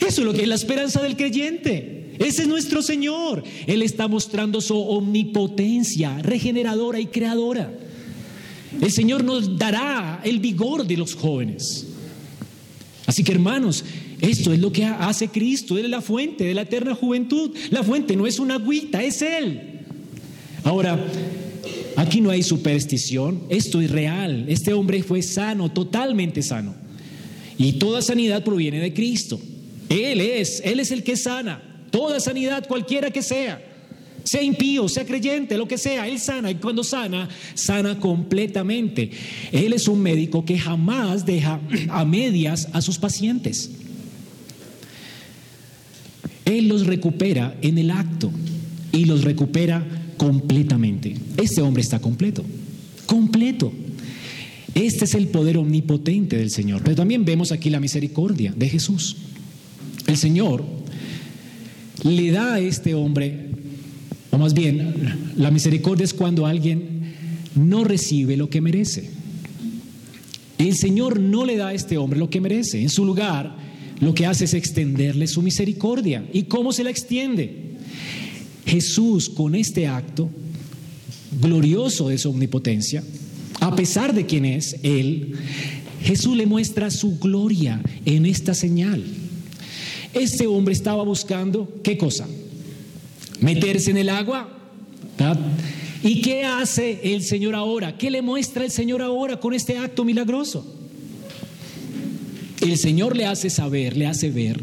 Eso 0.00 0.20
es 0.20 0.26
lo 0.26 0.32
que 0.32 0.42
es 0.42 0.48
la 0.48 0.54
esperanza 0.54 1.02
del 1.02 1.16
creyente. 1.16 2.14
Ese 2.18 2.42
es 2.42 2.48
nuestro 2.48 2.82
Señor. 2.82 3.42
Él 3.66 3.82
está 3.82 4.08
mostrando 4.08 4.60
su 4.60 4.76
omnipotencia 4.76 6.18
regeneradora 6.22 7.00
y 7.00 7.06
creadora. 7.06 7.72
El 8.80 8.90
Señor 8.90 9.24
nos 9.24 9.58
dará 9.58 10.20
el 10.24 10.38
vigor 10.38 10.86
de 10.86 10.96
los 10.96 11.14
jóvenes. 11.14 11.86
Así 13.06 13.22
que 13.22 13.32
hermanos, 13.32 13.84
esto 14.20 14.52
es 14.52 14.58
lo 14.58 14.72
que 14.72 14.84
hace 14.84 15.28
Cristo. 15.28 15.78
Él 15.78 15.86
es 15.86 15.90
la 15.90 16.00
fuente 16.00 16.44
de 16.44 16.54
la 16.54 16.62
eterna 16.62 16.94
juventud. 16.94 17.50
La 17.70 17.82
fuente 17.82 18.16
no 18.16 18.26
es 18.26 18.38
una 18.38 18.54
agüita, 18.54 19.02
es 19.02 19.22
Él. 19.22 19.80
Ahora, 20.64 20.98
aquí 21.96 22.20
no 22.20 22.30
hay 22.30 22.42
superstición. 22.42 23.42
Esto 23.48 23.80
es 23.80 23.90
real. 23.90 24.46
Este 24.48 24.72
hombre 24.72 25.02
fue 25.02 25.22
sano, 25.22 25.70
totalmente 25.70 26.42
sano. 26.42 26.74
Y 27.58 27.74
toda 27.74 28.02
sanidad 28.02 28.44
proviene 28.44 28.80
de 28.80 28.92
Cristo. 28.92 29.40
Él 29.88 30.20
es, 30.20 30.60
Él 30.64 30.80
es 30.80 30.90
el 30.90 31.02
que 31.02 31.16
sana. 31.16 31.62
Toda 31.90 32.20
sanidad, 32.20 32.66
cualquiera 32.66 33.10
que 33.10 33.22
sea. 33.22 33.62
Sea 34.24 34.42
impío, 34.42 34.88
sea 34.88 35.06
creyente, 35.06 35.56
lo 35.56 35.68
que 35.68 35.78
sea, 35.78 36.08
Él 36.08 36.18
sana. 36.18 36.50
Y 36.50 36.56
cuando 36.56 36.82
sana, 36.82 37.28
sana 37.54 37.98
completamente. 37.98 39.10
Él 39.52 39.72
es 39.72 39.88
un 39.88 40.02
médico 40.02 40.44
que 40.44 40.58
jamás 40.58 41.24
deja 41.24 41.60
a 41.88 42.04
medias 42.04 42.68
a 42.72 42.82
sus 42.82 42.98
pacientes. 42.98 43.70
Él 46.44 46.68
los 46.68 46.86
recupera 46.86 47.56
en 47.62 47.78
el 47.78 47.90
acto 47.90 48.30
y 48.92 49.04
los 49.04 49.24
recupera 49.24 49.84
completamente. 50.16 51.14
Este 51.36 51.60
hombre 51.60 51.82
está 51.82 51.98
completo, 51.98 52.44
completo. 53.06 53.72
Este 54.74 55.06
es 55.06 55.14
el 55.14 55.28
poder 55.28 55.56
omnipotente 55.56 56.36
del 56.36 56.50
Señor. 56.50 56.82
Pero 56.82 56.96
también 56.96 57.24
vemos 57.24 57.50
aquí 57.50 57.70
la 57.70 57.80
misericordia 57.80 58.52
de 58.54 58.68
Jesús. 58.68 59.16
El 60.06 60.16
Señor 60.16 60.64
le 62.04 62.30
da 62.30 62.54
a 62.54 62.60
este 62.60 62.94
hombre, 62.94 63.46
o 64.30 64.38
más 64.38 64.52
bien, 64.52 65.32
la 65.36 65.50
misericordia 65.50 66.04
es 66.04 66.12
cuando 66.12 66.46
alguien 66.46 67.14
no 67.54 67.84
recibe 67.84 68.36
lo 68.36 68.50
que 68.50 68.60
merece. 68.60 69.10
El 70.58 70.76
Señor 70.76 71.20
no 71.20 71.44
le 71.44 71.56
da 71.56 71.68
a 71.68 71.74
este 71.74 71.96
hombre 71.96 72.18
lo 72.18 72.30
que 72.30 72.40
merece. 72.40 72.82
En 72.82 72.90
su 72.90 73.04
lugar, 73.04 73.56
lo 74.00 74.14
que 74.14 74.26
hace 74.26 74.44
es 74.44 74.54
extenderle 74.54 75.26
su 75.26 75.42
misericordia. 75.42 76.26
¿Y 76.32 76.44
cómo 76.44 76.72
se 76.72 76.84
la 76.84 76.90
extiende? 76.90 77.65
Jesús 78.66 79.28
con 79.28 79.54
este 79.54 79.86
acto 79.86 80.28
glorioso 81.40 82.08
de 82.08 82.18
su 82.18 82.30
omnipotencia, 82.30 83.02
a 83.60 83.74
pesar 83.74 84.14
de 84.14 84.26
quién 84.26 84.44
es 84.44 84.76
Él, 84.82 85.34
Jesús 86.02 86.36
le 86.36 86.46
muestra 86.46 86.90
su 86.90 87.18
gloria 87.18 87.80
en 88.04 88.26
esta 88.26 88.54
señal. 88.54 89.04
Este 90.12 90.46
hombre 90.46 90.74
estaba 90.74 91.02
buscando, 91.02 91.80
¿qué 91.82 91.96
cosa? 91.96 92.26
Meterse 93.40 93.90
en 93.90 93.98
el 93.98 94.08
agua. 94.08 94.48
¿Y 96.02 96.20
qué 96.20 96.44
hace 96.44 97.00
el 97.14 97.22
Señor 97.22 97.54
ahora? 97.54 97.96
¿Qué 97.96 98.10
le 98.10 98.22
muestra 98.22 98.64
el 98.64 98.70
Señor 98.70 99.02
ahora 99.02 99.40
con 99.40 99.54
este 99.54 99.78
acto 99.78 100.04
milagroso? 100.04 100.76
el 102.60 102.78
Señor 102.78 103.16
le 103.16 103.26
hace 103.26 103.50
saber, 103.50 103.96
le 103.96 104.06
hace 104.06 104.30
ver 104.30 104.60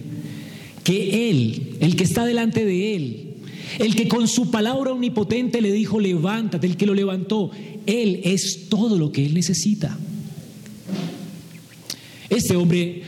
que 0.84 1.30
Él, 1.30 1.78
el 1.80 1.96
que 1.96 2.04
está 2.04 2.26
delante 2.26 2.66
de 2.66 2.96
Él, 2.96 3.33
el 3.80 3.96
que 3.96 4.08
con 4.08 4.28
su 4.28 4.52
palabra 4.52 4.92
omnipotente 4.92 5.62
le 5.62 5.72
dijo, 5.72 6.00
levántate, 6.00 6.68
el 6.68 6.78
que 6.78 6.86
lo 6.86 6.94
levantó, 6.94 7.52
Él 7.86 8.22
es 8.24 8.70
todo 8.70 8.98
lo 8.98 9.12
que 9.12 9.26
Él 9.26 9.34
necesita. 9.34 9.98
Este 12.30 12.56
hombre 12.56 13.04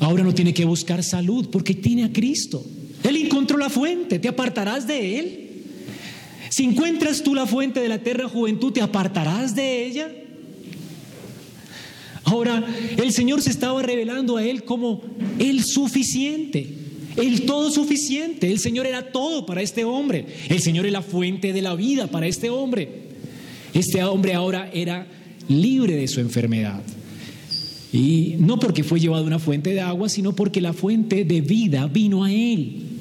ahora 0.00 0.24
no 0.24 0.34
tiene 0.34 0.54
que 0.54 0.64
buscar 0.64 1.02
salud 1.02 1.48
porque 1.50 1.74
tiene 1.74 2.04
a 2.04 2.12
Cristo. 2.12 2.64
Él 3.02 3.16
encontró 3.16 3.58
la 3.58 3.70
fuente, 3.70 4.18
¿te 4.18 4.28
apartarás 4.28 4.86
de 4.86 5.18
Él? 5.18 5.42
Si 6.52 6.64
encuentras 6.64 7.22
tú 7.22 7.34
la 7.34 7.46
fuente 7.46 7.80
de 7.80 7.88
la 7.88 7.94
eterna 7.94 8.28
juventud, 8.28 8.72
¿te 8.72 8.82
apartarás 8.82 9.54
de 9.54 9.86
ella? 9.86 10.12
Ahora, 12.24 12.62
el 12.98 13.10
Señor 13.10 13.40
se 13.40 13.48
estaba 13.48 13.82
revelando 13.82 14.36
a 14.36 14.44
él 14.44 14.64
como 14.64 15.00
el 15.38 15.64
suficiente, 15.64 16.68
el 17.16 17.42
todo 17.42 17.70
suficiente. 17.70 18.50
El 18.50 18.58
Señor 18.58 18.86
era 18.86 19.12
todo 19.12 19.46
para 19.46 19.62
este 19.62 19.84
hombre. 19.84 20.26
El 20.48 20.60
Señor 20.60 20.86
es 20.86 20.92
la 20.92 21.02
fuente 21.02 21.52
de 21.52 21.62
la 21.62 21.74
vida 21.74 22.06
para 22.06 22.26
este 22.26 22.50
hombre. 22.50 22.88
Este 23.74 24.02
hombre 24.04 24.34
ahora 24.34 24.70
era 24.72 25.06
libre 25.48 25.96
de 25.96 26.08
su 26.08 26.20
enfermedad. 26.20 26.82
Y 27.92 28.36
no 28.38 28.58
porque 28.58 28.84
fue 28.84 29.00
llevado 29.00 29.24
a 29.24 29.26
una 29.26 29.38
fuente 29.38 29.74
de 29.74 29.80
agua, 29.80 30.08
sino 30.08 30.34
porque 30.34 30.60
la 30.60 30.72
fuente 30.72 31.24
de 31.24 31.40
vida 31.42 31.86
vino 31.86 32.24
a 32.24 32.32
él. 32.32 32.92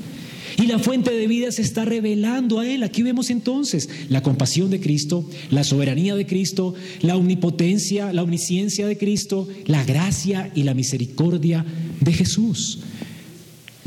Y 0.57 0.67
la 0.67 0.79
fuente 0.79 1.11
de 1.11 1.27
vida 1.27 1.51
se 1.51 1.61
está 1.61 1.85
revelando 1.85 2.59
a 2.59 2.67
Él. 2.67 2.83
Aquí 2.83 3.03
vemos 3.03 3.29
entonces 3.29 3.89
la 4.09 4.21
compasión 4.21 4.69
de 4.69 4.79
Cristo, 4.79 5.27
la 5.49 5.63
soberanía 5.63 6.15
de 6.15 6.25
Cristo, 6.25 6.73
la 7.01 7.15
omnipotencia, 7.15 8.11
la 8.13 8.23
omnisciencia 8.23 8.85
de 8.85 8.97
Cristo, 8.97 9.47
la 9.65 9.83
gracia 9.83 10.51
y 10.53 10.63
la 10.63 10.73
misericordia 10.73 11.65
de 11.99 12.13
Jesús. 12.13 12.79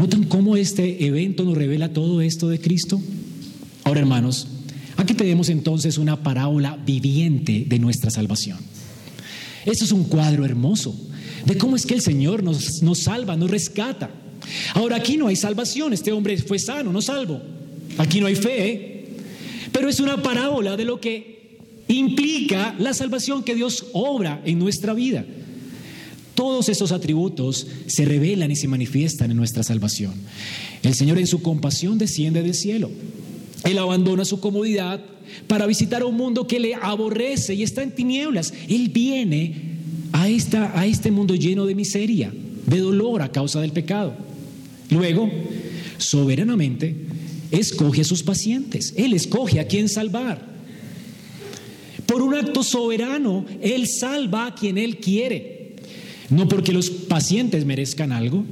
¿Notan 0.05 0.25
cómo 0.25 0.55
este 0.55 1.07
evento 1.07 1.45
nos 1.45 1.57
revela 1.57 1.95
todo 1.95 2.21
esto 2.21 2.51
de 2.51 2.61
Cristo? 2.61 3.01
Ahora, 3.85 4.01
hermanos, 4.01 4.47
aquí 4.99 5.15
tenemos 5.15 5.49
entonces 5.49 5.97
una 5.97 6.23
parábola 6.23 6.77
viviente 6.77 7.65
de 7.67 7.79
nuestra 7.79 8.11
salvación. 8.11 8.59
Esto 9.65 9.87
es 9.87 9.93
un 9.93 10.05
cuadro 10.05 10.45
hermoso 10.45 10.95
de 11.47 11.57
cómo 11.57 11.75
es 11.75 11.87
que 11.87 11.95
el 11.95 12.03
Señor 12.03 12.43
nos, 12.43 12.83
nos 12.83 12.99
salva, 12.99 13.35
nos 13.35 13.51
rescata. 13.51 14.11
Ahora 14.75 14.97
aquí 14.97 15.17
no 15.17 15.29
hay 15.29 15.37
salvación, 15.37 15.95
este 15.95 16.13
hombre 16.13 16.37
fue 16.37 16.59
sano, 16.59 16.93
no 16.93 17.01
salvo. 17.01 17.41
Aquí 17.97 18.21
no 18.21 18.27
hay 18.27 18.35
fe, 18.35 18.69
¿eh? 18.69 19.09
pero 19.73 19.89
es 19.89 20.01
una 20.01 20.23
parábola 20.23 20.77
de 20.77 20.85
lo 20.85 21.01
que 21.01 21.57
implica 21.89 22.75
la 22.79 22.93
salvación 22.93 23.43
que 23.43 23.55
Dios 23.55 23.87
obra 23.95 24.43
en 24.45 24.59
nuestra 24.59 24.93
vida. 24.93 25.25
Todos 26.45 26.69
esos 26.69 26.93
atributos 26.93 27.67
se 27.87 28.05
revelan 28.05 28.51
y 28.51 28.57
se 28.57 28.69
manifiestan 28.69 29.31
en 29.31 29.37
nuestra 29.39 29.63
salvación. 29.63 30.13
El 30.83 30.95
Señor 30.95 31.19
en 31.19 31.27
su 31.27 31.41
compasión 31.41 31.97
desciende 31.97 32.43
del 32.43 32.53
cielo. 32.53 32.91
Él 33.65 33.79
abandona 33.79 34.27
su 34.27 34.41
comodidad 34.41 35.01
para 35.47 35.65
visitar 35.65 36.03
a 36.03 36.05
un 36.05 36.19
mundo 36.19 36.47
que 36.47 36.61
le 36.61 36.75
aborrece 36.75 37.55
y 37.55 37.63
está 37.63 37.83
en 37.83 37.95
tinieblas. 37.95 38.53
Él 38.69 38.91
viene 38.91 39.55
a, 40.13 40.29
esta, 40.29 40.79
a 40.79 40.85
este 40.85 41.11
mundo 41.11 41.35
lleno 41.35 41.65
de 41.65 41.75
miseria, 41.75 42.31
de 42.67 42.79
dolor 42.79 43.23
a 43.23 43.33
causa 43.33 43.63
del 43.63 43.73
pecado. 43.73 44.15
Luego, 44.91 45.31
soberanamente, 45.97 46.95
escoge 47.53 48.03
a 48.03 48.05
sus 48.05 48.23
pacientes. 48.23 48.93
Él 48.99 49.15
escoge 49.15 49.61
a 49.61 49.67
quién 49.67 49.89
salvar. 49.89 50.47
Por 52.05 52.21
un 52.21 52.35
acto 52.35 52.63
soberano, 52.63 53.47
Él 53.63 53.89
salva 53.89 54.49
a 54.49 54.55
quien 54.55 54.77
Él 54.77 54.99
quiere. 54.99 55.54
No 56.31 56.49
porque 56.49 56.73
los 56.73 56.91
pacientes 56.91 57.65
merezcan 57.65 58.13
algo, 58.13 58.45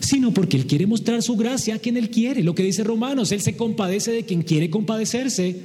sino 0.00 0.32
porque 0.32 0.56
Él 0.56 0.66
quiere 0.66 0.86
mostrar 0.86 1.22
su 1.22 1.36
gracia 1.36 1.76
a 1.76 1.78
quien 1.78 1.96
Él 1.96 2.10
quiere. 2.10 2.42
Lo 2.42 2.54
que 2.54 2.62
dice 2.62 2.84
Romanos, 2.84 3.32
Él 3.32 3.40
se 3.40 3.56
compadece 3.56 4.10
de 4.12 4.24
quien 4.24 4.42
quiere 4.42 4.70
compadecerse. 4.70 5.56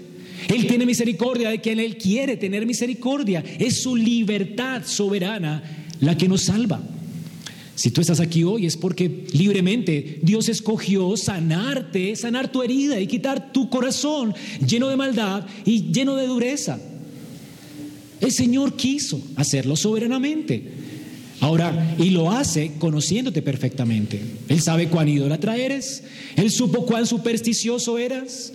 Él 0.48 0.68
tiene 0.68 0.86
misericordia 0.86 1.50
de 1.50 1.62
quien 1.62 1.80
Él 1.80 1.98
quiere 1.98 2.38
tener 2.38 2.66
misericordia. 2.66 3.44
Es 3.60 3.82
su 3.82 3.96
libertad 3.96 4.84
soberana 4.86 5.64
la 6.02 6.18
que 6.18 6.28
nos 6.28 6.42
salva. 6.42 6.82
Si 7.76 7.92
tú 7.92 8.00
estás 8.00 8.22
aquí 8.22 8.44
hoy 8.44 8.66
es 8.66 8.78
porque 8.78 9.26
libremente 9.34 10.20
Dios 10.22 10.48
escogió 10.48 11.18
sanarte, 11.18 12.16
sanar 12.16 12.50
tu 12.52 12.64
herida 12.64 13.00
y 13.02 13.08
quitar 13.08 13.52
tu 13.52 13.70
corazón 13.70 14.34
lleno 14.66 14.88
de 14.88 14.96
maldad 14.96 15.46
y 15.66 15.92
lleno 15.92 16.16
de 16.16 16.28
dureza. 16.28 16.80
El 18.22 18.32
Señor 18.32 18.76
quiso 18.78 19.22
hacerlo 19.36 19.76
soberanamente. 19.76 20.85
Ahora, 21.42 21.96
y 22.00 22.12
lo 22.12 22.32
hace 22.32 22.74
conociéndote 22.80 23.42
perfectamente. 23.42 24.22
Él 24.48 24.62
sabe 24.62 24.88
cuán 24.88 25.10
idólatra 25.10 25.58
eres. 25.58 26.04
Él 26.36 26.50
supo 26.50 26.86
cuán 26.86 27.06
supersticioso 27.06 27.98
eras. 27.98 28.54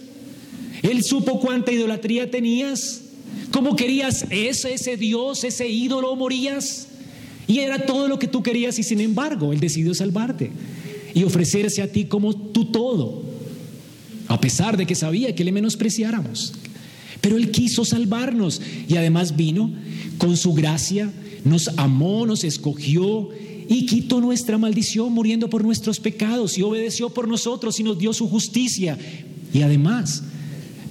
Él 0.82 1.04
supo 1.04 1.40
cuánta 1.40 1.72
idolatría 1.72 2.30
tenías. 2.30 3.02
¿Cómo 3.52 3.76
querías 3.76 4.26
ese, 4.30 4.74
ese 4.74 4.96
Dios, 4.96 5.44
ese 5.44 5.68
ídolo 5.68 6.14
morías? 6.16 6.88
Y 7.46 7.58
era 7.58 7.84
todo 7.84 8.08
lo 8.08 8.18
que 8.18 8.28
tú 8.28 8.42
querías 8.42 8.78
y 8.78 8.82
sin 8.82 9.00
embargo 9.00 9.52
Él 9.52 9.60
decidió 9.60 9.92
salvarte 9.92 10.52
y 11.14 11.24
ofrecerse 11.24 11.82
a 11.82 11.90
ti 11.90 12.04
como 12.04 12.34
tu 12.34 12.66
todo, 12.66 13.24
a 14.28 14.40
pesar 14.40 14.76
de 14.76 14.86
que 14.86 14.94
sabía 14.94 15.34
que 15.34 15.44
le 15.44 15.50
menospreciáramos. 15.50 16.52
Pero 17.20 17.36
Él 17.36 17.50
quiso 17.50 17.84
salvarnos 17.84 18.62
y 18.88 18.96
además 18.96 19.36
vino 19.36 19.72
con 20.18 20.36
su 20.36 20.54
gracia, 20.54 21.10
nos 21.44 21.68
amó, 21.76 22.26
nos 22.26 22.44
escogió 22.44 23.28
y 23.68 23.86
quitó 23.86 24.20
nuestra 24.20 24.58
maldición 24.58 25.12
muriendo 25.12 25.48
por 25.48 25.64
nuestros 25.64 26.00
pecados 26.00 26.58
y 26.58 26.62
obedeció 26.62 27.10
por 27.10 27.28
nosotros 27.28 27.78
y 27.80 27.82
nos 27.82 27.98
dio 27.98 28.12
su 28.12 28.28
justicia. 28.28 28.98
Y 29.52 29.62
además 29.62 30.22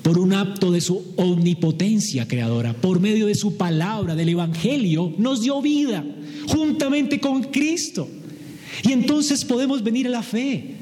por 0.01 0.17
un 0.17 0.33
acto 0.33 0.71
de 0.71 0.81
su 0.81 1.03
omnipotencia 1.17 2.27
creadora, 2.27 2.73
por 2.73 2.99
medio 2.99 3.27
de 3.27 3.35
su 3.35 3.57
palabra, 3.57 4.15
del 4.15 4.29
Evangelio, 4.29 5.13
nos 5.17 5.41
dio 5.41 5.61
vida 5.61 6.05
juntamente 6.47 7.19
con 7.19 7.43
Cristo. 7.43 8.07
Y 8.83 8.93
entonces 8.93 9.43
podemos 9.43 9.83
venir 9.83 10.07
a 10.07 10.11
la 10.11 10.23
fe 10.23 10.75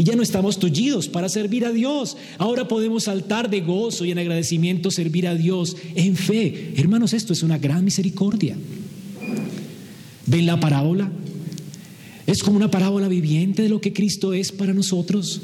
Y 0.00 0.04
ya 0.04 0.16
no 0.16 0.22
estamos 0.22 0.58
tullidos 0.58 1.08
para 1.08 1.28
servir 1.28 1.66
a 1.66 1.72
Dios. 1.72 2.16
Ahora 2.38 2.66
podemos 2.66 3.04
saltar 3.04 3.50
de 3.50 3.60
gozo 3.60 4.06
y 4.06 4.10
en 4.10 4.18
agradecimiento 4.18 4.90
servir 4.90 5.28
a 5.28 5.34
Dios 5.34 5.76
en 5.94 6.16
fe. 6.16 6.72
Hermanos, 6.78 7.12
esto 7.12 7.34
es 7.34 7.42
una 7.42 7.58
gran 7.58 7.84
misericordia. 7.84 8.56
¿Ven 10.24 10.46
la 10.46 10.58
parábola? 10.58 11.12
Es 12.26 12.42
como 12.42 12.56
una 12.56 12.70
parábola 12.70 13.08
viviente 13.08 13.60
de 13.60 13.68
lo 13.68 13.82
que 13.82 13.92
Cristo 13.92 14.32
es 14.32 14.52
para 14.52 14.72
nosotros. 14.72 15.42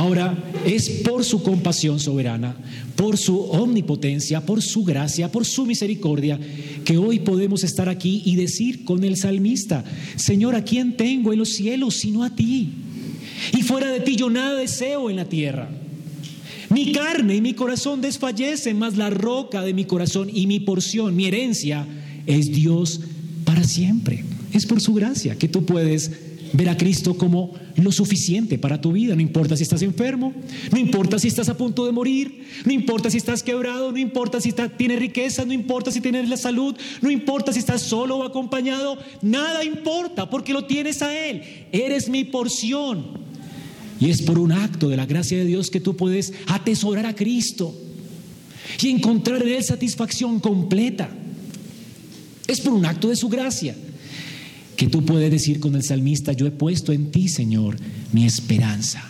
Ahora, 0.00 0.34
es 0.64 0.88
por 0.88 1.26
su 1.26 1.42
compasión 1.42 2.00
soberana, 2.00 2.56
por 2.96 3.18
su 3.18 3.38
omnipotencia, 3.38 4.40
por 4.40 4.62
su 4.62 4.82
gracia, 4.82 5.30
por 5.30 5.44
su 5.44 5.66
misericordia, 5.66 6.40
que 6.86 6.96
hoy 6.96 7.18
podemos 7.18 7.64
estar 7.64 7.86
aquí 7.90 8.22
y 8.24 8.34
decir 8.34 8.86
con 8.86 9.04
el 9.04 9.18
salmista, 9.18 9.84
Señor, 10.16 10.56
¿a 10.56 10.64
quién 10.64 10.96
tengo 10.96 11.34
en 11.34 11.38
los 11.38 11.50
cielos 11.50 11.96
sino 11.96 12.24
a 12.24 12.34
ti? 12.34 12.70
Y 13.52 13.60
fuera 13.60 13.92
de 13.92 14.00
ti 14.00 14.16
yo 14.16 14.30
nada 14.30 14.54
deseo 14.54 15.10
en 15.10 15.16
la 15.16 15.26
tierra. 15.26 15.68
Mi 16.70 16.92
carne 16.92 17.36
y 17.36 17.42
mi 17.42 17.52
corazón 17.52 18.00
desfallecen, 18.00 18.78
mas 18.78 18.96
la 18.96 19.10
roca 19.10 19.60
de 19.60 19.74
mi 19.74 19.84
corazón 19.84 20.30
y 20.32 20.46
mi 20.46 20.60
porción, 20.60 21.14
mi 21.14 21.26
herencia, 21.26 21.86
es 22.24 22.50
Dios 22.50 23.02
para 23.44 23.64
siempre. 23.64 24.24
Es 24.54 24.64
por 24.64 24.80
su 24.80 24.94
gracia 24.94 25.36
que 25.36 25.48
tú 25.48 25.66
puedes 25.66 26.29
ver 26.52 26.68
a 26.68 26.76
Cristo 26.76 27.16
como 27.16 27.52
lo 27.76 27.92
suficiente 27.92 28.58
para 28.58 28.80
tu 28.80 28.92
vida. 28.92 29.14
No 29.14 29.20
importa 29.20 29.56
si 29.56 29.62
estás 29.62 29.82
enfermo, 29.82 30.32
no 30.70 30.78
importa 30.78 31.18
si 31.18 31.28
estás 31.28 31.48
a 31.48 31.56
punto 31.56 31.86
de 31.86 31.92
morir, 31.92 32.46
no 32.64 32.72
importa 32.72 33.10
si 33.10 33.18
estás 33.18 33.42
quebrado, 33.42 33.92
no 33.92 33.98
importa 33.98 34.40
si 34.40 34.52
tienes 34.76 34.98
riqueza, 34.98 35.44
no 35.44 35.52
importa 35.52 35.90
si 35.90 36.00
tienes 36.00 36.28
la 36.28 36.36
salud, 36.36 36.76
no 37.00 37.10
importa 37.10 37.52
si 37.52 37.58
estás 37.58 37.82
solo 37.82 38.18
o 38.18 38.24
acompañado, 38.24 38.98
nada 39.22 39.64
importa 39.64 40.28
porque 40.28 40.52
lo 40.52 40.64
tienes 40.64 41.02
a 41.02 41.16
Él. 41.16 41.42
Eres 41.72 42.08
mi 42.08 42.24
porción. 42.24 43.30
Y 44.00 44.08
es 44.10 44.22
por 44.22 44.38
un 44.38 44.52
acto 44.52 44.88
de 44.88 44.96
la 44.96 45.06
gracia 45.06 45.36
de 45.38 45.44
Dios 45.44 45.70
que 45.70 45.80
tú 45.80 45.96
puedes 45.96 46.32
atesorar 46.46 47.06
a 47.06 47.14
Cristo 47.14 47.74
y 48.80 48.88
encontrar 48.88 49.42
en 49.42 49.48
Él 49.48 49.62
satisfacción 49.62 50.40
completa. 50.40 51.10
Es 52.46 52.60
por 52.60 52.72
un 52.72 52.86
acto 52.86 53.08
de 53.08 53.16
su 53.16 53.28
gracia 53.28 53.76
que 54.80 54.86
tú 54.86 55.04
puedes 55.04 55.30
decir 55.30 55.60
con 55.60 55.74
el 55.74 55.82
salmista, 55.82 56.32
yo 56.32 56.46
he 56.46 56.50
puesto 56.50 56.94
en 56.94 57.10
ti, 57.10 57.28
Señor, 57.28 57.76
mi 58.12 58.24
esperanza. 58.24 59.06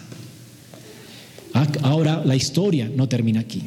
Ahora 1.82 2.24
la 2.26 2.34
historia 2.34 2.90
no 2.92 3.08
termina 3.08 3.38
aquí. 3.38 3.62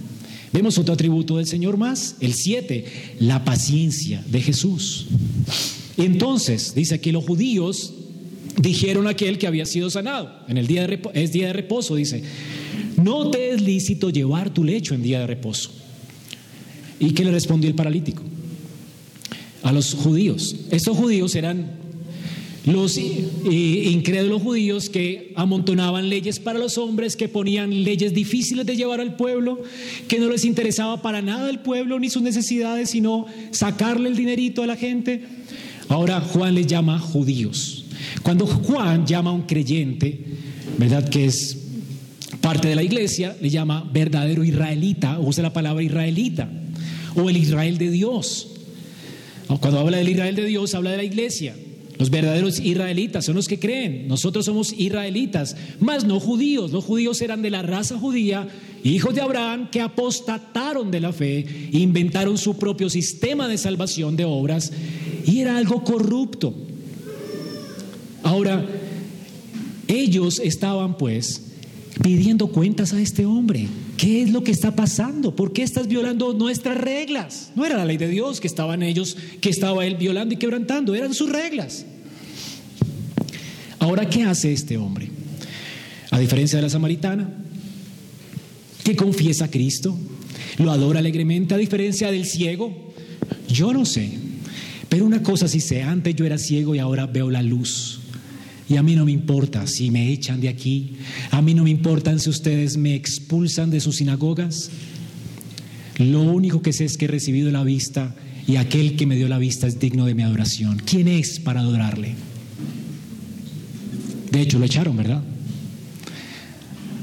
Vemos 0.52 0.78
otro 0.78 0.96
atributo 0.96 1.38
del 1.38 1.48
Señor 1.48 1.78
más, 1.78 2.18
el 2.20 2.34
7, 2.34 3.16
la 3.20 3.46
paciencia 3.46 4.22
de 4.30 4.42
Jesús. 4.42 5.06
Entonces, 5.96 6.76
dice 6.76 7.00
que 7.00 7.14
los 7.14 7.24
judíos 7.24 7.94
dijeron 8.62 9.08
a 9.08 9.12
aquel 9.12 9.38
que 9.38 9.48
había 9.48 9.66
sido 9.66 9.90
sanado, 9.90 10.30
en 10.50 10.58
el 10.58 10.68
día 10.68 10.86
de 10.86 11.00
es 11.14 11.32
día 11.32 11.48
de 11.48 11.54
reposo, 11.54 11.96
dice, 11.96 12.22
no 13.02 13.32
te 13.32 13.52
es 13.52 13.62
lícito 13.62 14.10
llevar 14.10 14.54
tu 14.54 14.66
lecho 14.66 14.94
en 14.94 15.04
día 15.04 15.22
de 15.22 15.28
reposo. 15.28 15.72
¿Y 17.00 17.12
qué 17.12 17.24
le 17.24 17.32
respondió 17.32 17.70
el 17.70 17.76
paralítico? 17.76 18.24
A 19.62 19.72
los 19.72 19.94
judíos. 19.94 20.58
Estos 20.70 20.98
judíos 20.98 21.36
eran 21.36 21.82
los 22.66 22.98
incrédulos 22.98 24.42
judíos 24.42 24.90
que 24.90 25.34
amontonaban 25.36 26.10
leyes 26.10 26.40
para 26.40 26.60
los 26.60 26.78
hombres, 26.78 27.18
que 27.18 27.28
ponían 27.28 27.84
leyes 27.84 28.14
difíciles 28.14 28.66
de 28.66 28.78
llevar 28.78 29.02
al 29.02 29.18
pueblo, 29.18 29.62
que 30.08 30.20
no 30.20 30.30
les 30.30 30.46
interesaba 30.46 31.02
para 31.02 31.22
nada 31.22 31.50
el 31.50 31.60
pueblo 31.60 32.00
ni 32.00 32.10
sus 32.10 32.22
necesidades, 32.22 32.92
sino 32.92 33.26
sacarle 33.52 34.08
el 34.08 34.16
dinerito 34.16 34.64
a 34.64 34.68
la 34.68 34.78
gente. 34.78 35.24
Ahora 35.90 36.22
Juan 36.22 36.56
les 36.56 36.68
llama 36.68 37.00
judíos. 37.00 37.86
Cuando 38.22 38.48
Juan 38.48 39.06
llama 39.06 39.32
a 39.32 39.34
un 39.34 39.44
creyente, 39.44 40.22
¿verdad? 40.78 41.10
Que 41.10 41.26
es 41.26 41.58
parte 42.40 42.70
de 42.70 42.76
la 42.76 42.84
iglesia, 42.84 43.36
le 43.42 43.50
llama 43.50 43.90
verdadero 43.92 44.44
israelita, 44.44 45.20
usa 45.20 45.44
la 45.44 45.52
palabra 45.52 45.84
israelita, 45.84 46.50
o 47.16 47.30
el 47.30 47.36
Israel 47.38 47.78
de 47.78 47.92
Dios. 47.92 48.48
Cuando 49.60 49.80
habla 49.80 49.98
del 49.98 50.10
Israel 50.10 50.36
de 50.36 50.46
Dios, 50.46 50.74
habla 50.74 50.92
de 50.92 50.98
la 50.98 51.04
iglesia. 51.04 51.56
Los 52.04 52.10
verdaderos 52.10 52.60
israelitas 52.60 53.24
son 53.24 53.36
los 53.36 53.48
que 53.48 53.60
creen. 53.60 54.10
Nosotros 54.10 54.44
somos 54.44 54.74
israelitas, 54.78 55.56
más 55.80 56.04
no 56.04 56.20
judíos. 56.20 56.74
Los 56.74 56.84
judíos 56.84 57.22
eran 57.22 57.42
de 57.42 57.50
la 57.50 57.62
raza 57.62 57.98
judía, 57.98 58.46
hijos 58.84 59.16
de 59.16 59.22
Abraham, 59.22 59.70
que 59.72 59.80
apostataron 59.80 60.92
de 60.92 61.00
la 61.00 61.14
fe, 61.14 61.46
inventaron 61.72 62.38
su 62.38 62.58
propio 62.58 62.90
sistema 62.90 63.48
de 63.48 63.58
salvación 63.58 64.18
de 64.18 64.26
obras 64.26 64.74
y 65.26 65.40
era 65.40 65.56
algo 65.56 65.82
corrupto. 65.86 66.54
Ahora, 68.22 68.66
ellos 69.88 70.42
estaban 70.44 70.98
pues 70.98 71.54
pidiendo 72.04 72.48
cuentas 72.48 72.92
a 72.92 73.00
este 73.00 73.26
hombre. 73.26 73.70
¿Qué 73.96 74.24
es 74.24 74.30
lo 74.30 74.44
que 74.44 74.52
está 74.52 74.76
pasando? 74.76 75.38
¿Por 75.38 75.54
qué 75.54 75.64
estás 75.64 75.88
violando 75.88 76.34
nuestras 76.34 76.76
reglas? 76.78 77.54
No 77.56 77.64
era 77.64 77.78
la 77.78 77.86
ley 77.86 77.96
de 77.96 78.10
Dios 78.10 78.42
que 78.42 78.48
estaban 78.48 78.84
ellos, 78.84 79.16
que 79.40 79.50
estaba 79.50 79.86
él 79.86 79.96
violando 79.96 80.34
y 80.34 80.38
quebrantando, 80.38 80.96
eran 80.96 81.14
sus 81.14 81.30
reglas. 81.30 81.86
Ahora, 83.84 84.10
¿qué 84.10 84.24
hace 84.24 84.54
este 84.54 84.78
hombre? 84.78 85.10
A 86.10 86.18
diferencia 86.18 86.58
de 86.58 86.62
la 86.62 86.70
samaritana, 86.70 87.30
que 88.82 88.96
confiesa 88.96 89.44
a 89.44 89.52
Cristo, 89.52 90.00
lo 90.58 90.72
adora 90.72 91.00
alegremente, 91.00 91.54
a 91.54 91.58
diferencia 91.58 92.10
del 92.10 92.26
ciego, 92.26 92.94
yo 93.50 93.74
no 93.74 93.84
sé, 93.84 94.10
pero 94.88 95.06
una 95.06 95.22
cosa 95.22 95.50
sí 95.50 95.60
sé, 95.60 95.84
antes 95.84 96.16
yo 96.16 96.26
era 96.26 96.38
ciego 96.38 96.74
y 96.74 96.80
ahora 96.80 97.08
veo 97.08 97.30
la 97.30 97.42
luz. 97.42 98.00
Y 98.70 98.78
a 98.78 98.84
mí 98.84 98.96
no 98.96 99.04
me 99.04 99.12
importa 99.12 99.68
si 99.68 99.92
me 99.92 100.14
echan 100.14 100.40
de 100.40 100.48
aquí, 100.48 100.94
a 101.32 101.42
mí 101.42 101.54
no 101.54 101.66
me 101.66 101.70
importa 101.70 102.18
si 102.18 102.30
ustedes 102.30 102.78
me 102.78 102.96
expulsan 102.96 103.70
de 103.70 103.82
sus 103.82 103.98
sinagogas. 103.98 104.72
Lo 105.98 106.22
único 106.22 106.62
que 106.62 106.72
sé 106.72 106.86
es 106.86 106.98
que 106.98 107.04
he 107.04 107.10
recibido 107.10 107.52
la 107.52 107.66
vista 107.66 108.16
y 108.48 108.56
aquel 108.56 108.96
que 108.96 109.06
me 109.06 109.18
dio 109.18 109.28
la 109.28 109.40
vista 109.40 109.68
es 109.68 109.78
digno 109.78 110.06
de 110.06 110.16
mi 110.16 110.24
adoración. 110.24 110.82
¿Quién 110.86 111.10
es 111.10 111.42
para 111.42 111.60
adorarle? 111.60 112.16
De 114.34 114.42
hecho, 114.42 114.58
lo 114.58 114.66
echaron, 114.66 114.98
¿verdad? 114.98 115.22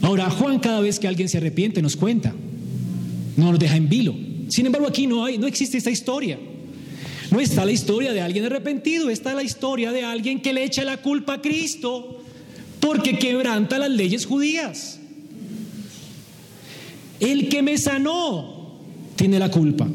Ahora, 0.02 0.28
Juan 0.30 0.58
cada 0.58 0.80
vez 0.80 0.98
que 0.98 1.06
alguien 1.06 1.28
se 1.28 1.38
arrepiente 1.38 1.80
nos 1.80 1.94
cuenta, 1.94 2.34
no 3.36 3.52
nos 3.52 3.60
deja 3.60 3.76
en 3.76 3.88
vilo. 3.88 4.16
Sin 4.48 4.66
embargo, 4.66 4.88
aquí 4.88 5.06
no 5.06 5.24
hay, 5.24 5.38
no 5.38 5.46
existe 5.46 5.78
esta 5.78 5.92
historia. 5.92 6.40
No 7.30 7.38
está 7.38 7.64
la 7.64 7.70
historia 7.70 8.12
de 8.12 8.20
alguien 8.20 8.46
arrepentido, 8.46 9.10
está 9.10 9.32
la 9.32 9.44
historia 9.44 9.92
de 9.92 10.02
alguien 10.02 10.42
que 10.42 10.52
le 10.52 10.64
echa 10.64 10.82
la 10.82 10.96
culpa 10.96 11.34
a 11.34 11.40
Cristo 11.40 12.20
porque 12.80 13.16
quebranta 13.16 13.78
las 13.78 13.90
leyes 13.90 14.26
judías. 14.26 14.98
El 17.20 17.48
que 17.48 17.62
me 17.62 17.78
sanó 17.78 18.74
tiene 19.14 19.38
la 19.38 19.52
culpa. 19.52 19.86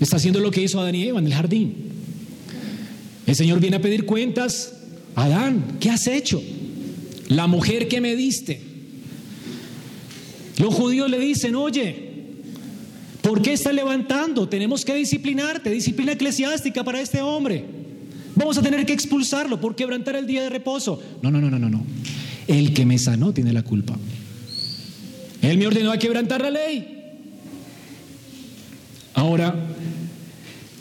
Está 0.00 0.16
haciendo 0.16 0.40
lo 0.40 0.50
que 0.50 0.62
hizo 0.62 0.80
Adán 0.80 0.96
y 0.96 1.04
Eva 1.04 1.20
en 1.20 1.26
el 1.26 1.34
jardín. 1.34 1.74
El 3.24 3.36
Señor 3.36 3.60
viene 3.60 3.76
a 3.76 3.80
pedir 3.80 4.04
cuentas. 4.04 4.72
Adán, 5.14 5.76
¿qué 5.78 5.88
has 5.88 6.08
hecho? 6.08 6.42
La 7.34 7.46
mujer 7.46 7.88
que 7.88 8.00
me 8.00 8.14
diste. 8.16 8.60
Los 10.58 10.74
judíos 10.74 11.10
le 11.10 11.18
dicen, 11.18 11.54
oye, 11.54 12.12
¿Por 13.22 13.40
qué 13.40 13.52
está 13.52 13.72
levantando? 13.72 14.48
Tenemos 14.48 14.84
que 14.84 14.94
disciplinarte, 14.94 15.70
disciplina 15.70 16.12
eclesiástica 16.12 16.82
para 16.82 17.00
este 17.00 17.22
hombre. 17.22 17.64
Vamos 18.34 18.58
a 18.58 18.62
tener 18.62 18.84
que 18.84 18.92
expulsarlo 18.92 19.60
por 19.60 19.76
quebrantar 19.76 20.16
el 20.16 20.26
día 20.26 20.42
de 20.42 20.50
reposo. 20.50 21.00
No, 21.22 21.30
no, 21.30 21.40
no, 21.40 21.48
no, 21.48 21.58
no, 21.58 21.70
no. 21.70 21.84
El 22.48 22.74
que 22.74 22.84
me 22.84 22.98
sanó 22.98 23.32
tiene 23.32 23.52
la 23.52 23.62
culpa. 23.62 23.96
Él 25.40 25.56
me 25.56 25.68
ordenó 25.68 25.92
a 25.92 25.98
quebrantar 25.98 26.40
la 26.40 26.50
ley. 26.50 26.98
Ahora, 29.14 29.54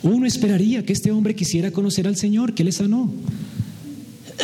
uno 0.01 0.25
esperaría 0.25 0.83
que 0.83 0.93
este 0.93 1.11
hombre 1.11 1.35
quisiera 1.35 1.69
conocer 1.69 2.07
al 2.07 2.15
Señor 2.15 2.55
que 2.55 2.63
le 2.63 2.71
sanó. 2.71 3.13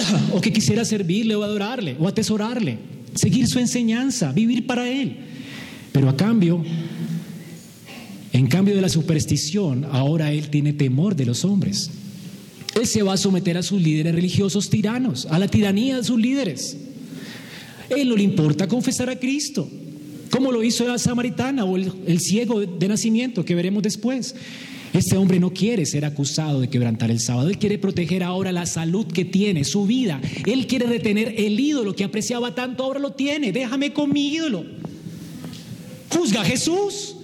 O 0.34 0.41
que 0.41 0.51
quisiera 0.51 0.86
servirle 0.86 1.36
o 1.36 1.43
adorarle 1.43 1.95
o 1.99 2.08
atesorarle. 2.08 2.78
Seguir 3.16 3.47
su 3.47 3.60
enseñanza, 3.60 4.32
vivir 4.32 4.68
para 4.68 4.89
Él. 4.89 5.18
Pero 5.91 6.10
a 6.10 6.16
cambio, 6.16 6.64
en 8.34 8.47
cambio 8.47 8.76
de 8.76 8.82
la 8.82 8.89
superstición, 8.89 9.86
ahora 9.91 10.32
él 10.32 10.49
tiene 10.49 10.74
temor 10.74 11.16
de 11.16 11.26
los 11.26 11.43
hombres. 11.43 11.89
Él 12.76 12.86
se 12.86 13.01
va 13.01 13.14
a 13.14 13.18
someter 13.18 13.58
a 13.58 13.64
sus 13.64 13.82
líderes 13.82 14.14
religiosos 14.14 14.70
tiranos, 14.70 15.26
a 15.32 15.39
la 15.39 15.47
tiranía 15.47 15.97
de 15.97 16.03
sus 16.03 16.20
líderes. 16.20 16.78
Él 17.89 18.10
no 18.10 18.16
le 18.16 18.22
importa 18.22 18.68
confesar 18.68 19.10
a 19.10 19.18
Cristo, 19.18 19.68
como 20.30 20.51
lo 20.51 20.64
hizo 20.64 20.86
la 20.88 20.99
samaritana 20.99 21.66
o 21.66 21.78
el, 21.78 21.91
el 22.05 22.20
ciego 22.20 22.62
de 22.62 22.88
nacimiento 22.88 23.43
que 23.43 23.55
veremos 23.55 23.82
después. 23.82 24.36
Este 24.98 25.16
hombre 25.16 25.39
no 25.39 25.52
quiere 25.52 25.86
ser 25.86 26.06
acusado 26.06 26.60
de 26.60 26.70
quebrantar 26.70 27.12
el 27.12 27.20
sábado. 27.20 27.50
Él 27.50 27.60
quiere 27.60 27.78
proteger 27.78 28.24
ahora 28.24 28.52
la 28.52 28.66
salud 28.66 29.06
que 29.06 29.26
tiene, 29.26 29.64
su 29.64 29.86
vida. 29.86 30.20
Él 30.45 30.66
quiere 30.66 30.88
retener 30.88 31.36
el 31.38 31.60
ídolo 31.60 31.95
que 31.95 32.04
apreciaba 32.04 32.56
tanto, 32.56 32.84
ahora 32.84 33.00
lo 33.00 33.12
tiene. 33.12 33.52
Déjame 33.52 33.93
con 33.93 34.12
mi 34.12 34.34
ídolo. 34.34 34.66
Juzga 36.10 36.41
a 36.41 36.45
Jesús. 36.45 37.16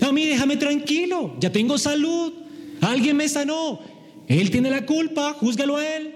A 0.00 0.12
mí 0.12 0.26
déjame 0.26 0.56
tranquilo, 0.56 1.36
ya 1.40 1.50
tengo 1.50 1.78
salud, 1.78 2.32
alguien 2.80 3.16
me 3.16 3.28
sanó, 3.28 3.80
él 4.28 4.50
tiene 4.50 4.70
la 4.70 4.86
culpa, 4.86 5.32
júzgalo 5.32 5.76
a 5.76 5.96
él. 5.96 6.14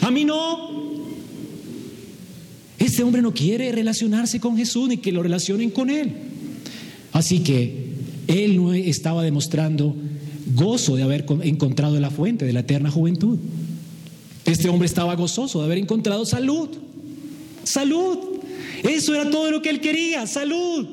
A 0.00 0.10
mí 0.10 0.24
no. 0.24 0.92
Este 2.78 3.02
hombre 3.02 3.22
no 3.22 3.32
quiere 3.32 3.72
relacionarse 3.72 4.40
con 4.40 4.56
Jesús 4.56 4.88
ni 4.88 4.96
que 4.98 5.12
lo 5.12 5.22
relacionen 5.22 5.70
con 5.70 5.90
él. 5.90 6.12
Así 7.12 7.40
que 7.40 7.91
él 8.28 8.56
no 8.56 8.72
estaba 8.72 9.22
demostrando 9.22 9.94
gozo 10.54 10.96
de 10.96 11.02
haber 11.02 11.24
encontrado 11.42 11.98
la 12.00 12.10
fuente 12.10 12.44
de 12.44 12.52
la 12.52 12.60
eterna 12.60 12.90
juventud. 12.90 13.38
Este 14.44 14.68
hombre 14.68 14.86
estaba 14.86 15.14
gozoso 15.14 15.60
de 15.60 15.66
haber 15.66 15.78
encontrado 15.78 16.26
salud. 16.26 16.68
Salud. 17.64 18.18
Eso 18.82 19.14
era 19.14 19.30
todo 19.30 19.50
lo 19.50 19.62
que 19.62 19.70
él 19.70 19.80
quería, 19.80 20.26
salud. 20.26 20.86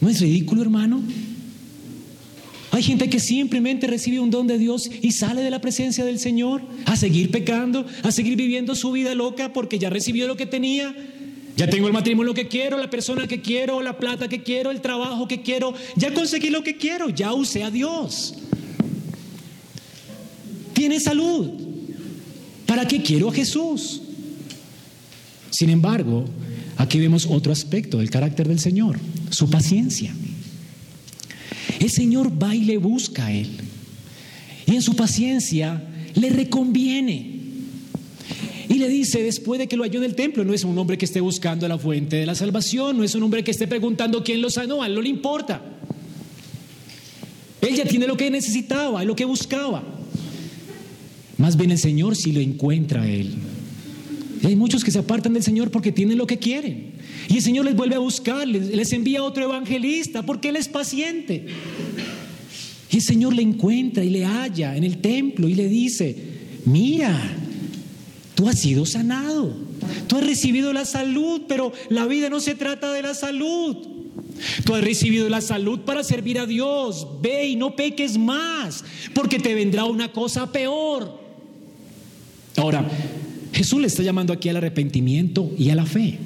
¿No 0.00 0.08
es 0.08 0.20
ridículo, 0.20 0.62
hermano? 0.62 1.02
Hay 2.70 2.82
gente 2.82 3.08
que 3.08 3.18
simplemente 3.18 3.86
recibe 3.86 4.20
un 4.20 4.30
don 4.30 4.46
de 4.46 4.58
Dios 4.58 4.90
y 5.02 5.12
sale 5.12 5.42
de 5.42 5.50
la 5.50 5.60
presencia 5.60 6.04
del 6.04 6.18
Señor 6.18 6.62
a 6.84 6.96
seguir 6.96 7.30
pecando, 7.30 7.86
a 8.02 8.12
seguir 8.12 8.36
viviendo 8.36 8.74
su 8.74 8.92
vida 8.92 9.14
loca 9.14 9.52
porque 9.52 9.78
ya 9.78 9.90
recibió 9.90 10.26
lo 10.26 10.36
que 10.36 10.46
tenía. 10.46 10.94
Ya 11.58 11.68
tengo 11.68 11.88
el 11.88 11.92
matrimonio 11.92 12.34
que 12.34 12.46
quiero, 12.46 12.78
la 12.78 12.88
persona 12.88 13.26
que 13.26 13.42
quiero, 13.42 13.82
la 13.82 13.98
plata 13.98 14.28
que 14.28 14.44
quiero, 14.44 14.70
el 14.70 14.80
trabajo 14.80 15.26
que 15.26 15.42
quiero. 15.42 15.74
Ya 15.96 16.14
conseguí 16.14 16.50
lo 16.50 16.62
que 16.62 16.76
quiero, 16.76 17.08
ya 17.08 17.32
usé 17.32 17.64
a 17.64 17.70
Dios. 17.72 18.34
Tiene 20.72 21.00
salud. 21.00 21.50
¿Para 22.64 22.86
qué 22.86 23.02
quiero 23.02 23.28
a 23.28 23.34
Jesús? 23.34 24.00
Sin 25.50 25.70
embargo, 25.70 26.26
aquí 26.76 27.00
vemos 27.00 27.26
otro 27.26 27.50
aspecto 27.50 27.98
del 27.98 28.08
carácter 28.08 28.46
del 28.46 28.60
Señor, 28.60 28.96
su 29.30 29.50
paciencia. 29.50 30.14
El 31.80 31.90
Señor 31.90 32.40
va 32.40 32.54
y 32.54 32.66
le 32.66 32.76
busca 32.76 33.26
a 33.26 33.32
él. 33.32 33.50
Y 34.64 34.76
en 34.76 34.82
su 34.82 34.94
paciencia 34.94 35.82
le 36.14 36.30
reconviene. 36.30 37.37
Y 38.78 38.80
le 38.80 38.88
dice, 38.88 39.24
después 39.24 39.58
de 39.58 39.66
que 39.66 39.76
lo 39.76 39.82
halló 39.82 39.98
en 39.98 40.04
el 40.04 40.14
templo, 40.14 40.44
no 40.44 40.54
es 40.54 40.62
un 40.62 40.78
hombre 40.78 40.96
que 40.96 41.04
esté 41.04 41.20
buscando 41.20 41.66
la 41.66 41.78
fuente 41.78 42.14
de 42.14 42.24
la 42.24 42.36
salvación, 42.36 42.96
no 42.96 43.02
es 43.02 43.12
un 43.16 43.24
hombre 43.24 43.42
que 43.42 43.50
esté 43.50 43.66
preguntando 43.66 44.22
quién 44.22 44.40
lo 44.40 44.50
sanó, 44.50 44.84
a 44.84 44.86
él 44.86 44.94
no 44.94 45.02
le 45.02 45.08
importa. 45.08 45.60
Él 47.60 47.74
ya 47.74 47.84
tiene 47.86 48.06
lo 48.06 48.16
que 48.16 48.30
necesitaba, 48.30 49.02
lo 49.02 49.16
que 49.16 49.24
buscaba. 49.24 49.82
Más 51.38 51.56
bien 51.56 51.72
el 51.72 51.78
Señor 51.78 52.14
si 52.14 52.30
lo 52.30 52.38
encuentra 52.38 53.02
a 53.02 53.08
él. 53.08 53.34
Y 54.44 54.46
hay 54.46 54.54
muchos 54.54 54.84
que 54.84 54.92
se 54.92 55.00
apartan 55.00 55.32
del 55.32 55.42
Señor 55.42 55.72
porque 55.72 55.90
tienen 55.90 56.16
lo 56.16 56.28
que 56.28 56.38
quieren. 56.38 56.92
Y 57.28 57.38
el 57.38 57.42
Señor 57.42 57.64
les 57.64 57.74
vuelve 57.74 57.96
a 57.96 57.98
buscar, 57.98 58.46
les, 58.46 58.92
envía 58.92 59.24
otro 59.24 59.42
evangelista 59.42 60.22
porque 60.24 60.50
Él 60.50 60.56
es 60.56 60.68
paciente. 60.68 61.46
Y 62.92 62.96
el 62.98 63.02
Señor 63.02 63.34
le 63.34 63.42
encuentra 63.42 64.04
y 64.04 64.10
le 64.10 64.24
halla 64.24 64.76
en 64.76 64.84
el 64.84 64.98
templo 64.98 65.48
y 65.48 65.56
le 65.56 65.66
dice, 65.66 66.14
mira, 66.64 67.38
tú 68.38 68.48
has 68.48 68.60
sido 68.60 68.86
sanado, 68.86 69.52
tú 70.06 70.16
has 70.16 70.24
recibido 70.24 70.72
la 70.72 70.84
salud, 70.84 71.42
pero 71.48 71.72
la 71.88 72.06
vida 72.06 72.30
no 72.30 72.38
se 72.38 72.54
trata 72.54 72.92
de 72.92 73.02
la 73.02 73.12
salud. 73.12 73.76
Tú 74.64 74.76
has 74.76 74.84
recibido 74.84 75.28
la 75.28 75.40
salud 75.40 75.80
para 75.80 76.04
servir 76.04 76.38
a 76.38 76.46
Dios. 76.46 77.04
Ve 77.20 77.48
y 77.48 77.56
no 77.56 77.74
peques 77.74 78.16
más, 78.16 78.84
porque 79.12 79.40
te 79.40 79.56
vendrá 79.56 79.86
una 79.86 80.12
cosa 80.12 80.52
peor. 80.52 81.20
Ahora, 82.54 82.88
Jesús 83.52 83.80
le 83.80 83.88
está 83.88 84.04
llamando 84.04 84.32
aquí 84.32 84.48
al 84.48 84.58
arrepentimiento 84.58 85.50
y 85.58 85.70
a 85.70 85.74
la 85.74 85.84
fe. 85.84 86.18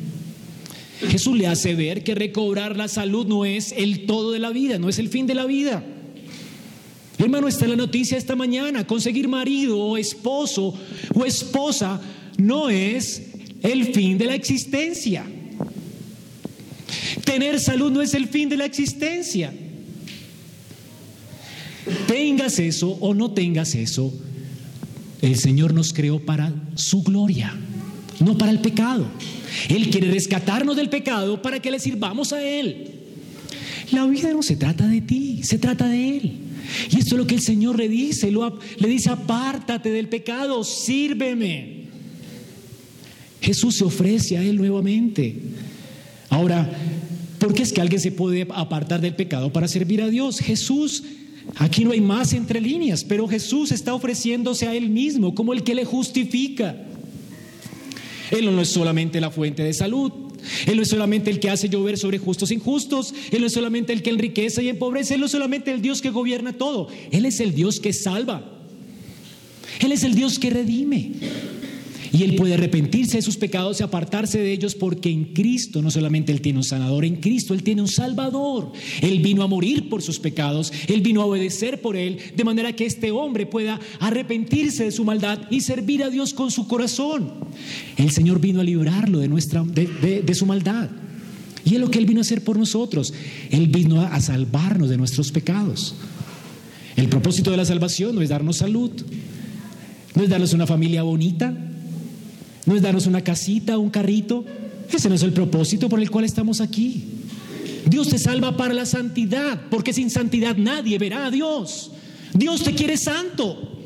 Jesús 1.08 1.34
le 1.34 1.46
hace 1.46 1.74
ver 1.74 2.04
que 2.04 2.14
recobrar 2.14 2.76
la 2.76 2.88
salud 2.88 3.26
no 3.26 3.46
es 3.46 3.72
el 3.72 4.04
todo 4.04 4.32
de 4.32 4.38
la 4.38 4.50
vida, 4.50 4.78
no 4.78 4.90
es 4.90 4.98
el 4.98 5.08
fin 5.08 5.26
de 5.26 5.34
la 5.34 5.46
vida. 5.46 5.82
Hermano, 7.22 7.46
está 7.46 7.68
la 7.68 7.76
noticia 7.76 8.18
esta 8.18 8.34
mañana, 8.34 8.84
conseguir 8.84 9.28
marido 9.28 9.78
o 9.78 9.96
esposo 9.96 10.74
o 11.14 11.24
esposa 11.24 12.00
no 12.36 12.68
es 12.68 13.22
el 13.62 13.94
fin 13.94 14.18
de 14.18 14.24
la 14.24 14.34
existencia. 14.34 15.24
Tener 17.24 17.60
salud 17.60 17.92
no 17.92 18.02
es 18.02 18.14
el 18.14 18.26
fin 18.26 18.48
de 18.48 18.56
la 18.56 18.64
existencia. 18.64 19.54
Tengas 22.08 22.58
eso 22.58 22.90
o 22.90 23.14
no 23.14 23.30
tengas 23.30 23.76
eso, 23.76 24.12
el 25.20 25.38
Señor 25.38 25.74
nos 25.74 25.92
creó 25.92 26.18
para 26.18 26.52
su 26.74 27.04
gloria, 27.04 27.54
no 28.18 28.36
para 28.36 28.50
el 28.50 28.58
pecado. 28.58 29.06
Él 29.68 29.90
quiere 29.90 30.10
rescatarnos 30.10 30.74
del 30.74 30.88
pecado 30.88 31.40
para 31.40 31.60
que 31.60 31.70
le 31.70 31.78
sirvamos 31.78 32.32
a 32.32 32.42
Él. 32.42 32.88
La 33.92 34.06
vida 34.06 34.32
no 34.32 34.42
se 34.42 34.56
trata 34.56 34.88
de 34.88 35.00
ti, 35.02 35.44
se 35.44 35.58
trata 35.58 35.86
de 35.86 36.16
Él. 36.16 36.51
Y 36.90 36.98
esto 36.98 37.14
es 37.14 37.18
lo 37.18 37.26
que 37.26 37.34
el 37.34 37.40
Señor 37.40 37.78
le 37.78 37.88
dice, 37.88 38.30
le 38.30 38.88
dice, 38.88 39.10
apártate 39.10 39.90
del 39.90 40.08
pecado, 40.08 40.64
sírveme. 40.64 41.82
Jesús 43.40 43.76
se 43.76 43.84
ofrece 43.84 44.38
a 44.38 44.42
Él 44.42 44.56
nuevamente. 44.56 45.36
Ahora, 46.30 46.70
¿por 47.38 47.52
qué 47.52 47.62
es 47.62 47.72
que 47.72 47.80
alguien 47.80 48.00
se 48.00 48.12
puede 48.12 48.46
apartar 48.54 49.00
del 49.00 49.16
pecado 49.16 49.52
para 49.52 49.68
servir 49.68 50.00
a 50.00 50.08
Dios? 50.08 50.38
Jesús, 50.38 51.02
aquí 51.56 51.84
no 51.84 51.90
hay 51.90 52.00
más 52.00 52.32
entre 52.32 52.60
líneas, 52.60 53.04
pero 53.04 53.26
Jesús 53.28 53.72
está 53.72 53.94
ofreciéndose 53.94 54.68
a 54.68 54.74
Él 54.74 54.88
mismo 54.88 55.34
como 55.34 55.52
el 55.52 55.64
que 55.64 55.74
le 55.74 55.84
justifica. 55.84 56.76
Él 58.30 58.46
no 58.46 58.62
es 58.62 58.68
solamente 58.68 59.20
la 59.20 59.30
fuente 59.30 59.62
de 59.62 59.74
salud. 59.74 60.21
Él 60.66 60.76
no 60.76 60.82
es 60.82 60.88
solamente 60.88 61.30
el 61.30 61.40
que 61.40 61.50
hace 61.50 61.68
llover 61.68 61.98
sobre 61.98 62.18
justos 62.18 62.50
e 62.50 62.54
injustos. 62.54 63.14
Él 63.30 63.40
no 63.40 63.46
es 63.46 63.52
solamente 63.52 63.92
el 63.92 64.02
que 64.02 64.10
enriquece 64.10 64.62
y 64.62 64.68
empobrece. 64.68 65.14
Él 65.14 65.20
no 65.20 65.26
es 65.26 65.32
solamente 65.32 65.72
el 65.72 65.82
Dios 65.82 66.00
que 66.00 66.10
gobierna 66.10 66.52
todo. 66.52 66.88
Él 67.10 67.26
es 67.26 67.40
el 67.40 67.54
Dios 67.54 67.80
que 67.80 67.92
salva. 67.92 68.44
Él 69.80 69.92
es 69.92 70.04
el 70.04 70.14
Dios 70.14 70.38
que 70.38 70.50
redime. 70.50 71.12
Y 72.12 72.24
él 72.24 72.36
puede 72.36 72.54
arrepentirse 72.54 73.16
de 73.16 73.22
sus 73.22 73.38
pecados 73.38 73.80
y 73.80 73.82
apartarse 73.82 74.38
de 74.38 74.52
ellos 74.52 74.74
porque 74.74 75.10
en 75.10 75.32
Cristo 75.32 75.80
no 75.80 75.90
solamente 75.90 76.30
él 76.30 76.42
tiene 76.42 76.58
un 76.58 76.64
sanador, 76.64 77.06
en 77.06 77.16
Cristo 77.16 77.54
él 77.54 77.62
tiene 77.62 77.80
un 77.80 77.88
salvador. 77.88 78.72
Él 79.00 79.20
vino 79.20 79.42
a 79.42 79.46
morir 79.46 79.88
por 79.88 80.02
sus 80.02 80.18
pecados, 80.18 80.72
él 80.88 81.00
vino 81.00 81.22
a 81.22 81.26
obedecer 81.26 81.80
por 81.80 81.96
él, 81.96 82.18
de 82.36 82.44
manera 82.44 82.74
que 82.74 82.84
este 82.84 83.10
hombre 83.10 83.46
pueda 83.46 83.80
arrepentirse 83.98 84.84
de 84.84 84.92
su 84.92 85.04
maldad 85.04 85.40
y 85.50 85.62
servir 85.62 86.02
a 86.02 86.10
Dios 86.10 86.34
con 86.34 86.50
su 86.50 86.68
corazón. 86.68 87.32
El 87.96 88.10
Señor 88.10 88.40
vino 88.40 88.60
a 88.60 88.64
librarlo 88.64 89.18
de, 89.18 89.28
nuestra, 89.28 89.62
de, 89.62 90.34
su 90.34 90.44
maldad. 90.44 90.90
Y 91.64 91.76
es 91.76 91.80
lo 91.80 91.90
que 91.90 91.98
Él 91.98 92.06
vino 92.06 92.20
a 92.20 92.22
hacer 92.22 92.44
por 92.44 92.58
nosotros. 92.58 93.14
Él 93.50 93.68
vino 93.68 94.00
a 94.00 94.20
salvarnos 94.20 94.90
de 94.90 94.98
nuestros 94.98 95.32
pecados. 95.32 95.94
El 96.96 97.08
propósito 97.08 97.50
de 97.50 97.56
la 97.56 97.64
salvación 97.64 98.14
no 98.14 98.20
es 98.20 98.28
darnos 98.28 98.58
salud, 98.58 98.90
no 100.14 100.22
es 100.22 100.28
darnos 100.28 100.52
una 100.52 100.66
familia 100.66 101.02
bonita, 101.02 101.56
no 102.66 102.76
es 102.76 102.82
darnos 102.82 103.06
una 103.06 103.22
casita, 103.22 103.78
un 103.78 103.90
carrito. 103.90 104.44
Ese 104.92 105.08
no 105.08 105.14
es 105.14 105.22
el 105.22 105.32
propósito 105.32 105.88
por 105.88 106.00
el 106.00 106.10
cual 106.10 106.24
estamos 106.24 106.60
aquí. 106.60 107.04
Dios 107.86 108.08
te 108.08 108.18
salva 108.18 108.56
para 108.56 108.74
la 108.74 108.86
santidad, 108.86 109.60
porque 109.70 109.92
sin 109.92 110.10
santidad 110.10 110.56
nadie 110.56 110.98
verá 110.98 111.26
a 111.26 111.30
Dios. 111.30 111.90
Dios 112.34 112.62
te 112.62 112.74
quiere 112.74 112.96
santo. 112.96 113.80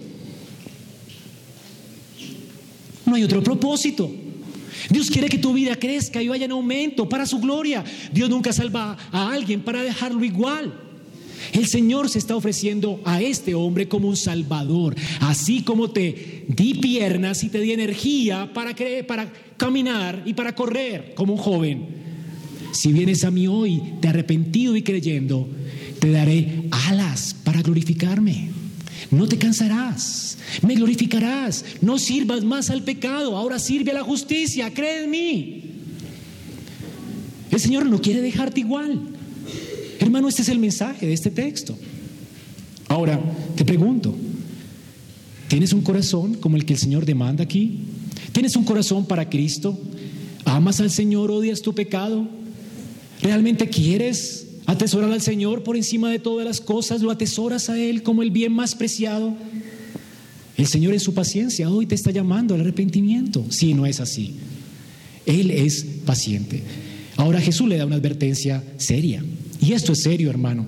No 3.06 3.14
hay 3.14 3.24
otro 3.24 3.42
propósito. 3.42 4.10
Dios 4.90 5.10
quiere 5.10 5.28
que 5.28 5.38
tu 5.38 5.52
vida 5.52 5.76
crezca 5.76 6.22
y 6.22 6.28
vaya 6.28 6.44
en 6.44 6.52
aumento 6.52 7.08
para 7.08 7.26
su 7.26 7.38
gloria. 7.38 7.82
Dios 8.12 8.28
nunca 8.28 8.52
salva 8.52 8.96
a 9.10 9.32
alguien 9.32 9.62
para 9.62 9.82
dejarlo 9.82 10.24
igual. 10.24 10.85
El 11.52 11.66
Señor 11.66 12.08
se 12.08 12.18
está 12.18 12.36
ofreciendo 12.36 13.00
a 13.04 13.20
este 13.20 13.54
hombre 13.54 13.88
como 13.88 14.08
un 14.08 14.16
salvador, 14.16 14.94
así 15.20 15.62
como 15.62 15.90
te 15.90 16.44
di 16.48 16.74
piernas 16.74 17.44
y 17.44 17.48
te 17.48 17.60
di 17.60 17.72
energía 17.72 18.52
para, 18.52 18.74
para 19.06 19.32
caminar 19.56 20.22
y 20.26 20.34
para 20.34 20.54
correr 20.54 21.14
como 21.14 21.34
un 21.34 21.38
joven. 21.38 21.86
Si 22.72 22.92
vienes 22.92 23.24
a 23.24 23.30
mí 23.30 23.46
hoy, 23.46 23.82
te 24.00 24.08
arrepentido 24.08 24.76
y 24.76 24.82
creyendo, 24.82 25.48
te 25.98 26.10
daré 26.10 26.64
alas 26.70 27.34
para 27.44 27.62
glorificarme. 27.62 28.50
No 29.10 29.28
te 29.28 29.38
cansarás, 29.38 30.38
me 30.62 30.74
glorificarás. 30.74 31.64
No 31.80 31.98
sirvas 31.98 32.44
más 32.44 32.70
al 32.70 32.82
pecado, 32.82 33.36
ahora 33.36 33.58
sirve 33.58 33.92
a 33.92 33.94
la 33.94 34.02
justicia, 34.02 34.72
cree 34.74 35.04
en 35.04 35.10
mí. 35.10 35.62
El 37.50 37.60
Señor 37.60 37.86
no 37.86 38.00
quiere 38.00 38.20
dejarte 38.20 38.60
igual. 38.60 39.15
Hermano, 40.06 40.28
este 40.28 40.42
es 40.42 40.48
el 40.50 40.60
mensaje 40.60 41.04
de 41.04 41.12
este 41.12 41.32
texto. 41.32 41.76
Ahora, 42.86 43.20
te 43.56 43.64
pregunto, 43.64 44.14
¿tienes 45.48 45.72
un 45.72 45.82
corazón 45.82 46.34
como 46.34 46.56
el 46.56 46.64
que 46.64 46.74
el 46.74 46.78
Señor 46.78 47.04
demanda 47.04 47.42
aquí? 47.42 47.80
¿Tienes 48.30 48.54
un 48.54 48.62
corazón 48.62 49.04
para 49.04 49.28
Cristo? 49.28 49.76
¿Amas 50.44 50.78
al 50.78 50.92
Señor, 50.92 51.32
odias 51.32 51.60
tu 51.60 51.74
pecado? 51.74 52.28
¿Realmente 53.20 53.68
quieres 53.68 54.46
atesorar 54.66 55.10
al 55.10 55.22
Señor 55.22 55.64
por 55.64 55.76
encima 55.76 56.08
de 56.08 56.20
todas 56.20 56.46
las 56.46 56.60
cosas? 56.60 57.02
¿Lo 57.02 57.10
atesoras 57.10 57.68
a 57.68 57.76
Él 57.76 58.04
como 58.04 58.22
el 58.22 58.30
bien 58.30 58.52
más 58.52 58.76
preciado? 58.76 59.34
El 60.56 60.68
Señor 60.68 60.94
en 60.94 61.00
su 61.00 61.14
paciencia 61.14 61.68
hoy 61.68 61.86
te 61.86 61.96
está 61.96 62.12
llamando 62.12 62.54
al 62.54 62.60
arrepentimiento. 62.60 63.44
Si 63.50 63.74
no 63.74 63.86
es 63.86 63.98
así. 63.98 64.36
Él 65.26 65.50
es 65.50 65.84
paciente. 66.04 66.62
Ahora 67.16 67.40
Jesús 67.40 67.68
le 67.68 67.76
da 67.76 67.86
una 67.86 67.96
advertencia 67.96 68.62
seria. 68.76 69.24
Y 69.60 69.72
esto 69.72 69.92
es 69.92 70.02
serio, 70.02 70.30
hermano. 70.30 70.66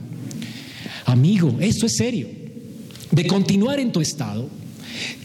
Amigo, 1.04 1.56
esto 1.60 1.86
es 1.86 1.96
serio. 1.96 2.28
De 3.10 3.26
continuar 3.26 3.80
en 3.80 3.92
tu 3.92 4.00
estado, 4.00 4.48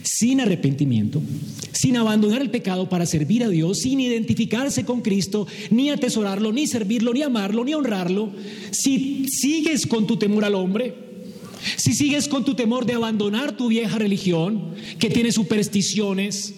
sin 0.02 0.40
arrepentimiento, 0.40 1.20
sin 1.72 1.96
abandonar 1.96 2.40
el 2.40 2.50
pecado 2.50 2.88
para 2.88 3.04
servir 3.04 3.44
a 3.44 3.48
Dios, 3.48 3.80
sin 3.80 4.00
identificarse 4.00 4.84
con 4.84 5.02
Cristo, 5.02 5.46
ni 5.70 5.90
atesorarlo, 5.90 6.52
ni 6.52 6.66
servirlo, 6.66 7.12
ni 7.12 7.22
amarlo, 7.22 7.64
ni 7.64 7.74
honrarlo, 7.74 8.32
si 8.70 9.28
sigues 9.28 9.86
con 9.86 10.06
tu 10.06 10.16
temor 10.16 10.44
al 10.44 10.54
hombre, 10.54 10.94
si 11.76 11.92
sigues 11.92 12.28
con 12.28 12.44
tu 12.44 12.54
temor 12.54 12.86
de 12.86 12.94
abandonar 12.94 13.56
tu 13.56 13.68
vieja 13.68 13.98
religión, 13.98 14.74
que 14.98 15.10
tiene 15.10 15.32
supersticiones, 15.32 16.54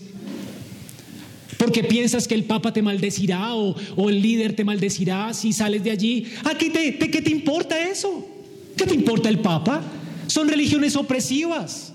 porque 1.66 1.82
piensas 1.82 2.28
que 2.28 2.36
el 2.36 2.44
Papa 2.44 2.72
te 2.72 2.80
maldecirá 2.80 3.52
o, 3.56 3.74
el 4.08 4.22
líder 4.22 4.54
te 4.54 4.62
maldecirá 4.62 5.34
si 5.34 5.52
sales 5.52 5.82
de 5.82 5.90
allí. 5.90 6.26
¿A 6.44 6.56
qué 6.56 6.70
te, 6.70 6.96
qué 6.96 7.20
te 7.20 7.28
importa 7.28 7.76
eso? 7.88 8.24
¿Qué 8.76 8.86
te 8.86 8.94
importa 8.94 9.28
el 9.28 9.40
Papa? 9.40 9.82
Son 10.28 10.46
religiones 10.46 10.94
opresivas 10.94 11.92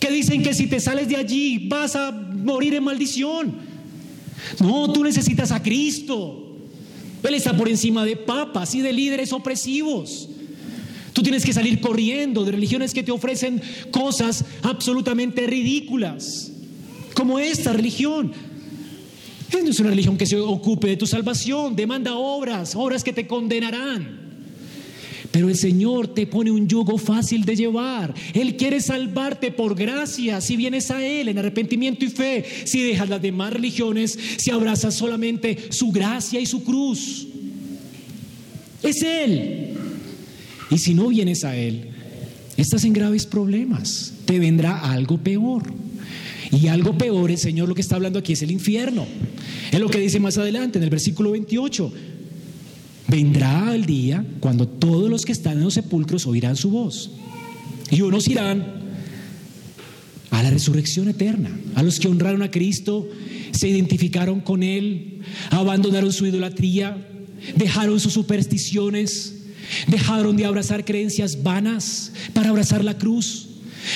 que 0.00 0.10
dicen 0.10 0.42
que 0.42 0.54
si 0.54 0.68
te 0.68 0.80
sales 0.80 1.06
de 1.06 1.16
allí 1.16 1.68
vas 1.68 1.96
a 1.96 2.12
morir 2.12 2.72
en 2.72 2.84
maldición. 2.84 3.54
No, 4.58 4.90
tú 4.90 5.04
necesitas 5.04 5.52
a 5.52 5.62
Cristo. 5.62 6.56
Él 7.22 7.34
está 7.34 7.54
por 7.54 7.68
encima 7.68 8.06
de 8.06 8.16
papas 8.16 8.74
y 8.74 8.80
de 8.80 8.94
líderes 8.94 9.34
opresivos. 9.34 10.30
Tú 11.12 11.22
tienes 11.22 11.44
que 11.44 11.52
salir 11.52 11.82
corriendo 11.82 12.42
de 12.42 12.52
religiones 12.52 12.94
que 12.94 13.02
te 13.02 13.12
ofrecen 13.12 13.60
cosas 13.90 14.46
absolutamente 14.62 15.46
ridículas, 15.46 16.52
como 17.14 17.38
esta 17.38 17.74
religión. 17.74 18.32
No 19.52 19.70
es 19.70 19.80
una 19.80 19.90
religión 19.90 20.16
que 20.16 20.26
se 20.26 20.38
ocupe 20.38 20.88
de 20.88 20.96
tu 20.96 21.06
salvación, 21.06 21.76
demanda 21.76 22.14
obras, 22.14 22.74
obras 22.74 23.04
que 23.04 23.12
te 23.12 23.26
condenarán. 23.26 24.20
Pero 25.30 25.48
el 25.48 25.56
Señor 25.56 26.08
te 26.08 26.26
pone 26.26 26.50
un 26.50 26.68
yugo 26.68 26.98
fácil 26.98 27.44
de 27.44 27.56
llevar. 27.56 28.14
Él 28.34 28.56
quiere 28.56 28.80
salvarte 28.80 29.50
por 29.50 29.74
gracia 29.74 30.40
si 30.40 30.56
vienes 30.56 30.90
a 30.90 31.04
Él 31.04 31.28
en 31.28 31.38
arrepentimiento 31.38 32.04
y 32.04 32.10
fe, 32.10 32.44
si 32.64 32.82
dejas 32.82 33.08
las 33.08 33.22
demás 33.22 33.52
religiones, 33.52 34.18
si 34.36 34.50
abrazas 34.50 34.94
solamente 34.94 35.70
su 35.70 35.90
gracia 35.90 36.38
y 36.38 36.46
su 36.46 36.62
cruz. 36.62 37.28
Es 38.82 39.02
Él. 39.02 39.74
Y 40.70 40.78
si 40.78 40.92
no 40.92 41.08
vienes 41.08 41.44
a 41.44 41.56
Él, 41.56 41.88
estás 42.56 42.84
en 42.84 42.92
graves 42.92 43.24
problemas. 43.24 44.12
Te 44.26 44.38
vendrá 44.38 44.80
algo 44.80 45.16
peor. 45.18 45.81
Y 46.52 46.68
algo 46.68 46.96
peor, 46.96 47.30
el 47.30 47.38
Señor 47.38 47.68
lo 47.68 47.74
que 47.74 47.80
está 47.80 47.96
hablando 47.96 48.18
aquí 48.18 48.34
es 48.34 48.42
el 48.42 48.50
infierno. 48.50 49.06
Es 49.70 49.80
lo 49.80 49.88
que 49.88 49.98
dice 49.98 50.20
más 50.20 50.38
adelante 50.38 50.78
en 50.78 50.84
el 50.84 50.90
versículo 50.90 51.32
28. 51.32 51.92
Vendrá 53.08 53.74
el 53.74 53.86
día 53.86 54.24
cuando 54.40 54.68
todos 54.68 55.10
los 55.10 55.24
que 55.24 55.32
están 55.32 55.58
en 55.58 55.64
los 55.64 55.74
sepulcros 55.74 56.26
oirán 56.26 56.56
su 56.56 56.70
voz. 56.70 57.10
Y 57.90 58.02
unos 58.02 58.28
irán 58.28 58.82
a 60.30 60.42
la 60.42 60.50
resurrección 60.50 61.08
eterna, 61.08 61.50
a 61.74 61.82
los 61.82 61.98
que 61.98 62.08
honraron 62.08 62.42
a 62.42 62.50
Cristo, 62.50 63.08
se 63.50 63.68
identificaron 63.68 64.40
con 64.40 64.62
Él, 64.62 65.20
abandonaron 65.50 66.12
su 66.12 66.26
idolatría, 66.26 67.06
dejaron 67.56 68.00
sus 68.00 68.14
supersticiones, 68.14 69.42
Dejaron 69.86 70.36
de 70.36 70.44
abrazar 70.44 70.84
creencias 70.84 71.42
vanas 71.42 72.12
para 72.34 72.50
abrazar 72.50 72.84
la 72.84 72.98
cruz. 72.98 73.48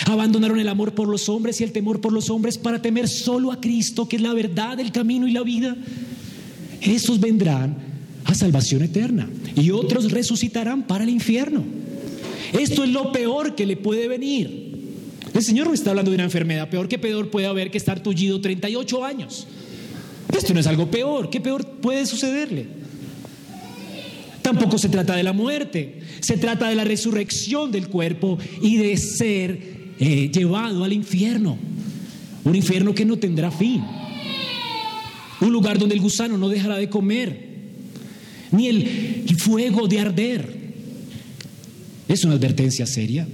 Abandonaron 0.06 0.58
el 0.58 0.68
amor 0.68 0.94
por 0.94 1.08
los 1.08 1.28
hombres 1.28 1.60
y 1.60 1.64
el 1.64 1.72
temor 1.72 2.00
por 2.00 2.12
los 2.12 2.30
hombres 2.30 2.58
para 2.58 2.82
temer 2.82 3.08
solo 3.08 3.52
a 3.52 3.60
Cristo, 3.60 4.08
que 4.08 4.16
es 4.16 4.22
la 4.22 4.34
verdad, 4.34 4.78
el 4.80 4.92
camino 4.92 5.26
y 5.28 5.32
la 5.32 5.42
vida. 5.42 5.76
Esos 6.80 7.20
vendrán 7.20 7.76
a 8.24 8.34
salvación 8.34 8.82
eterna 8.82 9.28
y 9.54 9.70
otros 9.70 10.10
resucitarán 10.10 10.82
para 10.82 11.04
el 11.04 11.10
infierno. 11.10 11.64
Esto 12.52 12.84
es 12.84 12.90
lo 12.90 13.12
peor 13.12 13.54
que 13.54 13.66
le 13.66 13.76
puede 13.76 14.08
venir. 14.08 14.66
El 15.34 15.42
Señor 15.42 15.66
no 15.66 15.74
está 15.74 15.90
hablando 15.90 16.10
de 16.10 16.16
una 16.16 16.24
enfermedad. 16.24 16.70
Peor 16.70 16.88
que 16.88 16.98
peor 16.98 17.30
puede 17.30 17.46
haber 17.46 17.70
que 17.70 17.78
estar 17.78 18.02
tullido 18.02 18.40
38 18.40 19.04
años. 19.04 19.46
Esto 20.36 20.54
no 20.54 20.60
es 20.60 20.66
algo 20.66 20.90
peor. 20.90 21.30
¿Qué 21.30 21.40
peor 21.40 21.66
puede 21.66 22.06
sucederle? 22.06 22.66
Tampoco 24.42 24.78
se 24.78 24.88
trata 24.88 25.16
de 25.16 25.24
la 25.24 25.32
muerte, 25.32 26.00
se 26.20 26.36
trata 26.36 26.68
de 26.68 26.76
la 26.76 26.84
resurrección 26.84 27.72
del 27.72 27.88
cuerpo 27.88 28.38
y 28.62 28.76
de 28.76 28.96
ser 28.96 29.75
eh, 29.98 30.30
llevado 30.32 30.84
al 30.84 30.92
infierno. 30.92 31.58
Un 32.44 32.54
infierno 32.54 32.94
que 32.94 33.04
no 33.04 33.16
tendrá 33.16 33.50
fin. 33.50 33.82
Un 35.40 35.52
lugar 35.52 35.78
donde 35.78 35.94
el 35.94 36.00
gusano 36.00 36.38
no 36.38 36.48
dejará 36.48 36.76
de 36.76 36.88
comer, 36.88 37.46
ni 38.52 38.68
el, 38.68 39.36
fuego 39.38 39.86
de 39.88 40.00
arder. 40.00 40.56
Es 42.08 42.24
una 42.24 42.34
advertencia 42.34 42.86
seria. 42.86 43.26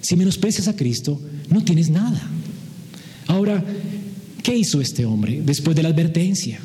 Si 0.00 0.16
menosprecias 0.16 0.68
a 0.68 0.76
Cristo, 0.76 1.20
no 1.50 1.62
tienes 1.62 1.90
nada. 1.90 2.20
Ahora, 3.26 3.64
¿qué 4.42 4.56
hizo 4.56 4.80
este 4.80 5.04
hombre 5.04 5.42
después 5.44 5.76
de 5.76 5.82
la 5.82 5.90
advertencia? 5.90 6.60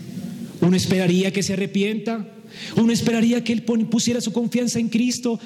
Uno 0.61 0.75
esperaría 0.75 1.31
que 1.31 1.43
se 1.43 1.53
arrepienta, 1.53 2.27
uno 2.75 2.91
esperaría 2.91 3.43
que 3.43 3.53
él 3.53 3.63
pusiera 3.63 4.19
su 4.19 4.33
confianza 4.33 4.79
en 4.79 4.89
Cristo, 4.89 5.39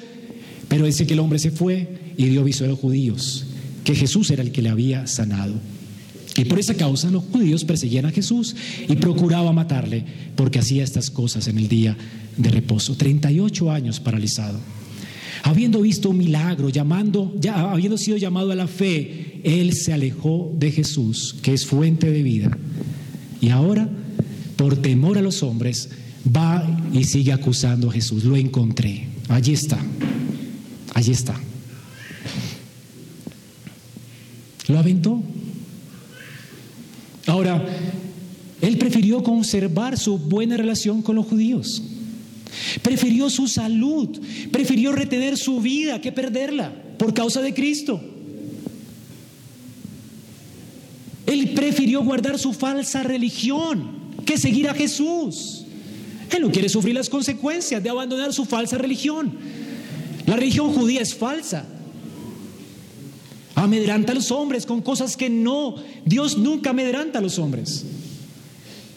pero 0.68 0.86
dice 0.86 1.06
que 1.06 1.12
el 1.12 1.20
hombre 1.20 1.38
se 1.38 1.50
fue 1.50 1.88
y 2.16 2.26
dio 2.26 2.40
aviso 2.40 2.64
a 2.64 2.68
los 2.68 2.78
judíos 2.78 3.46
que 3.84 3.94
Jesús 3.94 4.30
era 4.30 4.42
el 4.42 4.50
que 4.50 4.62
le 4.62 4.70
había 4.70 5.06
sanado. 5.06 5.54
Y 6.36 6.44
por 6.46 6.58
esa 6.58 6.74
causa 6.74 7.10
los 7.10 7.24
judíos 7.24 7.64
perseguían 7.64 8.06
a 8.06 8.10
Jesús 8.10 8.56
y 8.88 8.96
procuraban 8.96 9.54
matarle 9.54 10.04
porque 10.34 10.58
hacía 10.58 10.82
estas 10.82 11.10
cosas 11.10 11.46
en 11.46 11.58
el 11.58 11.68
día 11.68 11.96
de 12.36 12.50
reposo. 12.50 12.96
38 12.96 13.70
años 13.70 14.00
paralizado. 14.00 14.58
Habiendo 15.44 15.82
visto 15.82 16.10
un 16.10 16.18
milagro, 16.18 16.70
llamando, 16.70 17.32
ya, 17.38 17.70
habiendo 17.70 17.98
sido 17.98 18.16
llamado 18.16 18.50
a 18.50 18.54
la 18.54 18.66
fe, 18.66 19.40
él 19.44 19.74
se 19.74 19.92
alejó 19.92 20.52
de 20.58 20.72
Jesús, 20.72 21.36
que 21.42 21.52
es 21.52 21.66
fuente 21.66 22.10
de 22.10 22.22
vida. 22.22 22.56
Y 23.40 23.50
ahora, 23.50 23.88
por 24.56 24.76
temor 24.78 25.18
a 25.18 25.22
los 25.22 25.42
hombres, 25.42 25.90
va 26.34 26.66
y 26.92 27.04
sigue 27.04 27.32
acusando 27.32 27.90
a 27.90 27.92
Jesús. 27.92 28.24
Lo 28.24 28.36
encontré. 28.36 29.06
Allí 29.28 29.52
está. 29.52 29.78
Allí 30.94 31.12
está. 31.12 31.38
Lo 34.74 34.80
aventó. 34.80 35.22
Ahora, 37.28 37.64
él 38.60 38.76
prefirió 38.76 39.22
conservar 39.22 39.96
su 39.96 40.18
buena 40.18 40.56
relación 40.56 41.00
con 41.00 41.14
los 41.14 41.26
judíos. 41.26 41.80
Prefirió 42.82 43.30
su 43.30 43.46
salud. 43.46 44.08
Prefirió 44.50 44.90
retener 44.90 45.36
su 45.36 45.60
vida 45.60 46.00
que 46.00 46.10
perderla 46.10 46.72
por 46.98 47.14
causa 47.14 47.40
de 47.40 47.54
Cristo. 47.54 48.02
Él 51.26 51.50
prefirió 51.54 52.02
guardar 52.02 52.36
su 52.36 52.52
falsa 52.52 53.04
religión 53.04 53.90
que 54.26 54.36
seguir 54.36 54.68
a 54.68 54.74
Jesús. 54.74 55.66
Él 56.34 56.42
no 56.42 56.50
quiere 56.50 56.68
sufrir 56.68 56.96
las 56.96 57.08
consecuencias 57.08 57.80
de 57.80 57.90
abandonar 57.90 58.32
su 58.32 58.44
falsa 58.44 58.76
religión. 58.76 59.34
La 60.26 60.34
religión 60.34 60.72
judía 60.72 61.00
es 61.00 61.14
falsa. 61.14 61.64
Amedranta 63.64 64.12
a 64.12 64.14
los 64.14 64.30
hombres 64.30 64.66
con 64.66 64.82
cosas 64.82 65.16
que 65.16 65.30
no, 65.30 65.76
Dios 66.04 66.36
nunca 66.36 66.70
amedranta 66.70 67.18
a 67.18 67.22
los 67.22 67.38
hombres. 67.38 67.86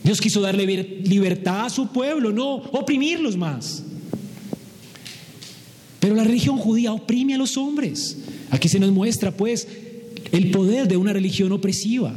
Dios 0.04 0.20
quiso 0.20 0.42
darle 0.42 0.66
libertad 1.06 1.66
a 1.66 1.70
su 1.70 1.88
pueblo, 1.88 2.34
no 2.34 2.56
oprimirlos 2.56 3.38
más. 3.38 3.84
Pero 6.02 6.16
la 6.16 6.26
religión 6.26 6.58
judía 6.58 6.92
oprime 6.92 7.36
a 7.36 7.38
los 7.38 7.56
hombres. 7.56 8.18
Aquí 8.52 8.68
se 8.68 8.78
nos 8.78 8.92
muestra 8.92 9.32
pues 9.32 9.70
el 10.34 10.52
poder 10.52 10.90
de 10.90 10.98
una 10.98 11.14
religión 11.14 11.54
opresiva. 11.54 12.14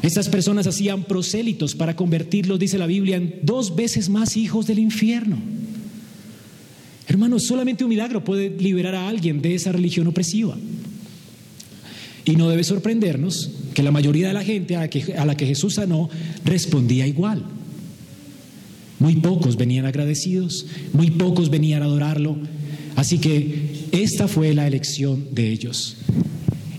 Estas 0.00 0.28
personas 0.28 0.68
hacían 0.68 1.02
prosélitos 1.02 1.74
para 1.74 1.96
convertirlos, 1.96 2.60
dice 2.60 2.78
la 2.78 2.86
Biblia, 2.86 3.16
en 3.16 3.40
dos 3.42 3.74
veces 3.74 4.08
más 4.08 4.36
hijos 4.36 4.68
del 4.68 4.78
infierno. 4.78 5.38
Hermanos, 7.12 7.42
solamente 7.42 7.84
un 7.84 7.90
milagro 7.90 8.24
puede 8.24 8.48
liberar 8.48 8.94
a 8.94 9.06
alguien 9.06 9.42
de 9.42 9.54
esa 9.54 9.70
religión 9.70 10.06
opresiva. 10.06 10.56
Y 12.24 12.36
no 12.36 12.48
debe 12.48 12.64
sorprendernos 12.64 13.50
que 13.74 13.82
la 13.82 13.90
mayoría 13.90 14.28
de 14.28 14.32
la 14.32 14.42
gente 14.42 14.76
a 14.76 15.26
la 15.26 15.36
que, 15.36 15.46
Jesús 15.46 15.74
sanó 15.74 16.08
respondía 16.42 17.06
igual. 17.06 17.44
Muy 18.98 19.16
pocos 19.16 19.58
venían 19.58 19.84
agradecidos, 19.84 20.64
muy 20.94 21.10
pocos 21.10 21.50
venían 21.50 21.82
a 21.82 21.84
adorarlo. 21.84 22.38
Así 22.96 23.18
que 23.18 23.88
esta 23.92 24.26
fue 24.26 24.54
la 24.54 24.66
elección 24.66 25.26
de 25.32 25.50
ellos. 25.50 25.98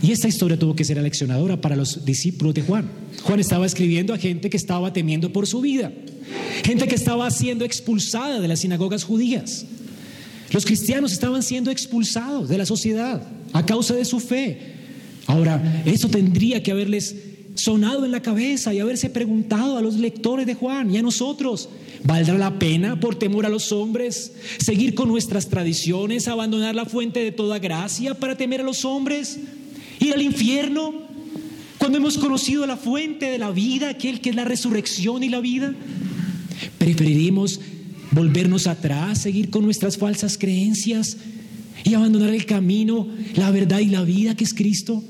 Y 0.02 0.14
esta 0.14 0.28
historia 0.28 0.58
tuvo 0.58 0.76
que 0.76 0.84
ser 0.84 0.98
aleccionadora 0.98 1.62
para 1.62 1.76
los 1.76 2.06
discípulos 2.06 2.56
de 2.56 2.64
Juan. 2.64 2.90
Juan 3.22 3.40
estaba 3.40 3.68
escribiendo 3.68 4.16
a 4.16 4.18
gente 4.18 4.50
que 4.50 4.58
estaba 4.58 4.94
temiendo 4.94 5.32
por 5.32 5.46
su 5.46 5.62
vida, 5.62 5.92
gente 6.64 6.88
que 6.88 6.96
estaba 6.96 7.30
siendo 7.30 7.66
expulsada 7.66 8.40
de 8.40 8.48
las 8.48 8.62
sinagogas 8.62 9.04
judías. 9.04 9.68
Los 10.54 10.66
cristianos 10.66 11.12
estaban 11.12 11.44
siendo 11.44 11.70
expulsados 11.70 12.48
de 12.48 12.58
la 12.58 12.66
sociedad 12.66 13.22
a 13.52 13.66
causa 13.66 13.94
de 13.94 14.06
su 14.06 14.22
fe. 14.22 14.60
Ahora, 15.28 15.84
eso 15.86 16.08
tendría 16.08 16.64
que 16.64 16.72
haberles 16.72 17.16
sonado 17.56 18.06
en 18.06 18.12
la 18.12 18.22
cabeza 18.22 18.74
y 18.74 18.80
haberse 18.80 19.10
preguntado 19.10 19.78
a 19.78 19.82
los 19.82 19.96
lectores 19.96 20.46
de 20.46 20.56
Juan 20.56 20.94
y 20.94 20.98
a 20.98 21.02
nosotros, 21.02 21.70
¿valdrá 22.04 22.38
la 22.38 22.58
pena 22.58 23.00
por 23.00 23.16
temor 23.16 23.46
a 23.46 23.50
los 23.50 23.72
hombres 23.72 24.34
seguir 24.60 24.96
con 24.96 25.08
nuestras 25.10 25.50
tradiciones, 25.50 26.28
abandonar 26.28 26.76
la 26.76 26.86
fuente 26.86 27.20
de 27.20 27.32
toda 27.32 27.60
gracia 27.60 28.14
para 28.14 28.38
temer 28.38 28.62
a 28.62 28.64
los 28.64 28.86
hombres? 28.86 29.40
ir 30.04 30.14
al 30.14 30.22
infierno 30.22 30.94
cuando 31.78 31.98
hemos 31.98 32.18
conocido 32.18 32.66
la 32.66 32.78
fuente 32.78 33.26
de 33.26 33.38
la 33.38 33.52
vida, 33.52 33.90
aquel 33.90 34.22
que 34.22 34.30
es 34.30 34.36
la 34.36 34.46
resurrección 34.46 35.24
y 35.24 35.30
la 35.30 35.42
vida. 35.42 35.74
Preferiremos 36.78 37.60
volvernos 38.14 38.68
atrás, 38.68 39.20
seguir 39.20 39.50
con 39.50 39.64
nuestras 39.64 39.98
falsas 39.98 40.38
creencias 40.38 41.18
y 41.84 41.94
abandonar 41.94 42.34
el 42.34 42.46
camino, 42.46 43.08
la 43.36 43.52
verdad 43.52 43.80
y 43.80 43.88
la 43.88 44.04
vida 44.04 44.36
que 44.36 44.44
es 44.44 44.54
Cristo. 44.54 45.04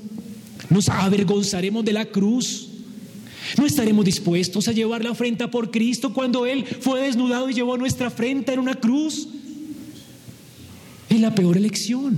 Nos 0.69 0.89
avergonzaremos 0.89 1.83
de 1.85 1.93
la 1.93 2.05
cruz. 2.05 2.69
No 3.57 3.65
estaremos 3.65 4.05
dispuestos 4.05 4.67
a 4.67 4.71
llevar 4.71 5.03
la 5.03 5.11
afrenta 5.11 5.51
por 5.51 5.69
Cristo 5.69 6.13
cuando 6.13 6.45
Él 6.45 6.65
fue 6.65 7.01
desnudado 7.01 7.49
y 7.49 7.53
llevó 7.53 7.77
nuestra 7.77 8.07
afrenta 8.07 8.53
en 8.53 8.59
una 8.59 8.75
cruz. 8.75 9.27
Es 11.09 11.19
la 11.19 11.35
peor 11.35 11.57
elección. 11.57 12.17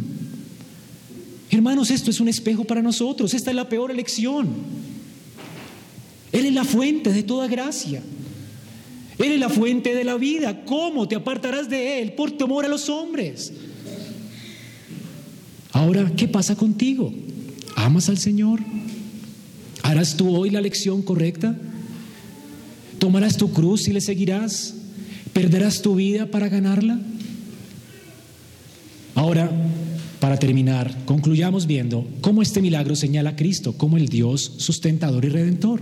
Hermanos, 1.49 1.89
esto 1.89 2.11
es 2.11 2.19
un 2.19 2.27
espejo 2.27 2.63
para 2.63 2.81
nosotros. 2.81 3.33
Esta 3.33 3.49
es 3.49 3.55
la 3.55 3.67
peor 3.67 3.89
elección. 3.89 4.49
Él 6.31 6.45
es 6.45 6.53
la 6.53 6.63
fuente 6.63 7.11
de 7.11 7.23
toda 7.23 7.47
gracia. 7.47 8.03
Él 9.17 9.31
es 9.31 9.39
la 9.39 9.49
fuente 9.49 9.95
de 9.95 10.03
la 10.03 10.15
vida. 10.15 10.65
¿Cómo 10.65 11.07
te 11.07 11.15
apartarás 11.15 11.69
de 11.69 12.01
Él 12.01 12.13
por 12.13 12.31
temor 12.31 12.65
a 12.65 12.67
los 12.67 12.89
hombres? 12.89 13.53
Ahora, 15.71 16.11
¿qué 16.15 16.27
pasa 16.27 16.55
contigo? 16.55 17.13
¿Amas 17.75 18.09
al 18.09 18.17
Señor? 18.17 18.59
¿Harás 19.83 20.17
tú 20.17 20.35
hoy 20.35 20.49
la 20.49 20.61
lección 20.61 21.01
correcta? 21.01 21.55
¿Tomarás 22.99 23.37
tu 23.37 23.51
cruz 23.51 23.87
y 23.87 23.93
le 23.93 24.01
seguirás? 24.01 24.73
¿Perderás 25.33 25.81
tu 25.81 25.95
vida 25.95 26.27
para 26.27 26.49
ganarla? 26.49 26.99
Ahora, 29.15 29.51
para 30.19 30.37
terminar, 30.37 30.95
concluyamos 31.05 31.67
viendo 31.67 32.07
cómo 32.21 32.41
este 32.41 32.61
milagro 32.61 32.95
señala 32.95 33.31
a 33.31 33.35
Cristo 33.35 33.73
como 33.73 33.97
el 33.97 34.07
Dios 34.07 34.53
sustentador 34.57 35.23
y 35.23 35.29
redentor. 35.29 35.81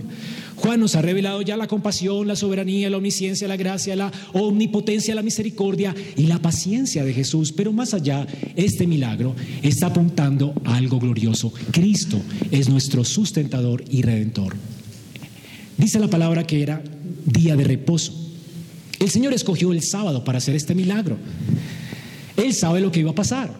Juan 0.56 0.80
nos 0.80 0.94
ha 0.94 1.02
revelado 1.02 1.42
ya 1.42 1.56
la 1.56 1.66
compasión, 1.66 2.28
la 2.28 2.36
soberanía, 2.36 2.88
la 2.90 2.96
omnisciencia, 2.96 3.48
la 3.48 3.56
gracia, 3.56 3.96
la 3.96 4.12
omnipotencia, 4.32 5.14
la 5.14 5.22
misericordia 5.22 5.94
y 6.16 6.26
la 6.26 6.38
paciencia 6.40 7.04
de 7.04 7.12
Jesús. 7.12 7.52
Pero 7.52 7.72
más 7.72 7.94
allá, 7.94 8.26
este 8.56 8.86
milagro 8.86 9.34
está 9.62 9.86
apuntando 9.86 10.54
a 10.64 10.76
algo 10.76 10.98
glorioso. 10.98 11.52
Cristo 11.70 12.20
es 12.50 12.68
nuestro 12.68 13.04
sustentador 13.04 13.84
y 13.90 14.02
redentor. 14.02 14.54
Dice 15.76 15.98
la 15.98 16.08
palabra 16.08 16.46
que 16.46 16.62
era 16.62 16.82
día 17.26 17.56
de 17.56 17.64
reposo. 17.64 18.12
El 19.00 19.10
Señor 19.10 19.34
escogió 19.34 19.72
el 19.72 19.82
sábado 19.82 20.24
para 20.24 20.38
hacer 20.38 20.54
este 20.54 20.74
milagro. 20.74 21.18
Él 22.36 22.54
sabe 22.54 22.80
lo 22.80 22.92
que 22.92 23.00
iba 23.00 23.10
a 23.10 23.14
pasar. 23.14 23.50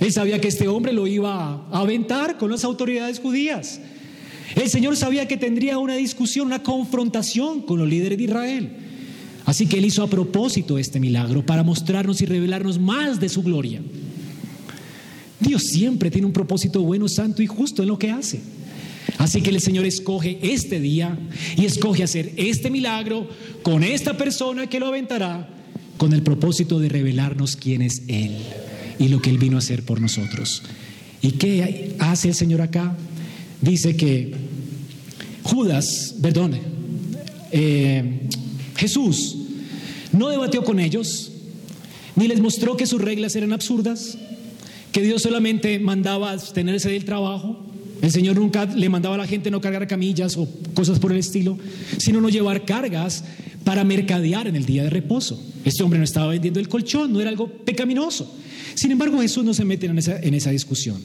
Él 0.00 0.12
sabía 0.12 0.40
que 0.40 0.48
este 0.48 0.68
hombre 0.68 0.92
lo 0.92 1.06
iba 1.06 1.66
a 1.70 1.80
aventar 1.80 2.36
con 2.36 2.50
las 2.50 2.64
autoridades 2.64 3.20
judías. 3.20 3.80
El 4.54 4.68
Señor 4.68 4.96
sabía 4.96 5.26
que 5.26 5.36
tendría 5.36 5.78
una 5.78 5.96
discusión, 5.96 6.46
una 6.46 6.62
confrontación 6.62 7.62
con 7.62 7.78
los 7.78 7.88
líderes 7.88 8.18
de 8.18 8.24
Israel. 8.24 8.76
Así 9.44 9.66
que 9.66 9.78
Él 9.78 9.84
hizo 9.84 10.02
a 10.02 10.08
propósito 10.08 10.78
este 10.78 11.00
milagro 11.00 11.44
para 11.44 11.62
mostrarnos 11.62 12.22
y 12.22 12.26
revelarnos 12.26 12.78
más 12.78 13.20
de 13.20 13.28
su 13.28 13.42
gloria. 13.42 13.80
Dios 15.40 15.64
siempre 15.64 16.10
tiene 16.10 16.26
un 16.26 16.32
propósito 16.32 16.82
bueno, 16.82 17.08
santo 17.08 17.42
y 17.42 17.46
justo 17.46 17.82
en 17.82 17.88
lo 17.88 17.98
que 17.98 18.10
hace. 18.10 18.40
Así 19.18 19.42
que 19.42 19.50
el 19.50 19.60
Señor 19.60 19.84
escoge 19.84 20.38
este 20.42 20.80
día 20.80 21.18
y 21.56 21.66
escoge 21.66 22.02
hacer 22.02 22.32
este 22.36 22.70
milagro 22.70 23.28
con 23.62 23.84
esta 23.84 24.16
persona 24.16 24.66
que 24.66 24.80
lo 24.80 24.86
aventará 24.86 25.48
con 25.96 26.12
el 26.12 26.22
propósito 26.22 26.78
de 26.78 26.88
revelarnos 26.88 27.56
quién 27.56 27.82
es 27.82 28.02
Él 28.08 28.36
y 28.98 29.08
lo 29.08 29.20
que 29.20 29.30
Él 29.30 29.38
vino 29.38 29.56
a 29.56 29.58
hacer 29.58 29.84
por 29.84 30.00
nosotros. 30.00 30.62
¿Y 31.22 31.32
qué 31.32 31.94
hace 31.98 32.28
el 32.28 32.34
Señor 32.34 32.60
acá? 32.60 32.96
Dice 33.64 33.96
que 33.96 34.30
Judas, 35.42 36.16
perdón, 36.20 36.52
eh, 37.50 38.20
Jesús 38.76 39.36
no 40.12 40.28
debatió 40.28 40.64
con 40.64 40.78
ellos, 40.78 41.32
ni 42.14 42.28
les 42.28 42.40
mostró 42.40 42.76
que 42.76 42.86
sus 42.86 43.00
reglas 43.00 43.34
eran 43.36 43.54
absurdas, 43.54 44.18
que 44.92 45.00
Dios 45.00 45.22
solamente 45.22 45.78
mandaba 45.78 46.32
abstenerse 46.32 46.90
del 46.90 47.06
trabajo. 47.06 47.64
El 48.02 48.12
Señor 48.12 48.36
nunca 48.36 48.66
le 48.66 48.90
mandaba 48.90 49.14
a 49.14 49.18
la 49.18 49.26
gente 49.26 49.50
no 49.50 49.62
cargar 49.62 49.88
camillas 49.88 50.36
o 50.36 50.46
cosas 50.74 50.98
por 50.98 51.12
el 51.12 51.18
estilo, 51.18 51.56
sino 51.96 52.20
no 52.20 52.28
llevar 52.28 52.66
cargas 52.66 53.24
para 53.64 53.82
mercadear 53.82 54.46
en 54.46 54.56
el 54.56 54.66
día 54.66 54.82
de 54.82 54.90
reposo. 54.90 55.42
Este 55.64 55.82
hombre 55.82 55.98
no 55.98 56.04
estaba 56.04 56.26
vendiendo 56.26 56.60
el 56.60 56.68
colchón, 56.68 57.14
no 57.14 57.20
era 57.20 57.30
algo 57.30 57.48
pecaminoso. 57.48 58.30
Sin 58.74 58.90
embargo, 58.90 59.22
Jesús 59.22 59.42
no 59.42 59.54
se 59.54 59.64
mete 59.64 59.86
en 59.86 59.96
esa, 59.96 60.20
en 60.20 60.34
esa 60.34 60.50
discusión 60.50 61.00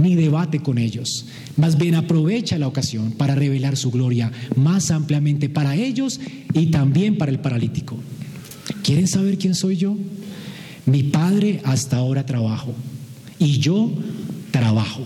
ni 0.00 0.14
debate 0.14 0.60
con 0.60 0.78
ellos. 0.78 1.26
Más 1.56 1.78
bien 1.78 1.94
aprovecha 1.94 2.58
la 2.58 2.68
ocasión 2.68 3.12
para 3.12 3.34
revelar 3.34 3.76
su 3.76 3.90
gloria 3.90 4.32
más 4.56 4.90
ampliamente 4.90 5.48
para 5.48 5.76
ellos 5.76 6.20
y 6.54 6.66
también 6.66 7.18
para 7.18 7.30
el 7.30 7.40
paralítico. 7.40 7.96
¿Quieren 8.82 9.08
saber 9.08 9.38
quién 9.38 9.54
soy 9.54 9.76
yo? 9.76 9.96
Mi 10.86 11.02
padre 11.02 11.60
hasta 11.64 11.98
ahora 11.98 12.26
trabajo 12.26 12.74
y 13.38 13.58
yo 13.58 13.90
trabajo. 14.50 15.02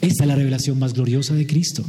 Esta 0.00 0.24
es 0.24 0.28
la 0.28 0.36
revelación 0.36 0.78
más 0.78 0.94
gloriosa 0.94 1.34
de 1.34 1.46
Cristo. 1.46 1.84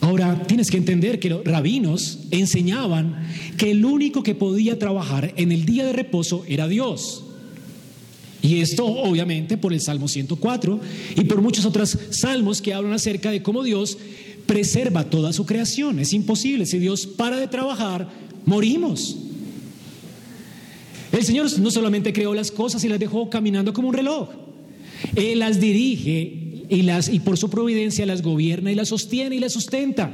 Ahora, 0.00 0.42
tienes 0.46 0.70
que 0.70 0.76
entender 0.76 1.18
que 1.18 1.30
los 1.30 1.44
rabinos 1.44 2.18
enseñaban 2.30 3.26
que 3.56 3.70
el 3.70 3.84
único 3.84 4.22
que 4.22 4.34
podía 4.34 4.78
trabajar 4.78 5.32
en 5.36 5.50
el 5.50 5.64
día 5.64 5.86
de 5.86 5.94
reposo 5.94 6.44
era 6.46 6.68
Dios. 6.68 7.24
Y 8.44 8.60
esto 8.60 8.84
obviamente 8.84 9.56
por 9.56 9.72
el 9.72 9.80
Salmo 9.80 10.06
104 10.06 10.78
y 11.16 11.24
por 11.24 11.40
muchos 11.40 11.64
otros 11.64 11.96
salmos 12.10 12.60
que 12.60 12.74
hablan 12.74 12.92
acerca 12.92 13.30
de 13.30 13.42
cómo 13.42 13.62
Dios 13.62 13.96
preserva 14.44 15.08
toda 15.08 15.32
su 15.32 15.46
creación. 15.46 15.98
Es 15.98 16.12
imposible, 16.12 16.66
si 16.66 16.78
Dios 16.78 17.06
para 17.06 17.38
de 17.38 17.48
trabajar, 17.48 18.06
morimos. 18.44 19.16
El 21.10 21.24
Señor 21.24 21.58
no 21.58 21.70
solamente 21.70 22.12
creó 22.12 22.34
las 22.34 22.50
cosas 22.50 22.84
y 22.84 22.88
las 22.90 22.98
dejó 22.98 23.30
caminando 23.30 23.72
como 23.72 23.88
un 23.88 23.94
reloj, 23.94 24.28
Él 25.16 25.38
las 25.38 25.58
dirige 25.58 26.66
y, 26.68 26.82
las, 26.82 27.08
y 27.08 27.20
por 27.20 27.38
su 27.38 27.48
providencia 27.48 28.04
las 28.04 28.20
gobierna 28.20 28.70
y 28.70 28.74
las 28.74 28.88
sostiene 28.88 29.36
y 29.36 29.38
las 29.38 29.54
sustenta. 29.54 30.10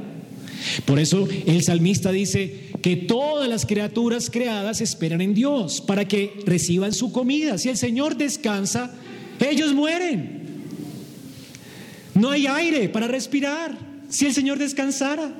Por 0.85 0.99
eso 0.99 1.27
el 1.45 1.63
salmista 1.63 2.11
dice 2.11 2.69
que 2.81 2.95
todas 2.95 3.47
las 3.49 3.65
criaturas 3.65 4.29
creadas 4.29 4.81
esperan 4.81 5.21
en 5.21 5.33
Dios 5.33 5.81
para 5.81 6.07
que 6.07 6.33
reciban 6.45 6.93
su 6.93 7.11
comida. 7.11 7.57
Si 7.57 7.69
el 7.69 7.77
Señor 7.77 8.17
descansa, 8.17 8.93
ellos 9.39 9.73
mueren. 9.73 10.41
No 12.13 12.29
hay 12.29 12.47
aire 12.47 12.89
para 12.89 13.07
respirar 13.07 13.77
si 14.09 14.25
el 14.25 14.33
Señor 14.33 14.59
descansara. 14.59 15.33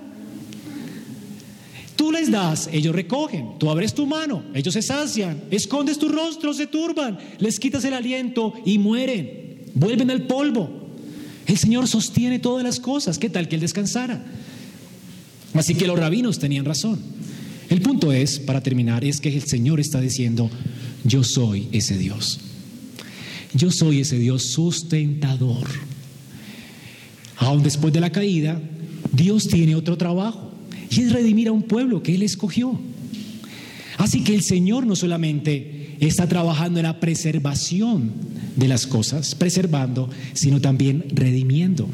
Tú 1.95 2.11
les 2.11 2.32
das, 2.32 2.67
ellos 2.72 2.95
recogen. 2.95 3.59
Tú 3.59 3.69
abres 3.69 3.93
tu 3.93 4.07
mano, 4.07 4.43
ellos 4.55 4.74
se 4.74 4.82
sacian. 4.82 5.43
Escondes 5.51 5.99
tu 5.99 6.09
rostro, 6.09 6.53
se 6.53 6.65
turban. 6.65 7.19
Les 7.38 7.59
quitas 7.59 7.84
el 7.86 7.93
aliento 7.93 8.53
y 8.65 8.80
mueren. 8.80 9.65
Vuelven 9.76 10.09
al 10.09 10.24
polvo. 10.24 10.82
El 11.45 11.57
Señor 11.57 11.88
sostiene 11.88 12.39
todas 12.39 12.63
las 12.63 12.80
cosas. 12.80 13.19
¿Qué 13.19 13.30
tal 13.30 13.47
que 13.47 13.55
Él 13.55 13.61
descansara? 13.61 14.24
Así 15.54 15.76
que 15.76 15.88
los 15.88 15.99
rabinos 15.99 16.39
tenían 16.39 16.66
razón. 16.66 16.99
El 17.70 17.82
punto 17.82 18.12
es, 18.12 18.39
para 18.39 18.62
terminar, 18.62 19.06
es 19.06 19.22
que 19.22 19.34
el 19.34 19.43
Señor 19.43 19.80
está 19.80 20.02
diciendo, 20.02 20.49
yo 21.04 21.24
soy 21.24 21.68
ese 21.72 21.97
Dios. 21.97 22.39
Yo 23.54 23.72
soy 23.72 24.02
ese 24.02 24.18
Dios 24.18 24.52
sustentador. 24.52 25.68
Aún 27.38 27.64
después 27.64 27.93
de 27.93 27.99
la 27.99 28.12
caída, 28.12 28.62
Dios 29.12 29.47
tiene 29.47 29.76
otro 29.76 29.97
trabajo 29.97 30.52
y 30.89 31.02
es 31.02 31.12
redimir 31.12 31.47
a 31.47 31.52
un 31.52 31.64
pueblo 31.64 32.04
que 32.04 32.16
Él 32.16 32.24
escogió. 32.24 32.80
Así 33.97 34.24
que 34.24 34.36
el 34.36 34.41
Señor 34.41 34.86
no 34.86 34.95
solamente 34.95 35.95
está 35.99 36.28
trabajando 36.28 36.80
en 36.80 36.86
la 36.86 36.99
preservación 36.99 38.12
de 38.56 38.68
las 38.68 38.88
cosas, 38.88 39.36
preservando, 39.36 40.10
sino 40.34 40.60
también 40.60 41.06
redimiendo. 41.14 41.88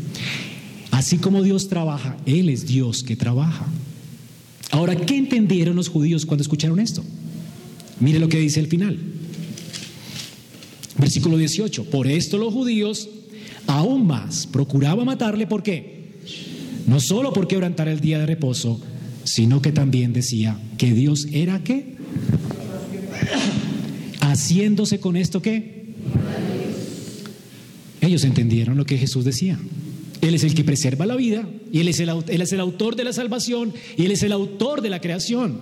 Así 0.92 1.18
como 1.18 1.44
Dios 1.44 1.70
trabaja, 1.70 2.18
Él 2.26 2.50
es 2.50 2.66
Dios 2.66 3.04
que 3.04 3.16
trabaja. 3.16 3.66
Ahora, 4.72 4.96
¿qué 4.96 5.18
entendieron 5.18 5.76
los 5.76 5.90
judíos 5.90 6.26
cuando 6.26 6.42
escucharon 6.42 6.80
esto? 6.80 7.04
Mire 8.00 8.20
lo 8.20 8.30
que 8.30 8.40
dice 8.40 8.60
el 8.60 8.68
final. 8.68 9.00
Versículo 10.98 11.38
18. 11.38 11.86
Por 11.86 12.08
esto 12.08 12.38
los 12.38 12.54
judíos 12.54 13.10
aún 13.68 14.08
más 14.08 14.48
procuraban 14.48 15.06
matarle. 15.06 15.48
¿Por 15.48 15.64
qué? 15.64 16.08
No 16.88 17.00
solo 17.00 17.34
por 17.34 17.48
quebrantar 17.48 17.88
el 17.88 18.00
día 18.00 18.20
de 18.20 18.26
reposo, 18.26 18.82
sino 19.24 19.62
que 19.62 19.72
también 19.72 20.14
decía 20.14 20.60
que 20.78 20.94
Dios 20.94 21.28
era 21.32 21.64
qué? 21.64 21.96
Haciéndose 24.22 25.00
con 25.00 25.18
esto 25.18 25.42
qué? 25.42 25.86
Ellos 28.02 28.24
entendieron 28.24 28.78
lo 28.78 28.86
que 28.86 28.98
Jesús 28.98 29.26
decía. 29.26 29.60
Él 30.22 30.34
es 30.34 30.44
el 30.44 30.56
que 30.56 30.64
preserva 30.64 31.06
la 31.06 31.16
vida 31.16 31.48
y 31.72 31.80
él 31.80 31.88
es, 31.88 32.00
el, 32.00 32.10
él 32.10 32.42
es 32.42 32.52
el 32.52 32.60
autor 32.60 32.96
de 32.96 33.04
la 33.04 33.14
salvación 33.14 33.74
y 33.98 34.06
Él 34.06 34.12
es 34.12 34.24
el 34.24 34.32
autor 34.32 34.82
de 34.82 34.90
la 34.90 35.00
creación. 35.00 35.60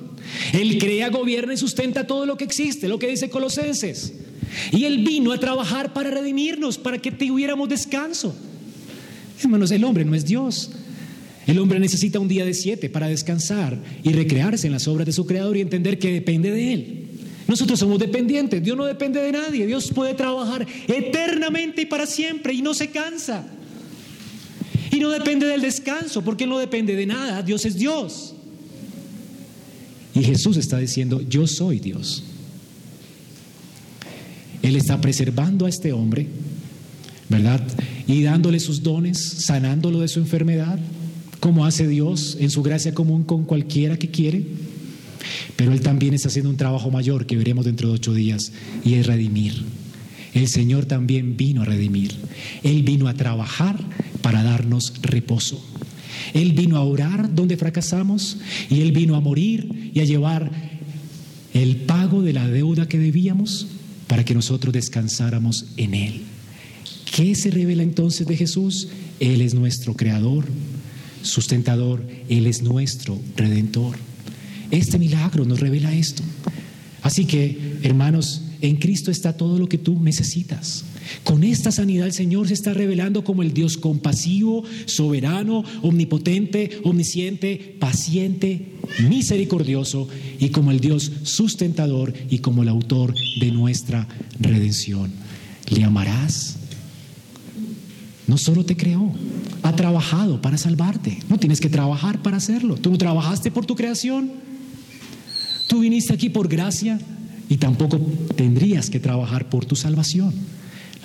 Él 0.53 0.77
crea, 0.77 1.09
gobierna 1.09 1.53
y 1.53 1.57
sustenta 1.57 2.07
todo 2.07 2.25
lo 2.25 2.37
que 2.37 2.45
existe, 2.45 2.87
lo 2.87 2.99
que 2.99 3.07
dice 3.07 3.29
Colosenses. 3.29 4.13
Y 4.71 4.85
Él 4.85 5.03
vino 5.03 5.31
a 5.31 5.39
trabajar 5.39 5.93
para 5.93 6.09
redimirnos, 6.09 6.77
para 6.77 6.97
que 6.99 7.11
tuviéramos 7.11 7.67
descanso. 7.67 8.35
Hermanos, 9.41 9.71
el 9.71 9.83
hombre 9.83 10.05
no 10.05 10.15
es 10.15 10.25
Dios. 10.25 10.71
El 11.45 11.59
hombre 11.59 11.79
necesita 11.79 12.19
un 12.19 12.27
día 12.27 12.45
de 12.45 12.53
siete 12.53 12.89
para 12.89 13.07
descansar 13.07 13.77
y 14.03 14.13
recrearse 14.13 14.67
en 14.67 14.73
las 14.73 14.87
obras 14.87 15.05
de 15.05 15.11
su 15.11 15.25
creador 15.25 15.57
y 15.57 15.61
entender 15.61 15.99
que 15.99 16.11
depende 16.11 16.49
de 16.51 16.73
él. 16.73 17.01
Nosotros 17.47 17.77
somos 17.77 17.99
dependientes, 17.99 18.63
Dios 18.63 18.75
no 18.75 18.85
depende 18.85 19.21
de 19.21 19.31
nadie, 19.31 19.67
Dios 19.67 19.91
puede 19.93 20.15
trabajar 20.15 20.65
eternamente 20.87 21.83
y 21.83 21.85
para 21.85 22.07
siempre 22.07 22.53
y 22.53 22.63
no 22.63 22.73
se 22.73 22.87
cansa. 22.89 23.47
Y 24.95 24.99
no 25.01 25.09
depende 25.09 25.45
del 25.45 25.59
descanso, 25.59 26.21
porque 26.21 26.47
no 26.47 26.57
depende 26.57 26.95
de 26.95 27.05
nada, 27.05 27.43
Dios 27.43 27.65
es 27.65 27.75
Dios. 27.75 28.33
Y 30.13 30.23
Jesús 30.23 30.55
está 30.55 30.77
diciendo, 30.77 31.21
yo 31.27 31.47
soy 31.47 31.81
Dios. 31.81 32.23
Él 34.61 34.77
está 34.77 35.01
preservando 35.01 35.65
a 35.65 35.69
este 35.69 35.91
hombre, 35.91 36.27
¿verdad? 37.27 37.61
Y 38.07 38.23
dándole 38.23 38.61
sus 38.61 38.83
dones, 38.83 39.19
sanándolo 39.19 39.99
de 39.99 40.07
su 40.07 40.19
enfermedad, 40.19 40.79
como 41.41 41.65
hace 41.65 41.89
Dios 41.89 42.37
en 42.39 42.49
su 42.49 42.63
gracia 42.63 42.93
común 42.93 43.25
con 43.25 43.43
cualquiera 43.43 43.99
que 43.99 44.09
quiere. 44.09 44.45
Pero 45.57 45.73
Él 45.73 45.81
también 45.81 46.13
está 46.13 46.29
haciendo 46.29 46.49
un 46.49 46.57
trabajo 46.57 46.89
mayor 46.89 47.25
que 47.25 47.35
veremos 47.35 47.65
dentro 47.65 47.89
de 47.89 47.95
ocho 47.95 48.13
días 48.13 48.53
y 48.85 48.93
es 48.93 49.05
redimir. 49.05 49.61
El 50.33 50.47
Señor 50.47 50.85
también 50.85 51.35
vino 51.35 51.63
a 51.63 51.65
redimir. 51.65 52.13
Él 52.63 52.83
vino 52.83 53.09
a 53.09 53.13
trabajar 53.13 53.77
para 54.25 54.41
darnos 54.41 54.91
reposo. 55.03 55.63
Él 56.33 56.53
vino 56.53 56.77
a 56.77 56.83
orar 56.83 57.35
donde 57.35 57.57
fracasamos 57.57 58.37
y 58.71 58.81
Él 58.81 58.91
vino 58.91 59.15
a 59.15 59.19
morir 59.19 59.91
y 59.93 59.99
a 59.99 60.03
llevar 60.03 60.49
el 61.53 61.75
pago 61.75 62.23
de 62.23 62.33
la 62.33 62.47
deuda 62.47 62.87
que 62.87 62.97
debíamos 62.97 63.67
para 64.07 64.25
que 64.25 64.33
nosotros 64.33 64.73
descansáramos 64.73 65.67
en 65.77 65.93
Él. 65.93 66.21
¿Qué 67.15 67.35
se 67.35 67.51
revela 67.51 67.83
entonces 67.83 68.25
de 68.25 68.35
Jesús? 68.35 68.87
Él 69.19 69.41
es 69.41 69.53
nuestro 69.53 69.95
creador, 69.95 70.45
sustentador, 71.21 72.03
Él 72.27 72.47
es 72.47 72.63
nuestro 72.63 73.19
redentor. 73.37 73.95
Este 74.71 74.97
milagro 74.97 75.45
nos 75.45 75.59
revela 75.59 75.93
esto. 75.93 76.23
Así 77.03 77.25
que, 77.25 77.77
hermanos, 77.83 78.41
en 78.61 78.77
Cristo 78.77 79.11
está 79.11 79.33
todo 79.33 79.59
lo 79.59 79.69
que 79.69 79.77
tú 79.77 80.01
necesitas. 80.01 80.83
Con 81.23 81.43
esta 81.43 81.71
sanidad 81.71 82.07
el 82.07 82.13
Señor 82.13 82.47
se 82.47 82.53
está 82.53 82.73
revelando 82.73 83.23
como 83.23 83.41
el 83.41 83.53
Dios 83.53 83.77
compasivo, 83.77 84.63
soberano, 84.85 85.63
omnipotente, 85.81 86.79
omnisciente, 86.83 87.75
paciente, 87.79 88.73
misericordioso 89.07 90.07
y 90.39 90.49
como 90.49 90.71
el 90.71 90.79
Dios 90.79 91.11
sustentador 91.23 92.13
y 92.29 92.39
como 92.39 92.63
el 92.63 92.69
autor 92.69 93.13
de 93.39 93.51
nuestra 93.51 94.07
redención. 94.39 95.11
¿Le 95.69 95.83
amarás? 95.83 96.57
No 98.27 98.37
solo 98.37 98.65
te 98.65 98.75
creó, 98.75 99.11
ha 99.61 99.75
trabajado 99.75 100.41
para 100.41 100.57
salvarte. 100.57 101.19
No 101.29 101.37
tienes 101.37 101.59
que 101.59 101.69
trabajar 101.69 102.21
para 102.21 102.37
hacerlo. 102.37 102.75
Tú 102.75 102.97
trabajaste 102.97 103.51
por 103.51 103.65
tu 103.65 103.75
creación. 103.75 104.31
Tú 105.67 105.79
viniste 105.79 106.13
aquí 106.13 106.29
por 106.29 106.47
gracia 106.47 106.99
y 107.49 107.57
tampoco 107.57 107.99
tendrías 108.35 108.89
que 108.89 108.99
trabajar 108.99 109.49
por 109.49 109.65
tu 109.65 109.75
salvación. 109.75 110.33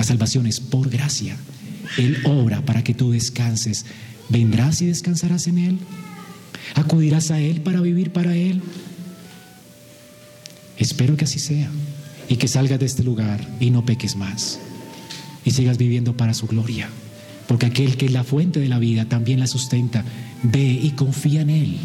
La 0.01 0.05
salvación 0.05 0.47
es 0.47 0.61
por 0.61 0.89
gracia. 0.89 1.37
Él 1.99 2.23
obra 2.25 2.65
para 2.65 2.83
que 2.83 2.95
tú 2.95 3.11
descanses. 3.11 3.85
¿Vendrás 4.31 4.81
y 4.81 4.87
descansarás 4.87 5.47
en 5.47 5.59
Él? 5.59 5.79
¿Acudirás 6.75 7.31
a 7.31 7.39
Él 7.39 7.61
para 7.61 7.83
vivir 7.83 8.11
para 8.11 8.35
Él? 8.35 8.63
Espero 10.79 11.19
que 11.19 11.27
así 11.27 11.39
sea 11.39 11.71
y 12.31 12.37
que 12.37 12.49
salgas 12.49 12.81
de 12.81 12.87
este 12.87 13.03
lugar 13.03 13.47
y 13.61 13.71
no 13.71 13.85
peques 13.85 14.17
más 14.17 14.59
y 15.45 15.51
sigas 15.51 15.77
viviendo 15.77 16.17
para 16.17 16.33
su 16.33 16.47
gloria. 16.47 16.89
Porque 17.47 17.67
aquel 17.67 17.99
que 17.99 18.07
es 18.07 18.13
la 18.13 18.25
fuente 18.25 18.59
de 18.59 18.69
la 18.69 18.79
vida 18.79 19.05
también 19.05 19.39
la 19.39 19.49
sustenta. 19.49 20.03
Ve 20.43 20.81
y 20.83 20.93
confía 20.93 21.43
en 21.43 21.51
Él. 21.51 21.77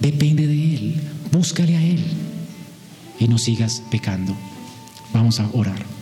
Depende 0.00 0.46
de 0.46 0.74
Él. 0.74 1.00
Búscale 1.32 1.74
a 1.74 1.82
Él 1.82 2.04
y 3.18 3.28
no 3.28 3.38
sigas 3.38 3.82
pecando. 3.90 4.36
Vamos 5.14 5.40
a 5.40 5.48
orar. 5.54 5.95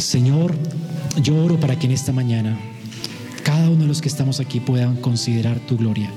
Señor, 0.00 0.54
yo 1.22 1.36
oro 1.36 1.60
para 1.60 1.78
que 1.78 1.86
en 1.86 1.92
esta 1.92 2.12
mañana 2.12 2.58
cada 3.42 3.68
uno 3.68 3.82
de 3.82 3.86
los 3.86 4.00
que 4.00 4.08
estamos 4.08 4.40
aquí 4.40 4.60
puedan 4.60 4.96
considerar 4.96 5.60
tu 5.60 5.76
gloria 5.76 6.10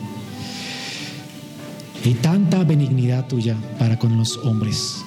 y 2.03 2.13
tanta 2.15 2.63
benignidad 2.63 3.27
tuya 3.27 3.55
para 3.79 3.97
con 3.97 4.17
los 4.17 4.38
hombres. 4.38 5.03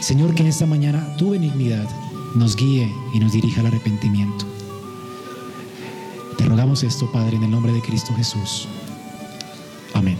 Señor, 0.00 0.34
que 0.34 0.42
en 0.42 0.48
esta 0.48 0.66
mañana 0.66 1.16
tu 1.16 1.30
benignidad 1.30 1.88
nos 2.34 2.56
guíe 2.56 2.92
y 3.12 3.18
nos 3.18 3.32
dirija 3.32 3.60
al 3.60 3.68
arrepentimiento. 3.68 4.44
Te 6.36 6.44
rogamos 6.44 6.82
esto, 6.82 7.10
Padre, 7.12 7.36
en 7.36 7.44
el 7.44 7.50
nombre 7.50 7.72
de 7.72 7.80
Cristo 7.80 8.12
Jesús. 8.14 8.68
Amén. 9.94 10.18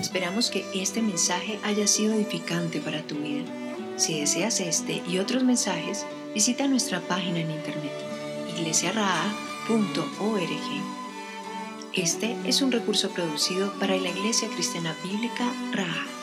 Esperamos 0.00 0.50
que 0.50 0.64
este 0.74 1.00
mensaje 1.00 1.58
haya 1.64 1.86
sido 1.86 2.12
edificante 2.14 2.80
para 2.80 3.02
tu 3.02 3.16
vida. 3.16 3.44
Si 3.96 4.20
deseas 4.20 4.60
este 4.60 5.02
y 5.08 5.18
otros 5.18 5.42
mensajes, 5.42 6.04
visita 6.34 6.66
nuestra 6.66 7.00
página 7.00 7.38
en 7.38 7.50
internet 7.50 7.92
iglesiaraa.org. 8.56 10.44
Este 11.92 12.36
es 12.44 12.60
un 12.60 12.72
recurso 12.72 13.10
producido 13.10 13.72
para 13.78 13.96
la 13.96 14.08
Iglesia 14.08 14.48
Cristiana 14.48 14.96
Bíblica 15.04 15.44
Raha. 15.72 16.13